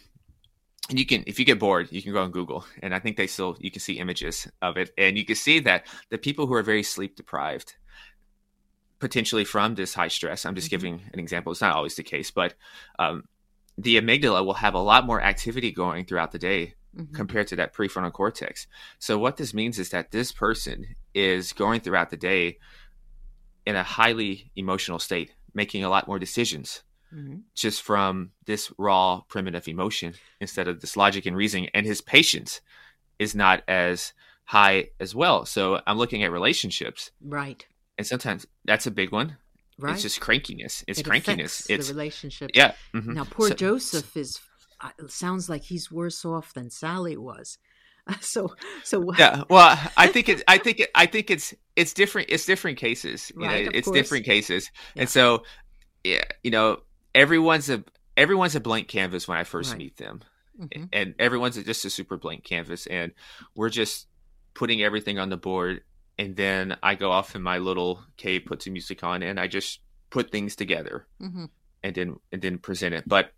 you 0.91 1.07
can 1.07 1.25
if 1.27 1.39
you 1.39 1.45
get 1.45 1.59
bored 1.59 1.91
you 1.91 2.03
can 2.03 2.13
go 2.13 2.23
on 2.23 2.31
google 2.31 2.65
and 2.83 2.95
i 2.95 2.99
think 2.99 3.17
they 3.17 3.27
still 3.27 3.57
you 3.61 3.71
can 3.71 3.81
see 3.81 3.99
images 3.99 4.49
of 4.63 4.77
it 4.77 4.91
and 4.97 5.19
you 5.19 5.25
can 5.25 5.35
see 5.35 5.59
that 5.59 5.87
the 6.11 6.19
people 6.19 6.47
who 6.47 6.55
are 6.55 6.63
very 6.63 6.83
sleep 6.83 7.17
deprived 7.17 7.75
potentially 8.99 9.45
from 9.45 9.75
this 9.75 9.95
high 9.95 10.09
stress 10.09 10.45
i'm 10.45 10.55
just 10.55 10.67
mm-hmm. 10.67 10.77
giving 10.77 11.01
an 11.13 11.19
example 11.19 11.53
it's 11.53 11.61
not 11.61 11.75
always 11.75 11.97
the 11.97 12.03
case 12.03 12.31
but 12.31 12.55
um, 12.99 13.25
the 13.77 14.01
amygdala 14.01 14.45
will 14.45 14.55
have 14.55 14.75
a 14.75 14.79
lot 14.79 15.07
more 15.07 15.21
activity 15.21 15.73
going 15.73 16.05
throughout 16.05 16.33
the 16.33 16.39
day 16.39 16.75
mm-hmm. 16.97 17.15
compared 17.15 17.47
to 17.49 17.57
that 17.57 17.75
prefrontal 17.75 18.13
cortex 18.13 18.67
so 18.99 19.19
what 19.19 19.37
this 19.37 19.53
means 19.53 19.79
is 19.79 19.91
that 19.91 20.13
this 20.13 20.31
person 20.31 20.87
is 21.15 21.53
going 21.53 21.81
throughout 21.81 22.11
the 22.11 22.17
day 22.17 22.59
in 23.67 23.75
a 23.75 23.83
highly 23.83 24.51
emotional 24.55 24.99
state 24.99 25.33
making 25.53 25.83
a 25.83 25.89
lot 25.89 26.07
more 26.07 26.19
decisions 26.19 26.83
mm-hmm. 27.15 27.37
just 27.55 27.83
from 27.83 28.31
this 28.45 28.73
raw 28.79 29.21
primitive 29.29 29.69
emotion 29.69 30.15
instead 30.41 30.69
of 30.69 30.81
this 30.81 30.97
logic 30.97 31.27
and 31.27 31.37
reasoning 31.37 31.69
and 31.75 31.87
his 31.87 32.01
patience 32.01 32.61
is 33.19 33.35
not 33.35 33.63
as 33.69 34.13
high 34.45 34.89
as 35.01 35.15
well. 35.15 35.45
So 35.45 35.81
i'm 35.87 35.99
looking 35.99 36.23
at 36.23 36.33
relationships 36.33 37.11
right. 37.21 37.67
and 37.99 38.07
sometimes 38.07 38.47
that's 38.65 38.87
a 38.87 38.91
big 38.91 39.13
one. 39.13 39.37
Right. 39.79 39.93
it's 39.93 40.03
just 40.03 40.21
crankiness. 40.21 40.85
It's 40.87 41.01
it 41.01 41.07
crankiness. 41.07 41.69
it's 41.69 41.89
the 41.89 41.95
relationship. 41.95 42.51
Yeah 42.55 42.73
mm-hmm. 42.95 43.15
now 43.15 43.25
poor 43.25 43.49
so, 43.49 43.55
joseph 43.55 44.17
is 44.17 44.41
uh, 44.81 44.91
sounds 45.09 45.49
like 45.49 45.63
he's 45.63 45.91
worse 45.91 46.25
off 46.25 46.55
than 46.55 46.71
sally 46.71 47.17
was. 47.17 47.59
So 48.21 48.55
so 48.85 49.13
yeah 49.19 49.43
well 49.51 49.77
i 49.97 50.07
think 50.15 50.29
it 50.29 50.43
i 50.47 50.59
think 50.59 50.79
it 50.81 50.91
i 50.95 51.07
think 51.07 51.29
it's 51.29 51.53
it's 51.75 51.93
different 51.93 52.29
it's 52.31 52.47
different 52.47 52.79
cases 52.79 53.33
you 53.35 53.45
right, 53.45 53.65
know 53.65 53.71
it's 53.75 53.87
course. 53.87 53.97
different 53.97 54.25
cases. 54.25 54.71
Yeah. 54.95 55.03
and 55.03 55.11
so 55.11 55.43
yeah 56.05 56.23
you 56.45 56.53
know 56.53 56.81
everyone's 57.17 57.71
a 57.71 57.83
everyone's 58.17 58.55
a 58.55 58.61
blank 58.61 58.89
canvas 58.89 59.27
when 59.27 59.39
I 59.39 59.45
first 59.45 59.71
right. 59.71 59.79
meet 59.79 59.97
them, 59.97 60.21
mm-hmm. 60.61 60.85
and 60.93 61.15
everyone's 61.19 61.57
just 61.63 61.85
a 61.85 61.91
super 61.91 62.17
blank 62.17 62.45
canvas, 62.45 62.87
and 62.87 63.13
we're 63.57 63.71
just 63.71 64.07
putting 64.55 64.83
everything 64.83 65.19
on 65.19 65.31
the 65.31 65.37
board, 65.37 65.83
and 66.19 66.37
then 66.37 66.77
I 66.83 66.95
go 66.95 67.11
off 67.11 67.35
in 67.35 67.43
my 67.43 67.59
little 67.59 68.01
cave, 68.17 68.45
put 68.47 68.63
some 68.63 68.75
music 68.75 69.03
on, 69.03 69.23
and 69.23 69.41
I 69.41 69.49
just 69.49 69.81
put 70.11 70.31
things 70.31 70.55
together, 70.55 71.07
mm-hmm. 71.21 71.47
and 71.83 71.95
then 71.95 72.17
and 72.31 72.43
then 72.43 72.59
present 72.59 72.95
it. 72.95 73.05
But 73.07 73.33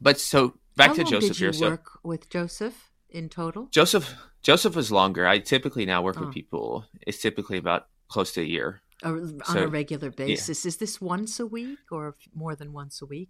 but 0.00 0.20
so 0.20 0.54
back 0.76 0.88
How 0.88 0.94
to 0.94 1.04
Joseph 1.04 1.38
here. 1.38 1.52
So 1.52 1.70
work 1.70 1.98
with 2.02 2.28
Joseph 2.28 2.90
in 3.08 3.28
total. 3.28 3.68
Joseph 3.70 4.14
Joseph 4.42 4.76
was 4.76 4.92
longer. 4.92 5.26
I 5.26 5.38
typically 5.38 5.86
now 5.86 6.02
work 6.02 6.16
oh. 6.20 6.26
with 6.26 6.34
people. 6.34 6.84
It's 7.06 7.20
typically 7.20 7.58
about 7.58 7.88
close 8.08 8.32
to 8.32 8.42
a 8.42 8.44
year 8.44 8.82
on 9.04 9.40
so, 9.44 9.64
a 9.64 9.68
regular 9.68 10.10
basis. 10.10 10.64
Yeah. 10.64 10.68
Is 10.68 10.76
this 10.76 11.00
once 11.00 11.38
a 11.40 11.46
week 11.46 11.78
or 11.90 12.16
more 12.34 12.56
than 12.56 12.72
once 12.72 13.02
a 13.02 13.06
week? 13.06 13.28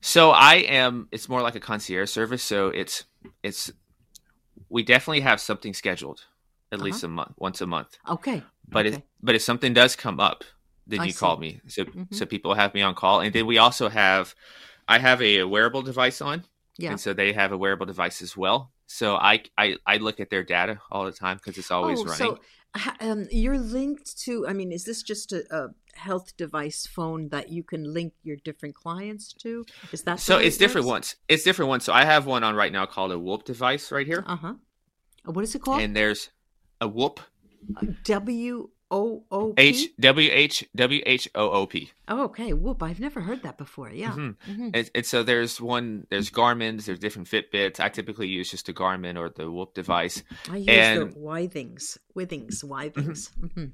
So 0.00 0.30
I 0.30 0.54
am. 0.54 1.08
It's 1.12 1.28
more 1.28 1.42
like 1.42 1.54
a 1.54 1.60
concierge 1.60 2.10
service. 2.10 2.42
So 2.42 2.68
it's 2.68 3.04
it's 3.42 3.72
we 4.68 4.82
definitely 4.82 5.20
have 5.20 5.40
something 5.40 5.74
scheduled 5.74 6.24
at 6.72 6.78
uh-huh. 6.78 6.84
least 6.84 7.04
a 7.04 7.08
month, 7.08 7.32
once 7.38 7.60
a 7.60 7.66
month. 7.66 7.98
Okay. 8.08 8.42
But 8.68 8.86
okay. 8.86 8.96
if 8.96 9.02
but 9.22 9.34
if 9.34 9.42
something 9.42 9.72
does 9.72 9.96
come 9.96 10.20
up, 10.20 10.44
then 10.86 11.00
I 11.00 11.04
you 11.06 11.12
see. 11.12 11.18
call 11.18 11.36
me. 11.36 11.60
So 11.66 11.84
mm-hmm. 11.84 12.14
so 12.14 12.26
people 12.26 12.54
have 12.54 12.74
me 12.74 12.82
on 12.82 12.94
call, 12.94 13.20
and 13.20 13.32
then 13.32 13.46
we 13.46 13.58
also 13.58 13.88
have 13.88 14.34
I 14.88 14.98
have 14.98 15.22
a 15.22 15.44
wearable 15.44 15.82
device 15.82 16.20
on. 16.20 16.44
Yeah. 16.76 16.90
And 16.90 17.00
so 17.00 17.12
they 17.12 17.32
have 17.32 17.52
a 17.52 17.56
wearable 17.56 17.86
device 17.86 18.20
as 18.20 18.36
well. 18.36 18.72
So 18.86 19.16
I, 19.16 19.42
I, 19.56 19.76
I 19.86 19.96
look 19.98 20.20
at 20.20 20.30
their 20.30 20.42
data 20.42 20.80
all 20.90 21.04
the 21.04 21.12
time 21.12 21.36
because 21.36 21.56
it's 21.56 21.70
always 21.70 22.00
oh, 22.00 22.04
running. 22.04 22.18
So 22.18 22.40
um, 23.00 23.26
you're 23.30 23.58
linked 23.58 24.18
to, 24.22 24.46
I 24.46 24.52
mean, 24.52 24.72
is 24.72 24.84
this 24.84 25.02
just 25.02 25.32
a, 25.32 25.44
a, 25.54 25.68
health 25.94 26.36
device 26.36 26.88
phone 26.88 27.28
that 27.28 27.50
you 27.50 27.62
can 27.62 27.94
link 27.94 28.14
your 28.24 28.36
different 28.36 28.74
clients 28.74 29.32
to? 29.32 29.64
Is 29.92 30.02
that 30.02 30.18
so? 30.18 30.38
It's 30.38 30.56
different 30.56 30.88
ones. 30.88 31.14
It's 31.28 31.44
different 31.44 31.68
ones. 31.68 31.84
So 31.84 31.92
I 31.92 32.04
have 32.04 32.26
one 32.26 32.42
on 32.42 32.56
right 32.56 32.72
now 32.72 32.84
called 32.84 33.12
a 33.12 33.18
Whoop 33.18 33.44
device 33.44 33.92
right 33.92 34.06
here. 34.06 34.24
Uh 34.26 34.36
huh. 34.36 34.54
What 35.24 35.44
is 35.44 35.54
it 35.54 35.62
called? 35.62 35.82
And 35.82 35.94
there's 35.94 36.30
a 36.80 36.88
Whoop. 36.88 37.20
W 38.04 38.70
O 38.94 39.24
O 39.32 39.52
P 39.52 39.62
H 39.62 39.88
W 39.98 40.30
H 40.32 40.64
W 40.76 41.02
H 41.04 41.28
O 41.34 41.50
O 41.50 41.66
P. 41.66 41.90
Oh, 42.06 42.24
okay. 42.24 42.52
Whoop! 42.52 42.80
I've 42.80 43.00
never 43.00 43.20
heard 43.20 43.42
that 43.42 43.58
before. 43.58 43.90
Yeah. 43.90 44.12
Mm-hmm. 44.12 44.52
Mm-hmm. 44.52 44.68
And, 44.72 44.90
and, 44.94 45.04
so 45.04 45.24
there's 45.24 45.60
one. 45.60 46.06
There's 46.10 46.30
Garmin's. 46.30 46.86
There's 46.86 47.00
different 47.00 47.28
Fitbits. 47.28 47.80
I 47.80 47.88
typically 47.88 48.28
use 48.28 48.52
just 48.52 48.68
a 48.68 48.72
Garmin 48.72 49.18
or 49.18 49.30
the 49.30 49.50
Whoop 49.50 49.74
device. 49.74 50.22
I 50.48 50.58
use 50.58 50.68
and, 50.68 51.12
the 51.12 51.18
Withings. 51.18 51.98
Withings. 52.14 52.62
Withings. 52.62 53.30
Mm-hmm. 53.30 53.46
mm-hmm. 53.46 53.64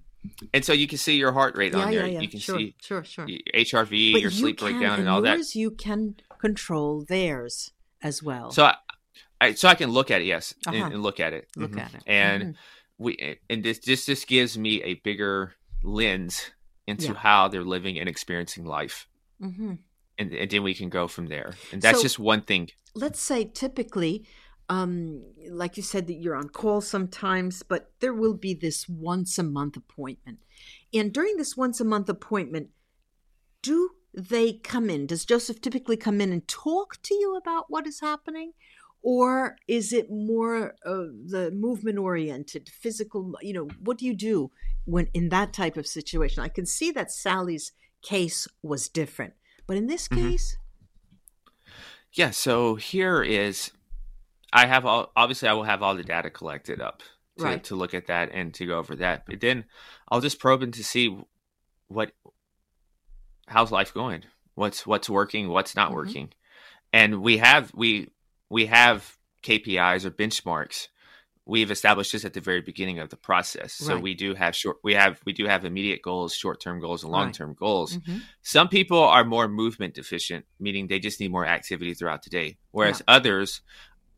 And 0.53 0.65
so 0.65 0.75
you 0.75 0.87
can 0.87 0.99
see 0.99 1.17
your 1.17 1.33
heart 1.33 1.57
rate 1.57 1.73
yeah, 1.73 1.79
on 1.79 1.91
there. 1.91 2.07
Yeah, 2.07 2.13
yeah. 2.13 2.21
You 2.21 2.29
can 2.29 2.41
sure, 2.41 2.59
see 2.59 2.75
sure, 2.81 3.05
sure. 3.05 3.27
HRV, 3.27 4.13
but 4.13 4.21
your 4.21 4.31
sleep 4.31 4.59
can, 4.59 4.73
breakdown, 4.73 5.01
and 5.01 5.09
all 5.09 5.25
yours, 5.25 5.53
that. 5.53 5.59
You 5.59 5.71
can 5.71 6.17
control 6.39 7.05
theirs 7.09 7.73
as 8.03 8.23
well. 8.23 8.51
So 8.51 8.65
I, 8.65 8.75
I 9.41 9.55
so 9.55 9.69
I 9.69 9.75
can 9.75 9.91
look 9.91 10.11
at 10.11 10.21
it, 10.21 10.27
yes, 10.27 10.55
uh-huh. 10.67 10.77
and, 10.77 10.95
and, 10.95 11.03
look 11.03 11.21
at 11.21 11.33
it, 11.33 11.49
look 11.57 11.71
mm-hmm. 11.71 11.81
at 11.81 11.95
it, 11.95 12.03
and 12.07 12.43
mm-hmm. 12.43 12.53
We 13.01 13.39
and 13.49 13.65
this 13.65 13.81
this 13.81 14.07
just 14.07 14.29
gives 14.29 14.57
me 14.57 14.83
a 14.83 14.95
bigger 14.95 15.55
lens 15.83 16.51
into 16.87 17.07
yeah. 17.07 17.15
how 17.15 17.49
they're 17.49 17.65
living 17.65 17.99
and 17.99 18.09
experiencing 18.09 18.65
life. 18.65 19.09
Mm-hmm. 19.43 19.75
And, 20.19 20.35
and, 20.35 20.51
then 20.51 20.63
we 20.63 20.75
can 20.75 20.91
go 20.91 21.09
from 21.09 21.29
there. 21.29 21.55
And 21.73 21.81
that's 21.81 21.99
so, 21.99 22.03
just 22.03 22.19
one 22.19 22.43
thing. 22.43 22.69
Let's 22.95 23.21
say 23.21 23.45
typically, 23.45 24.27
um, 24.69 25.23
like 25.49 25.79
you 25.79 25.83
said, 25.83 26.09
that 26.09 26.15
you're 26.15 26.37
on 26.37 26.51
call 26.51 26.83
sometimes, 26.83 27.63
but 27.63 27.93
there 28.01 28.13
will 28.13 28.35
be 28.35 28.53
this 28.53 28.87
once 28.87 29.39
a 29.39 29.43
month 29.43 29.77
appointment. 29.77 30.41
And 30.93 31.11
during 31.11 31.39
this 31.39 31.57
once 31.57 31.81
a 31.81 31.85
month 31.85 32.11
appointment, 32.11 32.69
do 33.63 33.91
they 34.13 34.53
come 34.53 34.91
in? 34.91 35.07
Does 35.07 35.25
Joseph 35.25 35.63
typically 35.63 35.97
come 35.97 36.21
in 36.21 36.33
and 36.33 36.47
talk 36.47 37.01
to 37.05 37.15
you 37.15 37.35
about 37.37 37.67
what 37.69 37.87
is 37.87 38.01
happening? 38.01 38.53
Or 39.03 39.57
is 39.67 39.93
it 39.93 40.11
more 40.11 40.75
uh, 40.85 41.07
the 41.27 41.51
movement 41.55 41.99
oriented 41.99 42.69
physical 42.69 43.35
you 43.41 43.53
know 43.53 43.69
what 43.83 43.99
do 43.99 44.07
you 44.07 44.15
do 44.15 44.51
when 44.85 45.09
in 45.15 45.29
that 45.29 45.53
type 45.53 45.77
of 45.77 45.87
situation 45.87 46.43
i 46.43 46.49
can 46.49 46.67
see 46.67 46.91
that 46.91 47.11
sally's 47.11 47.73
case 48.03 48.47
was 48.63 48.89
different 48.89 49.35
but 49.67 49.77
in 49.77 49.87
this 49.87 50.09
mm-hmm. 50.09 50.31
case 50.31 50.57
yeah 52.13 52.31
so 52.31 52.75
here 52.75 53.23
is 53.23 53.73
i 54.53 54.67
have 54.67 54.85
all 54.85 55.11
obviously 55.17 55.49
i 55.49 55.53
will 55.53 55.65
have 55.65 55.83
all 55.83 55.95
the 55.95 56.03
data 56.03 56.31
collected 56.31 56.81
up 56.81 57.03
to, 57.39 57.45
right. 57.45 57.65
to 57.65 57.75
look 57.75 57.95
at 57.95 58.07
that 58.07 58.31
and 58.33 58.53
to 58.53 58.67
go 58.67 58.79
over 58.79 58.97
that 58.97 59.25
but 59.27 59.41
then 59.41 59.65
i'll 60.11 60.21
just 60.21 60.39
probe 60.39 60.63
in 60.63 60.73
to 60.73 60.85
see 60.85 61.17
what 61.89 62.13
how's 63.47 63.73
life 63.73 63.95
going 63.95 64.23
what's 64.55 64.87
what's 64.87 65.09
working 65.09 65.49
what's 65.49 65.75
not 65.75 65.89
mm-hmm. 65.89 65.97
working 65.97 66.33
and 66.93 67.23
we 67.23 67.39
have 67.39 67.71
we 67.75 68.09
we 68.51 68.67
have 68.67 69.17
KPIs 69.43 70.05
or 70.05 70.11
benchmarks 70.11 70.89
we've 71.51 71.73
established 71.73 72.13
this 72.13 72.25
at 72.25 72.33
the 72.33 72.41
very 72.41 72.61
beginning 72.61 73.01
of 73.01 73.11
the 73.11 73.17
process. 73.17 73.73
So 73.73 73.95
right. 73.95 74.03
we 74.03 74.15
do 74.15 74.35
have 74.35 74.55
short 74.55 74.77
we 74.85 74.95
have 74.95 75.21
we 75.27 75.33
do 75.33 75.47
have 75.47 75.65
immediate 75.65 76.01
goals, 76.01 76.33
short-term 76.33 76.81
goals 76.81 77.03
and 77.03 77.13
long-term 77.13 77.51
right. 77.51 77.59
goals. 77.59 77.97
Mm-hmm. 77.97 78.19
Some 78.43 78.69
people 78.69 79.03
are 79.03 79.25
more 79.25 79.49
movement 79.49 79.95
deficient, 79.95 80.47
meaning 80.61 80.87
they 80.87 81.01
just 81.01 81.19
need 81.19 81.33
more 81.33 81.45
activity 81.47 81.93
throughout 81.93 82.23
the 82.23 82.31
day, 82.31 82.59
whereas 82.71 83.01
yeah. 83.01 83.15
others 83.17 83.63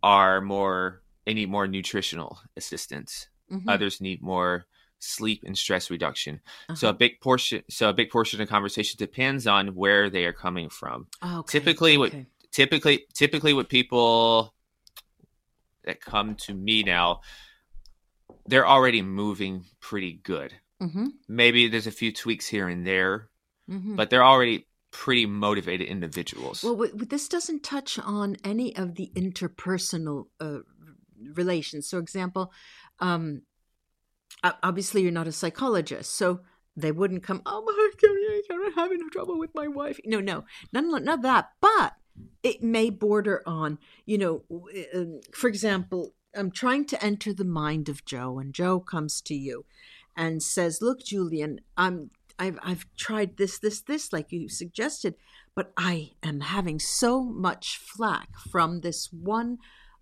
are 0.02 0.40
more 0.42 1.02
they 1.24 1.34
need 1.34 1.48
more 1.48 1.66
nutritional 1.66 2.38
assistance. 2.56 3.28
Mm-hmm. 3.50 3.68
Others 3.68 4.00
need 4.00 4.22
more 4.22 4.66
sleep 4.98 5.42
and 5.44 5.56
stress 5.56 5.90
reduction. 5.90 6.40
Uh-huh. 6.68 6.74
So 6.74 6.88
a 6.90 6.92
big 6.92 7.20
portion 7.20 7.62
so 7.70 7.88
a 7.88 7.94
big 7.94 8.10
portion 8.10 8.40
of 8.40 8.46
the 8.46 8.50
conversation 8.50 8.98
depends 8.98 9.46
on 9.46 9.68
where 9.68 10.10
they 10.10 10.26
are 10.26 10.34
coming 10.34 10.68
from. 10.68 11.06
okay. 11.24 11.58
Typically 11.58 11.96
okay. 11.96 11.98
what 11.98 12.26
typically 12.52 13.06
typically 13.14 13.52
what 13.52 13.68
people 13.68 14.54
that 15.84 16.00
come 16.00 16.36
to 16.36 16.54
me 16.54 16.82
now 16.82 17.20
they're 18.46 18.66
already 18.66 19.02
moving 19.02 19.64
pretty 19.80 20.20
good 20.22 20.54
mm-hmm. 20.80 21.06
maybe 21.28 21.68
there's 21.68 21.86
a 21.86 21.92
few 21.92 22.12
tweaks 22.12 22.46
here 22.46 22.68
and 22.68 22.86
there 22.86 23.28
mm-hmm. 23.68 23.96
but 23.96 24.10
they're 24.10 24.24
already 24.24 24.66
pretty 24.90 25.24
motivated 25.26 25.88
individuals 25.88 26.62
well 26.62 26.86
this 26.94 27.26
doesn't 27.28 27.62
touch 27.62 27.98
on 27.98 28.36
any 28.44 28.76
of 28.76 28.94
the 28.94 29.10
interpersonal 29.16 30.26
uh, 30.38 30.58
relations 31.34 31.88
so 31.88 31.98
example 31.98 32.52
um, 33.00 33.42
obviously 34.62 35.02
you're 35.02 35.10
not 35.10 35.26
a 35.26 35.32
psychologist 35.32 36.12
so 36.12 36.40
they 36.76 36.92
wouldn't 36.92 37.22
come 37.22 37.40
oh 37.46 37.62
my 37.64 37.90
god 38.00 38.64
i'm 38.64 38.72
having 38.72 39.08
trouble 39.10 39.38
with 39.38 39.50
my 39.54 39.66
wife 39.66 39.98
no 40.04 40.20
no 40.20 40.44
none, 40.72 40.90
none 40.90 41.08
of 41.08 41.22
that 41.22 41.50
but 41.60 41.94
it 42.42 42.62
may 42.62 42.90
border 42.90 43.42
on, 43.46 43.78
you 44.06 44.18
know, 44.18 44.42
um, 44.94 45.20
for 45.34 45.48
example, 45.48 46.14
I'm 46.34 46.50
trying 46.50 46.86
to 46.86 47.04
enter 47.04 47.32
the 47.32 47.44
mind 47.44 47.88
of 47.88 48.04
Joe, 48.04 48.38
and 48.38 48.54
Joe 48.54 48.80
comes 48.80 49.20
to 49.22 49.34
you 49.34 49.64
and 50.16 50.42
says, 50.42 50.80
"Look, 50.80 51.04
Julian, 51.04 51.60
I'm 51.76 52.10
I've 52.38 52.58
I've 52.62 52.86
tried 52.96 53.36
this, 53.36 53.58
this, 53.58 53.80
this, 53.80 54.12
like 54.12 54.32
you 54.32 54.48
suggested, 54.48 55.14
but 55.54 55.72
I 55.76 56.12
am 56.22 56.40
having 56.40 56.78
so 56.78 57.22
much 57.22 57.78
flack 57.78 58.28
from 58.50 58.80
this 58.80 59.10
one 59.12 59.58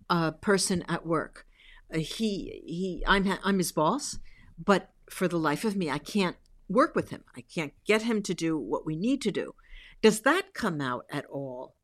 uh, 0.09 0.31
person 0.31 0.83
at 0.87 1.05
work. 1.05 1.45
Uh, 1.93 1.99
he 1.99 2.61
he, 2.65 3.03
I'm 3.07 3.37
I'm 3.43 3.57
his 3.57 3.71
boss, 3.71 4.17
but 4.57 4.89
for 5.09 5.27
the 5.27 5.39
life 5.39 5.65
of 5.65 5.75
me, 5.75 5.89
I 5.89 5.97
can't 5.97 6.37
work 6.69 6.95
with 6.95 7.09
him. 7.09 7.23
I 7.35 7.41
can't 7.41 7.73
get 7.85 8.03
him 8.03 8.21
to 8.23 8.33
do 8.33 8.57
what 8.57 8.85
we 8.85 8.95
need 8.95 9.21
to 9.23 9.31
do. 9.31 9.53
Does 10.01 10.21
that 10.21 10.53
come 10.53 10.81
out 10.81 11.05
at 11.11 11.25
all? 11.25 11.75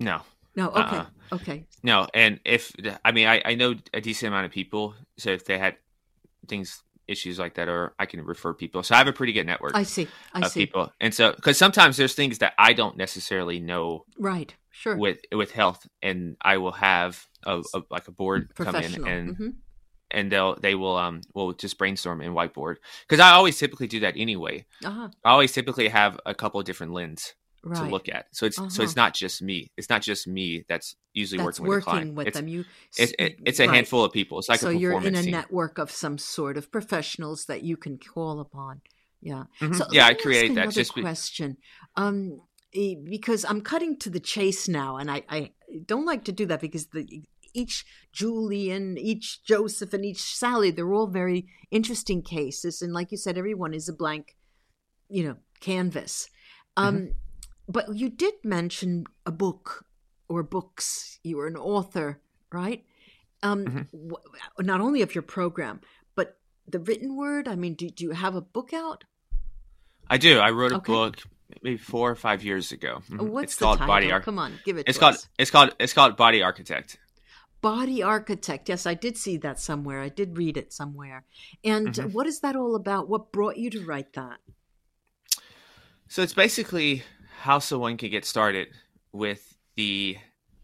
No. 0.00 0.20
No. 0.56 0.68
Okay. 0.68 0.80
Uh-uh. 0.80 1.06
Okay. 1.32 1.64
No, 1.82 2.06
and 2.14 2.40
if 2.44 2.72
I 3.04 3.12
mean 3.12 3.26
I, 3.26 3.42
I 3.44 3.54
know 3.54 3.74
a 3.92 4.00
decent 4.00 4.28
amount 4.28 4.46
of 4.46 4.52
people, 4.52 4.94
so 5.18 5.30
if 5.30 5.44
they 5.44 5.58
had 5.58 5.76
things 6.48 6.82
issues 7.06 7.38
like 7.38 7.54
that, 7.54 7.68
or 7.68 7.94
I 7.98 8.06
can 8.06 8.24
refer 8.24 8.54
people. 8.54 8.82
So 8.82 8.94
I 8.94 8.98
have 8.98 9.08
a 9.08 9.12
pretty 9.12 9.32
good 9.32 9.46
network. 9.46 9.74
I 9.74 9.82
see. 9.82 10.08
I 10.32 10.40
of 10.40 10.52
see. 10.52 10.66
people, 10.66 10.92
and 11.00 11.12
so 11.12 11.32
because 11.32 11.58
sometimes 11.58 11.96
there's 11.96 12.14
things 12.14 12.38
that 12.38 12.54
I 12.58 12.72
don't 12.72 12.96
necessarily 12.96 13.60
know. 13.60 14.04
Right. 14.18 14.54
Sure. 14.70 14.96
With 14.96 15.18
with 15.32 15.52
health, 15.52 15.86
and 16.02 16.36
I 16.40 16.58
will 16.58 16.72
have 16.72 17.26
a, 17.44 17.62
a 17.74 17.82
like 17.90 18.08
a 18.08 18.12
board 18.12 18.54
come 18.54 18.76
in 18.76 19.06
and. 19.06 19.30
Mm-hmm. 19.30 19.48
And 20.10 20.30
they'll 20.30 20.54
they 20.54 20.76
will 20.76 20.96
um 20.96 21.22
will 21.34 21.54
just 21.54 21.76
brainstorm 21.76 22.20
and 22.20 22.36
whiteboard 22.36 22.76
because 23.08 23.18
I 23.18 23.32
always 23.32 23.58
typically 23.58 23.88
do 23.88 24.00
that 24.00 24.14
anyway. 24.16 24.64
Uh-huh. 24.84 25.08
I 25.24 25.30
always 25.30 25.50
typically 25.50 25.88
have 25.88 26.20
a 26.24 26.34
couple 26.34 26.60
of 26.60 26.66
different 26.66 26.92
lens 26.92 27.34
right. 27.64 27.84
to 27.84 27.90
look 27.90 28.08
at. 28.08 28.26
So 28.32 28.46
it's 28.46 28.58
uh-huh. 28.58 28.68
so 28.68 28.82
it's 28.82 28.92
uh-huh. 28.92 29.06
not 29.06 29.14
just 29.14 29.42
me. 29.42 29.70
It's 29.76 29.88
not 29.88 30.02
just 30.02 30.26
me 30.26 30.64
that's 30.68 30.96
usually 31.12 31.42
that's 31.44 31.60
working 31.60 31.68
with 31.68 31.68
working 31.68 31.88
a 31.88 31.92
client. 31.92 32.14
with 32.14 32.26
it's, 32.28 32.36
them. 32.36 32.48
You 32.48 32.64
it's, 32.96 33.12
it's 33.18 33.60
a 33.60 33.66
right. 33.66 33.74
handful 33.74 34.04
of 34.04 34.12
people. 34.12 34.38
It's 34.38 34.48
like 34.48 34.60
so 34.60 34.70
you're 34.70 35.00
in 35.02 35.14
a 35.14 35.22
team. 35.22 35.32
network 35.32 35.78
of 35.78 35.90
some 35.90 36.18
sort 36.18 36.56
of 36.56 36.70
professionals 36.70 37.46
that 37.46 37.62
you 37.62 37.76
can 37.76 37.98
call 37.98 38.40
upon. 38.40 38.80
Yeah. 39.20 39.44
Mm-hmm. 39.60 39.74
So 39.74 39.86
yeah, 39.90 40.06
I 40.06 40.14
create 40.14 40.54
that. 40.54 40.70
Just 40.70 40.92
question. 40.92 41.56
Um, 41.96 42.40
because 42.72 43.44
I'm 43.44 43.60
cutting 43.60 43.98
to 44.00 44.10
the 44.10 44.20
chase 44.20 44.68
now, 44.68 44.96
and 44.96 45.10
I, 45.10 45.22
I 45.28 45.52
don't 45.86 46.06
like 46.06 46.24
to 46.24 46.32
do 46.32 46.44
that 46.46 46.60
because 46.60 46.86
the 46.88 47.24
each 47.54 47.86
Julian, 48.12 48.98
each 48.98 49.44
Joseph, 49.44 49.94
and 49.94 50.04
each 50.04 50.22
Sally, 50.22 50.72
they're 50.72 50.92
all 50.92 51.06
very 51.06 51.46
interesting 51.70 52.20
cases. 52.20 52.82
And 52.82 52.92
like 52.92 53.12
you 53.12 53.16
said, 53.16 53.38
everyone 53.38 53.74
is 53.74 53.88
a 53.88 53.92
blank, 53.92 54.36
you 55.08 55.22
know, 55.24 55.36
canvas. 55.60 56.28
Um, 56.76 56.96
mm-hmm 56.96 57.12
but 57.68 57.94
you 57.94 58.08
did 58.08 58.34
mention 58.44 59.04
a 59.26 59.32
book 59.32 59.84
or 60.28 60.42
books. 60.42 61.18
You 61.22 61.36
were 61.38 61.46
an 61.46 61.56
author, 61.56 62.20
right? 62.52 62.84
Um, 63.42 63.64
mm-hmm. 63.64 64.08
w- 64.08 64.22
not 64.60 64.80
only 64.80 65.02
of 65.02 65.14
your 65.14 65.22
program, 65.22 65.80
but 66.14 66.38
the 66.66 66.78
written 66.78 67.16
word. 67.16 67.48
I 67.48 67.56
mean, 67.56 67.74
do, 67.74 67.88
do 67.90 68.04
you 68.04 68.10
have 68.12 68.34
a 68.34 68.40
book 68.40 68.72
out? 68.72 69.04
I 70.08 70.18
do. 70.18 70.38
I 70.38 70.50
wrote 70.50 70.72
a 70.72 70.76
okay. 70.76 70.92
book 70.92 71.16
maybe 71.62 71.76
four 71.76 72.10
or 72.10 72.16
five 72.16 72.42
years 72.42 72.72
ago. 72.72 73.02
Mm-hmm. 73.10 73.28
What's 73.28 73.52
it's 73.52 73.56
the 73.56 73.64
called 73.64 73.78
title? 73.78 73.94
Body 73.94 74.12
Ar- 74.12 74.20
Come 74.20 74.38
on, 74.38 74.58
give 74.64 74.76
it. 74.76 74.88
It's 74.88 74.98
called. 74.98 75.14
Us. 75.14 75.28
It's 75.38 75.50
called. 75.50 75.74
It's 75.78 75.92
called 75.92 76.16
Body 76.16 76.42
Architect. 76.42 76.98
Body 77.60 78.02
Architect. 78.02 78.68
Yes, 78.68 78.84
I 78.84 78.92
did 78.92 79.16
see 79.16 79.38
that 79.38 79.58
somewhere. 79.58 80.02
I 80.02 80.10
did 80.10 80.36
read 80.36 80.58
it 80.58 80.72
somewhere. 80.72 81.24
And 81.64 81.88
mm-hmm. 81.88 82.10
what 82.10 82.26
is 82.26 82.40
that 82.40 82.56
all 82.56 82.76
about? 82.76 83.08
What 83.08 83.32
brought 83.32 83.56
you 83.56 83.70
to 83.70 83.84
write 83.84 84.12
that? 84.12 84.38
So 86.08 86.22
it's 86.22 86.34
basically 86.34 87.02
how 87.44 87.58
someone 87.58 87.98
can 87.98 88.10
get 88.10 88.24
started 88.24 88.68
with 89.12 89.58
the 89.76 90.16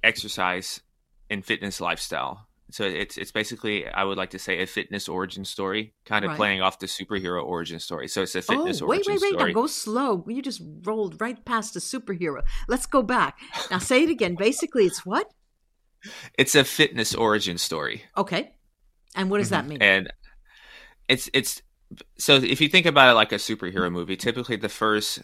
exercise 0.02 0.80
and 1.28 1.44
fitness 1.44 1.78
lifestyle. 1.78 2.46
So 2.70 2.84
it's 2.84 3.18
it's 3.18 3.32
basically 3.32 3.86
I 3.86 4.02
would 4.04 4.16
like 4.16 4.30
to 4.30 4.38
say 4.38 4.62
a 4.62 4.66
fitness 4.66 5.06
origin 5.06 5.44
story, 5.44 5.92
kind 6.06 6.24
of 6.24 6.30
right. 6.30 6.36
playing 6.38 6.62
off 6.62 6.78
the 6.78 6.86
superhero 6.86 7.44
origin 7.44 7.80
story. 7.80 8.08
So 8.08 8.22
it's 8.22 8.34
a 8.34 8.40
fitness 8.40 8.80
origin. 8.80 8.84
oh, 8.84 8.88
wait, 8.88 8.96
origin 8.98 9.12
wait, 9.12 9.20
wait, 9.20 9.38
story. 9.38 9.52
Now 9.52 9.60
go 9.60 9.66
slow. 9.66 10.24
You 10.26 10.40
just 10.40 10.62
rolled 10.84 11.20
right 11.20 11.44
past 11.44 11.74
the 11.74 11.80
superhero. 11.80 12.40
Let's 12.66 12.86
go 12.86 13.02
back. 13.02 13.38
Now 13.70 13.76
say 13.78 14.04
it 14.04 14.08
again. 14.08 14.34
Basically, 14.36 14.86
it's 14.86 15.04
what? 15.04 15.30
it's 16.38 16.54
a 16.54 16.64
fitness 16.64 17.14
origin 17.14 17.58
story. 17.58 18.04
Okay. 18.16 18.52
And 19.14 19.30
what 19.30 19.38
does 19.38 19.50
mm-hmm. 19.50 19.54
that 19.54 19.68
mean? 19.68 19.82
And 19.82 20.10
it's 21.08 21.28
it's 21.34 21.60
so 22.16 22.36
if 22.36 22.62
you 22.62 22.68
think 22.68 22.86
about 22.86 23.10
it 23.10 23.14
like 23.14 23.32
a 23.32 23.36
superhero 23.50 23.92
movie, 23.92 24.16
typically 24.16 24.56
the 24.56 24.70
first 24.70 25.20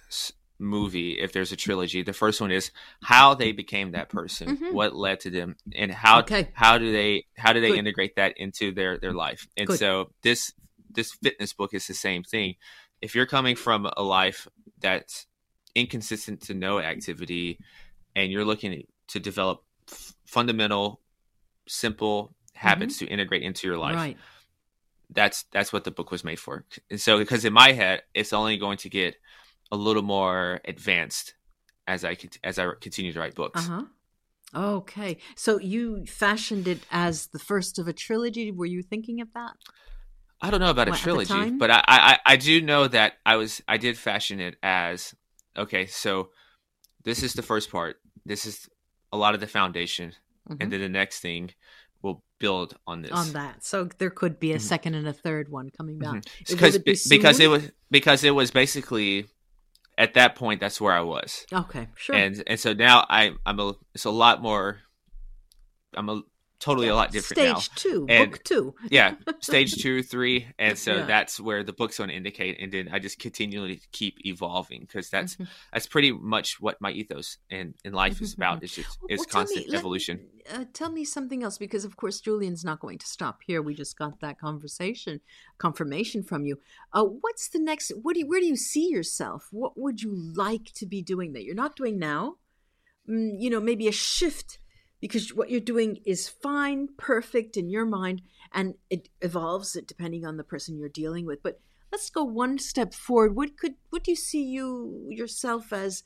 movie, 0.59 1.12
if 1.12 1.33
there's 1.33 1.53
a 1.53 1.57
trilogy, 1.57 2.03
the 2.03 2.12
first 2.12 2.40
one 2.40 2.51
is 2.51 2.71
how 3.03 3.35
they 3.35 3.53
became 3.53 3.92
that 3.92 4.09
person, 4.09 4.57
mm-hmm. 4.57 4.75
what 4.75 4.95
led 4.95 5.21
to 5.21 5.31
them, 5.31 5.57
and 5.75 5.90
how 5.90 6.21
okay. 6.21 6.51
how 6.53 6.79
do 6.79 6.92
they 6.92 7.27
how 7.37 7.53
do 7.53 7.61
they 7.61 7.71
Good. 7.71 7.79
integrate 7.79 8.16
that 8.16 8.37
into 8.38 8.73
their 8.73 8.99
their 8.99 9.12
life. 9.12 9.47
And 9.57 9.66
Good. 9.66 9.79
so 9.79 10.11
this 10.23 10.53
this 10.90 11.12
fitness 11.12 11.53
book 11.53 11.75
is 11.75 11.87
the 11.87 11.95
same 11.95 12.23
thing. 12.23 12.55
If 13.01 13.14
you're 13.14 13.27
coming 13.27 13.57
from 13.57 13.88
a 13.97 14.03
life 14.03 14.49
that's 14.81 15.27
inconsistent 15.75 16.42
to 16.42 16.55
no 16.55 16.79
activity, 16.81 17.59
and 18.14 18.33
you're 18.33 18.45
looking 18.45 18.85
to 19.09 19.21
develop 19.21 19.62
f- 19.90 20.14
fundamental, 20.25 21.01
simple 21.69 22.35
habits 22.55 22.97
mm-hmm. 22.97 23.07
to 23.07 23.12
integrate 23.12 23.42
into 23.42 23.66
your 23.66 23.79
life. 23.79 23.97
Right 23.97 24.16
that's 25.11 25.45
that's 25.53 25.73
what 25.73 25.85
the 25.85 25.90
book 25.90 26.11
was 26.11 26.25
made 26.25 26.38
for. 26.38 26.64
And 26.90 27.01
so 27.01 27.19
because 27.19 27.45
in 27.45 27.53
my 27.53 27.73
head, 27.73 28.03
it's 28.14 28.33
only 28.33 28.57
going 28.57 28.79
to 28.79 28.88
get 28.88 29.16
a 29.71 29.77
little 29.77 30.03
more 30.03 30.61
advanced 30.65 31.35
as 31.87 32.05
I 32.05 32.17
as 32.45 32.59
I 32.59 32.69
continue 32.81 33.13
to 33.13 33.21
write 33.21 33.35
books. 33.35 33.69
Uh-huh. 33.69 33.85
Okay, 34.55 35.19
so 35.35 35.59
you 35.59 36.07
fashioned 36.07 36.69
it 36.69 36.81
as 36.91 37.27
the 37.29 37.39
first 37.39 37.79
of 37.79 37.89
a 37.89 37.93
trilogy. 37.93 38.53
Were 38.53 38.67
you 38.67 38.83
thinking 38.83 39.21
of 39.21 39.33
that? 39.35 39.53
I 40.41 40.51
don't 40.51 40.61
know 40.61 40.71
about 40.71 40.89
what, 40.89 40.99
a 40.99 41.03
trilogy, 41.03 41.51
but 41.51 41.71
I, 41.71 41.83
I 41.87 42.19
I 42.25 42.37
do 42.37 42.61
know 42.61 42.87
that 42.87 43.15
I 43.25 43.37
was 43.37 43.63
I 43.67 43.77
did 43.77 43.99
fashion 43.99 44.41
it 44.41 44.57
as 44.63 45.15
okay. 45.57 45.87
So 45.87 46.31
this 47.05 47.23
is 47.23 47.33
the 47.33 47.43
first 47.43 47.71
part. 47.71 47.97
This 48.25 48.47
is 48.47 48.69
a 49.13 49.17
lot 49.17 49.35
of 49.35 49.41
the 49.41 49.47
foundation, 49.47 50.13
mm-hmm. 50.49 50.57
and 50.61 50.73
then 50.73 50.81
the 50.81 50.89
next 50.89 51.21
thing 51.21 51.51
will 52.03 52.23
build 52.39 52.77
on 52.87 53.03
this 53.03 53.13
on 53.13 53.33
that. 53.33 53.65
So 53.65 53.89
there 53.99 54.11
could 54.11 54.39
be 54.39 54.53
a 54.53 54.57
mm-hmm. 54.57 54.63
second 54.63 54.95
and 54.95 55.09
a 55.09 55.13
third 55.13 55.49
one 55.49 55.71
coming 55.71 55.99
back 55.99 56.17
mm-hmm. 56.17 56.55
because 56.55 56.79
be 56.79 56.97
because 57.09 57.41
it 57.41 57.49
was 57.49 57.71
because 57.91 58.23
it 58.23 58.35
was 58.35 58.51
basically 58.51 59.27
at 59.99 60.15
that 60.15 60.35
point 60.35 60.61
that's 60.61 60.81
where 60.81 60.93
I 60.93 61.01
was. 61.01 61.47
Okay, 61.53 61.89
sure. 61.97 62.15
And 62.15 62.43
and 62.47 62.59
so 62.61 62.73
now 62.73 63.07
I 63.09 63.33
I'm 63.45 63.61
a 63.61 63.75
it's 63.95 64.05
a 64.05 64.11
lot 64.11 64.43
more 64.43 64.81
I'm 65.95 66.09
a 66.09 66.23
totally 66.59 66.88
a 66.88 66.95
lot 66.95 67.12
different 67.12 67.59
stage 67.59 67.71
now. 67.71 67.75
two 67.77 68.07
and, 68.09 68.31
book 68.31 68.45
two. 68.45 68.75
Yeah 68.90 69.14
stage 69.40 69.77
two 69.77 70.03
three 70.03 70.47
and 70.59 70.79
so 70.79 70.97
yeah. 70.97 71.07
that's 71.07 71.40
where 71.40 71.62
the 71.62 71.73
book's 71.73 71.99
going 71.99 72.11
to 72.11 72.16
indicate 72.16 72.59
and 72.61 72.73
then 72.73 72.88
i 72.92 72.99
just 72.99 73.19
continually 73.19 73.81
keep 73.92 74.25
evolving 74.25 74.81
because 74.81 75.11
that's 75.11 75.35
mm-hmm. 75.35 75.45
that's 75.73 75.87
pretty 75.87 76.12
much 76.12 76.61
what 76.61 76.81
my 76.81 76.90
ethos 76.90 77.38
and 77.51 77.75
in 77.85 77.92
life 77.92 78.21
is 78.21 78.35
about 78.35 78.62
it's 78.62 78.75
just 78.75 78.99
it's 79.09 79.21
well, 79.21 79.27
constant 79.42 79.69
me, 79.69 79.77
evolution. 79.77 80.21
let, 80.51 80.61
uh, 80.61 80.64
tell 80.73 80.90
me 80.90 81.05
something 81.05 81.42
else 81.42 81.59
because 81.59 81.85
of 81.85 81.97
course 81.97 82.21
julian's 82.21 82.64
not 82.64 82.81
going 82.81 82.99
to 82.99 83.07
stop 83.07 83.40
here. 83.47 83.62
We 83.62 83.75
just 83.75 83.99
got 83.99 84.21
that 84.21 84.38
conversation 84.38 85.21
confirmation 85.59 86.23
from 86.23 86.45
you. 86.45 86.59
Uh, 86.92 87.05
what's 87.05 87.49
the 87.49 87.59
next 87.59 87.92
what 88.03 88.14
do 88.14 88.21
you, 88.21 88.29
where 88.29 88.40
do 88.40 88.47
you 88.47 88.57
see 88.57 88.88
yourself? 88.88 89.49
What 89.51 89.79
would 89.79 90.03
you 90.03 90.14
like 90.14 90.73
to 90.75 90.87
be 90.87 91.03
doing 91.03 91.33
that 91.33 91.45
you're 91.45 91.55
not 91.55 91.77
doing 91.77 91.99
now? 91.99 92.37
Mm, 93.09 93.37
you 93.38 93.51
know 93.51 93.61
maybe 93.61 93.88
a 93.88 93.92
shift 93.92 94.59
because 95.01 95.35
what 95.35 95.51
you're 95.51 95.61
doing 95.61 95.99
is 96.05 96.29
fine, 96.29 96.89
perfect 96.97 97.57
in 97.57 97.69
your 97.69 97.85
mind, 97.85 98.23
and 98.53 98.75
it 98.91 99.09
evolves 99.21 99.77
depending 99.87 100.25
on 100.25 100.37
the 100.37 100.45
person 100.45 100.79
you're 100.79 100.89
dealing 100.89 101.27
with. 101.27 101.43
But 101.43 101.61
let's 101.93 102.11
go 102.11 102.25
one 102.25 102.59
step 102.59 102.95
forward. 102.95 103.37
What 103.37 103.57
could 103.57 103.75
what 103.91 104.05
do 104.05 104.13
you 104.13 104.17
see 104.17 104.43
you 104.43 105.07
yourself 105.11 105.73
as 105.73 106.03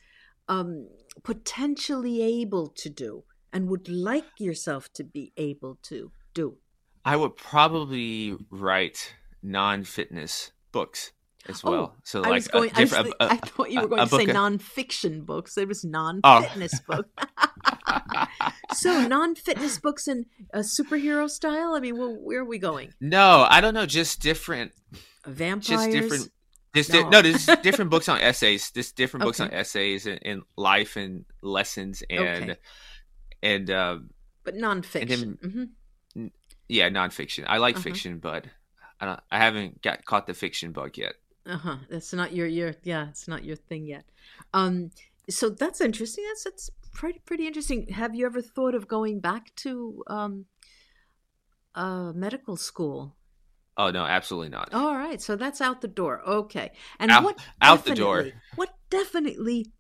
um, 0.49 0.89
potentially 1.23 2.23
able 2.23 2.69
to 2.69 2.89
do, 2.89 3.25
and 3.53 3.69
would 3.69 3.89
like 3.89 4.39
yourself 4.39 4.93
to 4.95 5.05
be 5.05 5.33
able 5.37 5.79
to 5.83 6.13
do? 6.35 6.57
I 7.05 7.17
would 7.17 7.37
probably 7.37 8.37
write 8.51 9.15
non-fitness 9.43 10.53
books 10.71 11.13
as 11.49 11.63
oh, 11.65 11.71
well. 11.71 11.93
Oh, 11.95 12.01
so 12.05 12.21
like 12.21 12.29
I, 12.29 12.33
was 12.33 12.49
going, 12.49 12.71
I, 12.75 12.81
was 12.81 12.93
a, 12.93 13.01
a, 13.03 13.15
I 13.21 13.37
thought 13.37 13.71
you 13.71 13.81
were 13.81 13.89
going 13.89 14.07
to 14.07 14.15
say 14.15 14.27
non-fiction 14.27 15.23
books. 15.23 15.57
It 15.57 15.69
was 15.69 15.85
non-fitness 15.85 16.81
oh. 16.89 16.97
book. 16.97 17.09
so 18.75 19.07
non-fitness 19.07 19.79
books 19.79 20.09
in 20.09 20.27
a 20.53 20.61
superhero 20.61 21.29
style. 21.29 21.75
I 21.75 21.81
mean, 21.81 21.99
well, 21.99 22.17
where 22.21 22.41
are 22.41 22.45
we 22.45 22.59
going? 22.59 22.93
No, 23.01 23.47
I 23.49 23.61
don't 23.61 23.75
know. 23.75 23.87
Just 23.87 24.21
different 24.21 24.73
vampires. 25.27 25.87
Just 25.87 25.91
different. 25.91 26.31
Just 26.75 26.93
no, 26.93 27.03
di- 27.03 27.09
no 27.09 27.23
there's 27.23 27.47
different 27.63 27.91
books 27.91 28.09
on 28.09 28.21
essays. 28.21 28.71
Just 28.71 28.95
different 28.95 29.23
okay. 29.23 29.29
books 29.29 29.41
on 29.41 29.53
essays 29.53 30.07
and, 30.07 30.21
and, 30.25 30.43
life 30.57 30.97
and 30.97 31.25
lessons 31.43 32.05
and 32.09 32.51
okay. 32.51 32.57
and 33.43 33.71
um, 33.71 34.11
but 34.45 34.55
nonfiction. 34.55 35.09
Then, 35.09 35.39
mm-hmm. 36.15 36.27
Yeah, 36.69 36.89
nonfiction. 36.91 37.45
I 37.49 37.59
like 37.59 37.75
uh-huh. 37.75 37.83
fiction, 37.83 38.19
but 38.19 38.47
I 39.01 39.07
don't. 39.07 39.21
I 39.33 39.39
haven't 39.39 39.83
got 39.83 40.05
caught 40.05 40.29
the 40.29 40.35
fiction 40.35 40.71
bug 40.71 40.97
yet. 40.97 41.15
Uh 41.47 41.57
huh. 41.57 41.77
That's 41.89 42.13
not 42.13 42.33
your 42.33 42.47
your 42.47 42.75
yeah. 42.83 43.09
It's 43.09 43.29
not 43.29 43.45
your 43.45 43.57
thing 43.57 43.87
yet. 43.87 44.05
Um. 44.53 44.91
So 45.29 45.49
that's 45.49 45.81
interesting. 45.81 46.25
That's 46.29 46.45
that's 46.45 46.71
pretty 46.93 47.21
pretty 47.21 47.47
interesting. 47.47 47.89
Have 47.89 48.15
you 48.15 48.27
ever 48.27 48.43
thought 48.43 48.75
of 48.75 48.89
going 48.89 49.21
back 49.21 49.55
to 49.57 50.03
um, 50.07 50.47
uh, 51.75 52.13
medical 52.15 52.57
school? 52.57 53.17
Oh 53.77 53.91
no, 53.91 54.05
absolutely 54.05 54.51
not. 54.51 54.75
All 54.75 54.95
right, 54.95 55.23
so 55.23 55.37
that's 55.37 55.61
out 55.61 55.81
the 55.81 55.89
door. 55.89 56.21
Okay, 56.27 56.73
and 56.99 57.11
out, 57.11 57.25
what 57.25 57.39
out 57.63 57.85
the 57.85 57.95
door? 57.95 58.27
What 58.57 58.75
definitely 58.91 59.73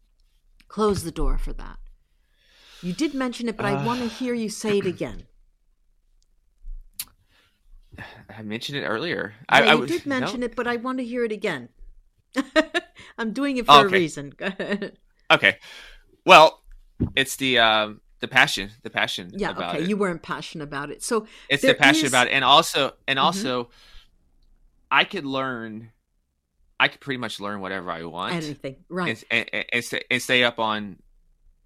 closed 0.69 1.05
the 1.05 1.11
door 1.11 1.37
for 1.37 1.53
that? 1.55 1.79
You 2.83 2.95
did 2.95 3.13
mention 3.13 3.49
it, 3.49 3.57
but 3.57 3.67
uh, 3.67 3.71
I 3.71 3.85
want 3.85 4.01
to 4.01 4.09
hear 4.09 4.33
you 4.33 4.49
say 4.49 4.79
it 4.79 4.87
again. 4.87 5.25
I 8.37 8.43
mentioned 8.43 8.79
it 8.79 8.85
earlier. 8.85 9.35
Yeah, 9.51 9.59
I, 9.59 9.73
I, 9.73 9.87
did 9.87 10.07
mention 10.07 10.41
no? 10.41 10.47
it, 10.47 10.57
but 10.57 10.67
I 10.67 10.77
want 10.77 10.99
to 10.99 11.05
hear 11.05 11.25
it 11.25 11.33
again. 11.33 11.69
I'm 13.19 13.33
doing 13.33 13.57
it 13.57 13.67
for 13.67 13.73
okay. 13.73 13.97
a 13.97 14.01
reason. 14.01 14.33
okay. 15.31 15.59
Well, 16.25 16.63
it's 17.17 17.37
the 17.37 17.59
um 17.59 18.01
the 18.21 18.29
passion, 18.29 18.71
the 18.83 18.91
passion. 18.91 19.33
Yeah, 19.35 19.53
okay. 19.53 19.83
It. 19.83 19.89
You 19.89 19.97
weren't 19.97 20.23
passionate 20.23 20.65
about 20.65 20.91
it, 20.91 21.03
so 21.03 21.27
it's 21.49 21.63
the 21.63 21.75
passion 21.75 22.07
is... 22.07 22.13
about 22.13 22.29
it, 22.29 22.31
and 22.31 22.45
also, 22.45 22.93
and 23.09 23.19
mm-hmm. 23.19 23.27
also, 23.27 23.65
mm-hmm. 23.65 23.73
I 24.91 25.05
could 25.05 25.25
learn. 25.25 25.93
I 26.79 26.89
could 26.89 27.01
pretty 27.01 27.19
much 27.19 27.41
learn 27.41 27.61
whatever 27.61 27.91
I 27.91 28.05
want. 28.05 28.35
Anything, 28.35 28.77
right? 28.89 29.23
And, 29.31 29.47
and, 29.53 29.67
and, 29.73 30.03
and 30.11 30.23
stay 30.23 30.45
up 30.45 30.59
on 30.59 30.99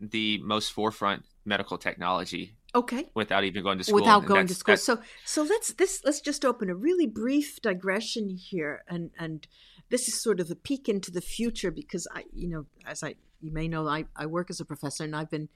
the 0.00 0.38
most 0.42 0.72
forefront 0.72 1.24
medical 1.44 1.78
technology 1.78 2.56
okay. 2.74 3.08
without 3.14 3.44
even 3.44 3.62
going 3.62 3.78
to 3.78 3.84
school 3.84 4.00
without 4.00 4.24
going 4.26 4.46
to 4.46 4.54
school. 4.54 4.76
so 4.76 4.98
so 5.24 5.42
let's 5.42 5.72
this 5.74 6.02
let's 6.04 6.20
just 6.20 6.44
open 6.44 6.68
a 6.68 6.74
really 6.74 7.06
brief 7.06 7.60
digression 7.62 8.28
here 8.28 8.82
and 8.88 9.10
and 9.18 9.46
this 9.90 10.08
is 10.08 10.20
sort 10.20 10.40
of 10.40 10.50
a 10.50 10.56
peek 10.56 10.88
into 10.88 11.10
the 11.10 11.20
future 11.20 11.70
because 11.70 12.06
i 12.14 12.24
you 12.32 12.48
know 12.48 12.66
as 12.87 13.02
i 13.02 13.14
you 13.40 13.52
may 13.52 13.68
know 13.68 13.87
i 13.87 14.04
i 14.16 14.26
work 14.26 14.50
as 14.50 14.60
a 14.60 14.64
professor 14.64 15.04
and 15.04 15.14
i've 15.14 15.30
been 15.30 15.48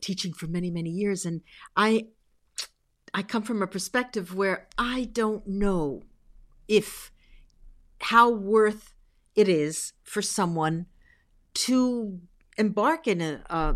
teaching 0.00 0.32
for 0.32 0.46
many 0.46 0.70
many 0.70 0.90
years 0.90 1.24
and 1.24 1.40
i 1.76 2.06
i 3.14 3.22
come 3.22 3.42
from 3.42 3.62
a 3.62 3.66
perspective 3.66 4.34
where 4.34 4.68
i 4.76 5.08
don't 5.12 5.46
know 5.46 6.02
if 6.66 7.10
how 8.00 8.30
worth 8.30 8.94
it 9.34 9.48
is 9.48 9.92
for 10.04 10.22
someone 10.22 10.86
to 11.54 12.20
embark 12.56 13.06
in 13.06 13.20
a 13.20 13.42
uh, 13.48 13.74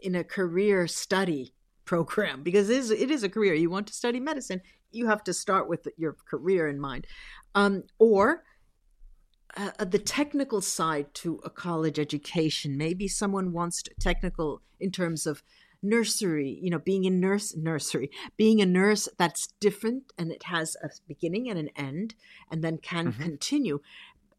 in 0.00 0.14
a 0.14 0.22
career 0.22 0.86
study 0.86 1.52
program 1.88 2.42
because 2.42 2.68
it 2.68 2.76
is, 2.76 2.90
it 2.90 3.10
is 3.10 3.22
a 3.22 3.28
career. 3.28 3.54
You 3.54 3.70
want 3.70 3.86
to 3.86 3.94
study 3.94 4.20
medicine, 4.20 4.60
you 4.90 5.06
have 5.06 5.24
to 5.24 5.32
start 5.32 5.68
with 5.68 5.88
your 5.96 6.16
career 6.28 6.68
in 6.68 6.78
mind. 6.78 7.06
Um, 7.54 7.84
or 7.98 8.44
uh, 9.56 9.70
uh, 9.78 9.84
the 9.86 9.98
technical 9.98 10.60
side 10.60 11.14
to 11.14 11.40
a 11.44 11.50
college 11.50 11.98
education. 11.98 12.76
Maybe 12.76 13.08
someone 13.08 13.52
wants 13.52 13.82
to, 13.82 13.90
technical 13.98 14.60
in 14.78 14.90
terms 14.90 15.26
of 15.26 15.42
nursery, 15.82 16.58
you 16.60 16.70
know, 16.70 16.78
being 16.78 17.04
in 17.04 17.20
nurse 17.20 17.56
nursery, 17.56 18.10
being 18.36 18.60
a 18.60 18.66
nurse 18.66 19.08
that's 19.16 19.48
different 19.58 20.12
and 20.18 20.30
it 20.30 20.42
has 20.44 20.76
a 20.82 20.90
beginning 21.06 21.48
and 21.48 21.58
an 21.58 21.70
end 21.74 22.14
and 22.50 22.62
then 22.62 22.76
can 22.78 23.12
mm-hmm. 23.12 23.22
continue 23.22 23.80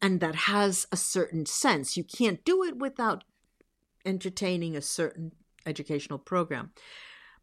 and 0.01 0.19
that 0.19 0.35
has 0.35 0.85
a 0.91 0.97
certain 0.97 1.45
sense. 1.45 1.97
You 1.97 2.03
can't 2.03 2.43
do 2.45 2.63
it 2.63 2.77
without 2.77 3.23
entertaining 4.05 4.75
a 4.75 4.81
certain 4.81 5.31
educational 5.65 6.19
program. 6.19 6.71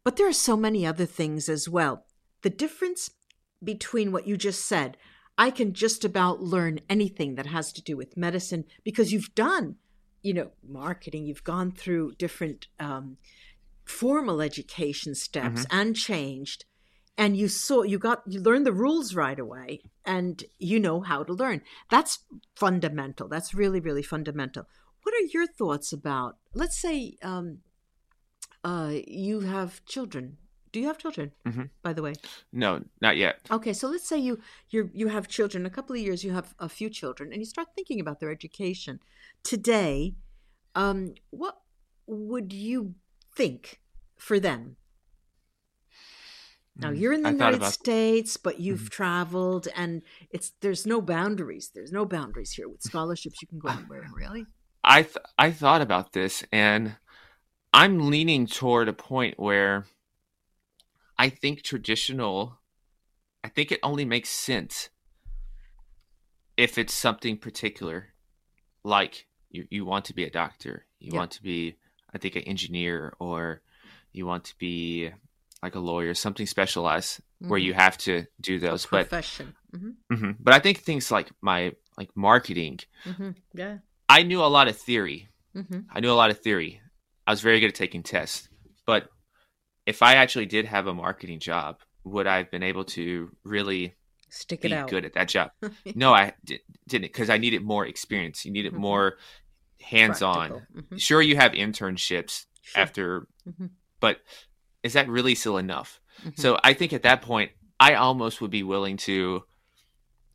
But 0.07 0.15
there 0.15 0.29
are 0.29 0.31
so 0.31 0.55
many 0.55 0.85
other 0.85 1.05
things 1.05 1.49
as 1.49 1.67
well. 1.67 2.05
The 2.41 2.49
difference 2.49 3.09
between 3.61 4.13
what 4.13 4.25
you 4.25 4.37
just 4.37 4.63
said, 4.65 4.95
I 5.37 5.51
can 5.51 5.73
just 5.73 6.05
about 6.05 6.41
learn 6.41 6.79
anything 6.89 7.35
that 7.35 7.47
has 7.47 7.73
to 7.73 7.81
do 7.81 7.97
with 7.97 8.15
medicine 8.15 8.63
because 8.85 9.11
you've 9.11 9.35
done, 9.35 9.75
you 10.21 10.33
know, 10.33 10.51
marketing, 10.65 11.25
you've 11.25 11.43
gone 11.43 11.73
through 11.73 12.15
different 12.17 12.67
um, 12.79 13.17
formal 13.83 14.39
education 14.39 15.13
steps 15.13 15.65
mm-hmm. 15.65 15.77
and 15.77 15.93
changed 15.97 16.63
and 17.17 17.35
you 17.35 17.49
saw 17.49 17.81
you 17.81 17.99
got 17.99 18.21
you 18.25 18.39
learned 18.39 18.65
the 18.65 18.71
rules 18.71 19.13
right 19.13 19.39
away 19.39 19.81
and 20.05 20.45
you 20.57 20.79
know 20.79 21.01
how 21.01 21.23
to 21.23 21.33
learn 21.33 21.61
that's 21.89 22.19
fundamental 22.55 23.27
that's 23.27 23.55
really 23.55 23.79
really 23.79 24.03
fundamental 24.03 24.67
what 25.01 25.15
are 25.15 25.25
your 25.33 25.47
thoughts 25.47 25.91
about 25.91 26.37
let's 26.53 26.79
say 26.79 27.17
um, 27.23 27.59
uh, 28.63 28.93
you 29.07 29.41
have 29.41 29.83
children. 29.85 30.37
Do 30.71 30.79
you 30.79 30.87
have 30.87 30.97
children? 30.97 31.31
Mm-hmm. 31.45 31.63
By 31.81 31.93
the 31.93 32.01
way, 32.01 32.13
no, 32.51 32.83
not 33.01 33.17
yet. 33.17 33.39
Okay, 33.49 33.73
so 33.73 33.87
let's 33.87 34.07
say 34.07 34.17
you 34.17 34.39
you 34.69 34.89
you 34.93 35.07
have 35.07 35.27
children. 35.27 35.65
A 35.65 35.69
couple 35.69 35.95
of 35.95 36.01
years, 36.01 36.23
you 36.23 36.31
have 36.31 36.53
a 36.59 36.69
few 36.69 36.89
children, 36.89 37.31
and 37.31 37.41
you 37.41 37.45
start 37.45 37.69
thinking 37.75 37.99
about 37.99 38.19
their 38.19 38.31
education. 38.31 38.99
Today, 39.43 40.15
um, 40.75 41.13
what 41.29 41.57
would 42.05 42.53
you 42.53 42.95
think 43.35 43.79
for 44.17 44.39
them? 44.39 44.75
Now 46.75 46.91
mm, 46.91 46.99
you're 46.99 47.13
in 47.13 47.23
the 47.23 47.29
I 47.29 47.33
United 47.33 47.57
about... 47.57 47.73
States, 47.73 48.37
but 48.37 48.59
you've 48.59 48.79
mm-hmm. 48.81 48.87
traveled, 48.87 49.67
and 49.75 50.01
it's 50.29 50.51
there's 50.61 50.85
no 50.85 51.01
boundaries. 51.01 51.71
There's 51.73 51.91
no 51.91 52.05
boundaries 52.05 52.51
here 52.51 52.69
with 52.69 52.81
scholarships. 52.83 53.41
You 53.41 53.47
can 53.47 53.59
go 53.59 53.69
anywhere, 53.69 54.07
really. 54.13 54.45
I 54.83 55.03
th- 55.03 55.25
I 55.37 55.51
thought 55.51 55.81
about 55.81 56.13
this, 56.13 56.43
and 56.51 56.95
I'm 57.77 58.09
leaning 58.09 58.47
toward 58.47 58.89
a 58.89 58.93
point 58.93 59.39
where 59.39 59.85
I 61.15 61.29
think 61.29 61.61
traditional. 61.61 62.57
I 63.43 63.49
think 63.49 63.71
it 63.71 63.79
only 63.83 64.03
makes 64.03 64.29
sense 64.29 64.89
if 66.57 66.79
it's 66.79 66.91
something 66.91 67.37
particular, 67.37 68.07
like 68.83 69.27
you, 69.51 69.67
you 69.69 69.85
want 69.85 70.05
to 70.05 70.15
be 70.15 70.23
a 70.23 70.31
doctor, 70.31 70.87
you 70.99 71.11
yeah. 71.13 71.19
want 71.19 71.31
to 71.33 71.43
be, 71.43 71.77
I 72.11 72.17
think, 72.17 72.35
an 72.35 72.41
engineer, 72.43 73.13
or 73.19 73.61
you 74.11 74.25
want 74.25 74.45
to 74.45 74.57
be 74.57 75.11
like 75.61 75.75
a 75.75 75.79
lawyer, 75.79 76.15
something 76.15 76.47
specialized 76.47 77.19
mm-hmm. 77.19 77.49
where 77.49 77.59
you 77.59 77.73
mm-hmm. 77.73 77.81
have 77.81 77.97
to 77.99 78.25
do 78.41 78.57
those. 78.57 78.85
A 78.85 78.87
profession. 78.87 79.53
But, 79.69 79.79
mm-hmm. 79.79 80.15
Mm-hmm. 80.15 80.31
but 80.39 80.55
I 80.55 80.59
think 80.59 80.79
things 80.79 81.11
like 81.11 81.29
my 81.41 81.73
like 81.95 82.09
marketing. 82.15 82.79
Mm-hmm. 83.05 83.29
Yeah. 83.53 83.77
I 84.09 84.23
knew 84.23 84.41
a 84.41 84.49
lot 84.49 84.67
of 84.67 84.77
theory. 84.77 85.29
Mm-hmm. 85.55 85.81
I 85.91 85.99
knew 85.99 86.11
a 86.11 86.17
lot 86.17 86.31
of 86.31 86.39
theory. 86.39 86.81
I 87.27 87.31
was 87.31 87.41
very 87.41 87.59
good 87.59 87.67
at 87.67 87.75
taking 87.75 88.03
tests. 88.03 88.47
But 88.85 89.09
if 89.85 90.01
I 90.01 90.15
actually 90.15 90.45
did 90.45 90.65
have 90.65 90.87
a 90.87 90.93
marketing 90.93 91.39
job, 91.39 91.81
would 92.05 92.25
I 92.25 92.37
have 92.37 92.49
been 92.49 92.63
able 92.63 92.85
to 92.85 93.29
really 93.43 93.95
stick 94.29 94.63
it 94.63 94.71
out 94.71 94.89
good 94.89 95.03
at 95.03 95.13
that 95.13 95.27
job? 95.27 95.51
no, 95.95 96.13
I 96.13 96.33
did, 96.45 96.61
not 96.91 97.01
because 97.01 97.29
I 97.29 97.37
needed 97.37 97.63
more 97.63 97.85
experience. 97.85 98.45
You 98.45 98.51
needed 98.51 98.71
mm-hmm. 98.71 98.81
more 98.81 99.17
hands 99.81 100.21
on. 100.21 100.51
Mm-hmm. 100.51 100.97
Sure, 100.97 101.21
you 101.21 101.35
have 101.35 101.51
internships 101.51 102.45
sure. 102.61 102.81
after, 102.81 103.27
mm-hmm. 103.47 103.67
but 103.99 104.21
is 104.83 104.93
that 104.93 105.09
really 105.09 105.35
still 105.35 105.57
enough? 105.57 105.99
Mm-hmm. 106.21 106.41
So 106.41 106.57
I 106.63 106.73
think 106.73 106.93
at 106.93 107.03
that 107.03 107.21
point, 107.21 107.51
I 107.77 107.95
almost 107.95 108.41
would 108.41 108.51
be 108.51 108.63
willing 108.63 108.97
to 108.97 109.43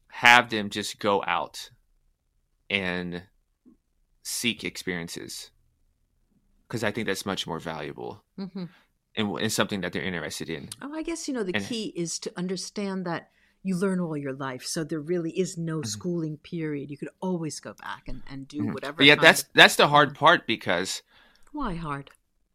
have 0.08 0.50
them 0.50 0.68
just 0.68 0.98
go 0.98 1.24
out 1.26 1.70
and 2.68 3.22
seek 4.22 4.62
experiences 4.62 5.50
because 6.72 6.82
I 6.82 6.90
think 6.90 7.06
that's 7.06 7.26
much 7.26 7.46
more 7.46 7.60
valuable 7.60 8.24
mm-hmm. 8.38 8.64
and, 9.14 9.38
and 9.38 9.52
something 9.52 9.82
that 9.82 9.92
they're 9.92 10.02
interested 10.02 10.48
in. 10.48 10.70
Oh, 10.80 10.94
I 10.94 11.02
guess 11.02 11.28
you 11.28 11.34
know 11.34 11.42
the 11.42 11.54
and, 11.54 11.64
key 11.66 11.92
is 11.94 12.18
to 12.20 12.32
understand 12.34 13.04
that 13.04 13.28
you 13.62 13.76
learn 13.76 14.00
all 14.00 14.16
your 14.16 14.32
life, 14.32 14.64
so 14.64 14.82
there 14.82 14.98
really 14.98 15.38
is 15.38 15.58
no 15.58 15.76
mm-hmm. 15.76 15.86
schooling 15.86 16.38
period. 16.38 16.90
You 16.90 16.96
could 16.96 17.10
always 17.20 17.60
go 17.60 17.74
back 17.74 18.04
and, 18.08 18.22
and 18.30 18.48
do 18.48 18.62
mm-hmm. 18.62 18.72
whatever. 18.72 18.94
But 18.94 19.06
yeah, 19.06 19.16
that's 19.16 19.44
that's 19.54 19.76
the 19.76 19.88
hard 19.88 20.14
part 20.14 20.46
because 20.46 21.02
why 21.52 21.74
hard? 21.74 22.10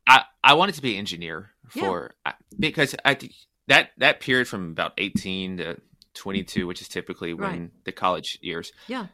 I 0.08 0.24
I 0.44 0.56
wanted 0.56 0.74
to 0.76 0.82
be 0.82 0.94
an 0.94 1.00
engineer 1.00 1.52
for 1.68 2.16
yeah. 2.26 2.34
because 2.58 2.96
I 3.06 3.14
think 3.14 3.34
that 3.68 3.92
that 4.00 4.20
period 4.20 4.48
from 4.48 4.72
about 4.72 4.94
18 4.98 5.58
to 5.58 5.78
22 6.16 6.66
which 6.66 6.82
is 6.82 6.88
typically 6.88 7.36
when 7.36 7.50
right. 7.50 7.72
the 7.84 7.92
college 7.92 8.40
years 8.42 8.72
yeah 8.88 9.06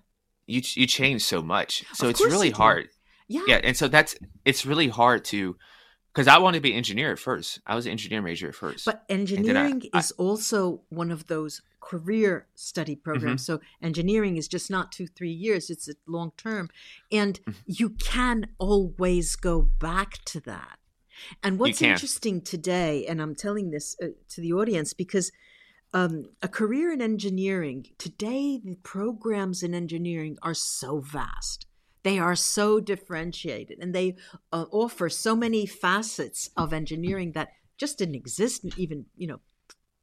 you 0.47 0.61
you 0.75 0.87
change 0.87 1.21
so 1.21 1.41
much 1.41 1.83
so 1.91 2.05
of 2.05 2.11
it's 2.11 2.21
really 2.23 2.49
hard 2.49 2.87
yeah 3.27 3.41
yeah 3.47 3.61
and 3.63 3.75
so 3.75 3.87
that's 3.87 4.15
it's 4.45 4.65
really 4.65 4.87
hard 4.87 5.23
to 5.25 5.55
because 6.13 6.27
I 6.27 6.37
wanted 6.37 6.57
to 6.57 6.61
be 6.61 6.75
engineer 6.75 7.11
at 7.11 7.17
first. 7.17 7.59
I 7.65 7.73
was 7.75 7.87
an 7.87 7.91
engineer 7.91 8.21
major 8.21 8.47
at 8.47 8.53
first. 8.53 8.85
But 8.85 9.03
engineering 9.09 9.81
I, 9.93 9.99
is 9.99 10.13
I, 10.17 10.21
also 10.21 10.81
one 10.89 11.09
of 11.09 11.25
those 11.25 11.61
career 11.79 12.47
study 12.53 12.95
programs. 12.95 13.43
Mm-hmm. 13.43 13.53
So 13.53 13.61
engineering 13.81 14.37
is 14.37 14.47
just 14.47 14.69
not 14.69 14.91
two, 14.91 15.07
three 15.07 15.31
years, 15.31 15.69
it's 15.69 15.89
a 15.89 15.93
long 16.05 16.31
term. 16.37 16.69
And 17.11 17.39
mm-hmm. 17.41 17.51
you 17.65 17.89
can 17.89 18.47
always 18.59 19.35
go 19.35 19.61
back 19.61 20.23
to 20.25 20.39
that. 20.41 20.77
And 21.41 21.59
what's 21.59 21.81
interesting 21.81 22.41
today, 22.41 23.05
and 23.05 23.21
I'm 23.21 23.35
telling 23.35 23.71
this 23.71 23.95
uh, 24.01 24.07
to 24.29 24.41
the 24.41 24.53
audience 24.53 24.93
because 24.93 25.31
um, 25.93 26.25
a 26.41 26.47
career 26.47 26.91
in 26.91 27.01
engineering, 27.01 27.87
today 27.97 28.59
the 28.63 28.75
programs 28.83 29.61
in 29.61 29.73
engineering 29.75 30.37
are 30.41 30.55
so 30.55 30.99
vast. 30.99 31.67
They 32.03 32.19
are 32.19 32.35
so 32.35 32.79
differentiated 32.79 33.79
and 33.79 33.93
they 33.93 34.15
uh, 34.51 34.65
offer 34.71 35.09
so 35.09 35.35
many 35.35 35.65
facets 35.65 36.49
of 36.57 36.73
engineering 36.73 37.31
that 37.33 37.49
just 37.77 37.97
didn't 37.97 38.15
exist 38.15 38.65
even, 38.77 39.05
you 39.15 39.27
know, 39.27 39.39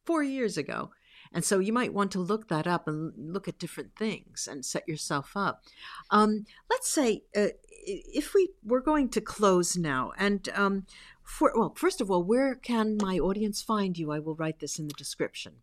four 0.05 0.23
years 0.23 0.57
ago. 0.57 0.91
And 1.33 1.45
so 1.45 1.59
you 1.59 1.71
might 1.71 1.93
want 1.93 2.11
to 2.11 2.19
look 2.19 2.49
that 2.49 2.67
up 2.67 2.87
and 2.87 3.13
look 3.17 3.47
at 3.47 3.59
different 3.59 3.95
things 3.95 4.47
and 4.49 4.65
set 4.65 4.87
yourself 4.87 5.31
up. 5.35 5.63
Um, 6.09 6.45
let's 6.69 6.89
say 6.89 7.23
uh, 7.35 7.47
if 7.85 8.33
we 8.33 8.49
we're 8.63 8.81
going 8.81 9.09
to 9.09 9.21
close 9.21 9.77
now, 9.77 10.11
and 10.17 10.49
um, 10.53 10.85
for 11.23 11.53
well, 11.55 11.73
first 11.75 12.01
of 12.01 12.11
all, 12.11 12.23
where 12.23 12.55
can 12.55 12.97
my 12.99 13.17
audience 13.17 13.61
find 13.61 13.97
you? 13.97 14.11
I 14.11 14.19
will 14.19 14.35
write 14.35 14.59
this 14.59 14.77
in 14.77 14.87
the 14.87 14.93
description. 14.93 15.53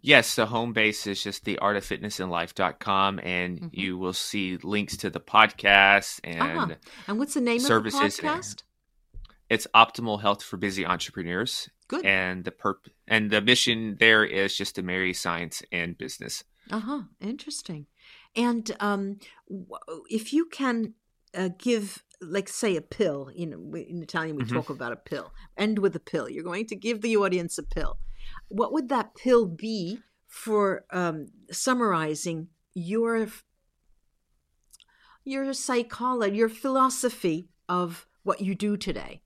Yes, 0.00 0.34
the 0.34 0.46
home 0.46 0.72
base 0.72 1.06
is 1.06 1.22
just 1.22 1.44
the 1.44 1.58
artoffitnessandlife.com 1.62 3.20
and 3.22 3.58
mm-hmm. 3.58 3.68
you 3.72 3.98
will 3.98 4.12
see 4.12 4.56
links 4.58 4.96
to 4.98 5.10
the 5.10 5.20
podcast 5.20 6.20
and 6.24 6.42
uh-huh. 6.42 6.74
And 7.06 7.18
what's 7.18 7.34
the 7.34 7.40
name 7.40 7.60
services 7.60 8.00
of 8.00 8.16
the 8.16 8.22
podcast? 8.28 8.62
It's 9.48 9.66
Optimal 9.74 10.20
Health 10.20 10.42
for 10.42 10.56
Busy 10.56 10.86
Entrepreneurs. 10.86 11.68
Good. 11.88 12.06
And 12.06 12.44
the 12.44 12.50
perp 12.50 12.88
and 13.06 13.30
the 13.30 13.40
mission 13.40 13.96
there 14.00 14.24
is 14.24 14.56
just 14.56 14.76
to 14.76 14.82
marry 14.82 15.12
science 15.12 15.62
and 15.70 15.96
business. 15.98 16.42
Uh-huh. 16.70 17.02
Interesting. 17.20 17.86
And 18.34 18.74
um 18.80 19.18
if 20.08 20.32
you 20.32 20.46
can 20.46 20.94
uh, 21.36 21.50
give 21.58 22.02
like 22.20 22.48
say 22.48 22.76
a 22.76 22.80
pill 22.80 23.30
you 23.34 23.46
know 23.46 23.58
in 23.74 24.02
italian 24.02 24.36
we 24.36 24.44
mm-hmm. 24.44 24.54
talk 24.54 24.70
about 24.70 24.92
a 24.92 24.96
pill 24.96 25.32
end 25.56 25.78
with 25.78 25.96
a 25.96 26.00
pill 26.00 26.28
you're 26.28 26.44
going 26.44 26.66
to 26.66 26.76
give 26.76 27.00
the 27.00 27.16
audience 27.16 27.58
a 27.58 27.62
pill 27.62 27.98
what 28.52 28.72
would 28.72 28.88
that 28.88 29.14
pill 29.14 29.46
be 29.46 29.98
for 30.26 30.84
um, 30.90 31.28
summarizing 31.50 32.48
your 32.74 33.28
your 35.24 35.52
psychology 35.52 36.36
your 36.36 36.48
philosophy 36.48 37.48
of 37.68 38.06
what 38.22 38.40
you 38.40 38.54
do 38.54 38.76
today 38.76 39.22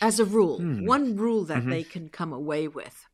as 0.00 0.20
a 0.20 0.24
rule 0.24 0.58
hmm. 0.58 0.86
one 0.86 1.16
rule 1.16 1.44
that 1.44 1.58
mm-hmm. 1.58 1.70
they 1.70 1.82
can 1.82 2.08
come 2.08 2.32
away 2.32 2.68
with 2.68 3.06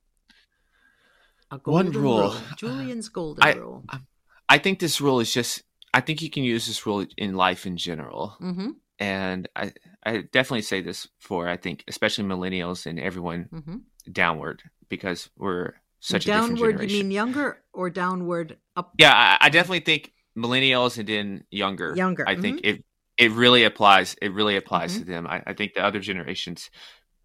a 1.50 1.58
golden 1.58 1.92
one 1.92 2.02
rule, 2.02 2.20
rule. 2.20 2.36
julian's 2.56 3.08
golden 3.08 3.42
I, 3.42 3.52
rule 3.54 3.84
i 4.48 4.58
think 4.58 4.78
this 4.78 5.00
rule 5.00 5.20
is 5.20 5.32
just 5.32 5.62
I 5.94 6.00
think 6.00 6.22
you 6.22 6.30
can 6.30 6.44
use 6.44 6.66
this 6.66 6.86
rule 6.86 7.06
in 7.16 7.34
life 7.34 7.66
in 7.66 7.76
general. 7.76 8.36
Mm-hmm. 8.40 8.70
And 8.98 9.48
I, 9.54 9.72
I 10.04 10.22
definitely 10.32 10.62
say 10.62 10.80
this 10.80 11.08
for, 11.18 11.48
I 11.48 11.56
think, 11.56 11.84
especially 11.88 12.24
millennials 12.24 12.86
and 12.86 12.98
everyone 12.98 13.48
mm-hmm. 13.52 13.76
downward 14.10 14.62
because 14.88 15.30
we're 15.36 15.74
such 16.00 16.24
downward, 16.24 16.44
a 16.44 16.48
different 16.48 16.58
generation. 16.58 16.96
You 16.96 17.04
mean 17.04 17.10
younger 17.12 17.62
or 17.72 17.90
downward 17.90 18.58
up? 18.76 18.92
Yeah, 18.98 19.12
I, 19.14 19.46
I 19.46 19.48
definitely 19.48 19.80
think 19.80 20.12
millennials 20.36 20.98
and 20.98 21.08
then 21.08 21.44
younger. 21.50 21.94
Younger. 21.96 22.28
I 22.28 22.36
think 22.36 22.58
mm-hmm. 22.58 22.76
it 22.76 22.84
it 23.18 23.30
really 23.32 23.64
applies. 23.64 24.16
It 24.20 24.32
really 24.32 24.56
applies 24.56 24.94
to 24.94 25.00
mm-hmm. 25.00 25.10
them. 25.10 25.26
I, 25.26 25.42
I, 25.46 25.52
think 25.52 25.74
the 25.74 25.84
other 25.84 26.00
generations 26.00 26.70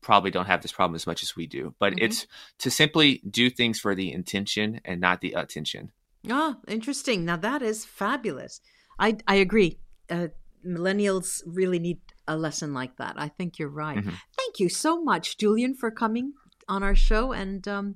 probably 0.02 0.32
don't 0.32 0.46
have 0.46 0.62
this 0.62 0.72
problem 0.72 0.96
as 0.96 1.08
much 1.08 1.24
as 1.24 1.36
we 1.36 1.48
do. 1.48 1.74
But 1.80 1.94
mm-hmm. 1.94 2.06
it's 2.06 2.28
to 2.60 2.70
simply 2.70 3.22
do 3.30 3.50
things 3.50 3.80
for 3.80 3.96
the 3.96 4.12
intention 4.12 4.82
and 4.86 5.02
not 5.02 5.22
the 5.22 5.34
attention. 5.34 5.92
Ah, 6.30 6.58
interesting. 6.68 7.26
Now 7.26 7.38
that 7.38 7.62
is 7.62 7.86
fabulous. 7.86 8.62
I 9.00 9.18
I 9.28 9.36
agree. 9.36 9.80
Uh, 10.10 10.28
millennials 10.66 11.42
really 11.46 11.80
need 11.80 12.00
a 12.28 12.38
lesson 12.38 12.74
like 12.74 12.98
that. 12.98 13.16
I 13.18 13.30
think 13.30 13.60
you're 13.60 13.70
right. 13.70 13.98
Mm-hmm. 13.98 14.16
Thank 14.38 14.60
you 14.60 14.70
so 14.70 15.02
much, 15.02 15.38
Julian, 15.38 15.74
for 15.74 15.92
coming 15.92 16.34
on 16.68 16.84
our 16.84 16.96
show 16.96 17.32
and 17.32 17.68
um, 17.68 17.96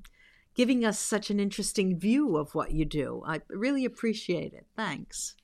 giving 0.56 0.86
us 0.86 1.00
such 1.00 1.30
an 1.30 1.40
interesting 1.40 2.00
view 2.00 2.38
of 2.38 2.56
what 2.56 2.72
you 2.72 2.86
do. 2.86 3.24
I 3.26 3.42
really 3.50 3.86
appreciate 3.86 4.54
it. 4.54 4.66
Thanks. 4.76 5.36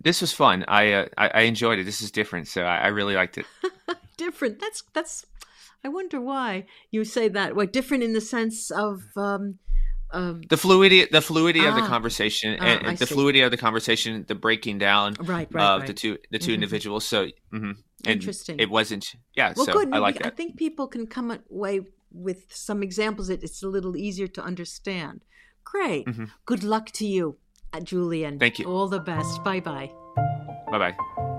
this 0.00 0.20
was 0.20 0.32
fun. 0.32 0.64
I, 0.68 0.92
uh, 0.92 1.06
I, 1.16 1.28
I 1.28 1.40
enjoyed 1.42 1.78
it. 1.78 1.84
This 1.84 2.02
is 2.02 2.10
different, 2.10 2.48
so 2.48 2.62
I, 2.62 2.78
I 2.78 2.86
really 2.88 3.14
liked 3.14 3.38
it. 3.38 3.46
different. 4.16 4.60
That's 4.60 4.82
that's. 4.92 5.26
I 5.84 5.88
wonder 5.88 6.20
why 6.20 6.66
you 6.90 7.04
say 7.04 7.28
that. 7.28 7.56
What 7.56 7.72
different 7.72 8.04
in 8.04 8.12
the 8.12 8.20
sense 8.20 8.70
of 8.70 9.02
um, 9.16 9.58
um, 10.12 10.42
the 10.48 10.56
fluidity, 10.56 11.08
the 11.10 11.22
fluidity 11.22 11.64
ah, 11.64 11.70
of 11.70 11.74
the 11.74 11.82
ah. 11.82 11.88
conversation, 11.88 12.58
ah, 12.60 12.64
and, 12.64 12.98
the 12.98 13.06
see. 13.06 13.14
fluidity 13.14 13.40
of 13.40 13.50
the 13.50 13.56
conversation, 13.56 14.24
the 14.28 14.34
breaking 14.34 14.78
down 14.78 15.14
right, 15.20 15.48
right, 15.50 15.64
of 15.64 15.80
right. 15.80 15.86
the 15.86 15.94
two 15.94 16.18
the 16.30 16.38
2 16.38 16.44
mm-hmm. 16.44 16.54
individuals. 16.54 17.04
So 17.04 17.26
mm-hmm. 17.26 17.72
Interesting. 18.06 18.58
It 18.58 18.70
wasn't. 18.70 19.14
Yeah. 19.34 19.52
Well, 19.56 19.66
so 19.66 19.72
good. 19.72 19.92
I 19.92 19.98
like 19.98 20.18
that. 20.18 20.26
I 20.26 20.30
think 20.30 20.56
people 20.56 20.86
can 20.86 21.06
come 21.06 21.38
away 21.50 21.80
with 22.10 22.46
some 22.50 22.82
examples. 22.82 23.28
That 23.28 23.42
it's 23.42 23.62
a 23.62 23.68
little 23.68 23.96
easier 23.96 24.28
to 24.28 24.42
understand. 24.42 25.22
Great. 25.64 26.06
Mm-hmm. 26.06 26.24
Good 26.44 26.64
luck 26.64 26.90
to 26.92 27.06
you, 27.06 27.36
uh, 27.72 27.80
Julian. 27.80 28.38
Thank 28.38 28.58
you. 28.58 28.66
All 28.66 28.88
the 28.88 29.00
best. 29.00 29.42
Bye 29.44 29.60
bye. 29.60 29.90
Bye 30.70 30.78
bye. 30.92 31.38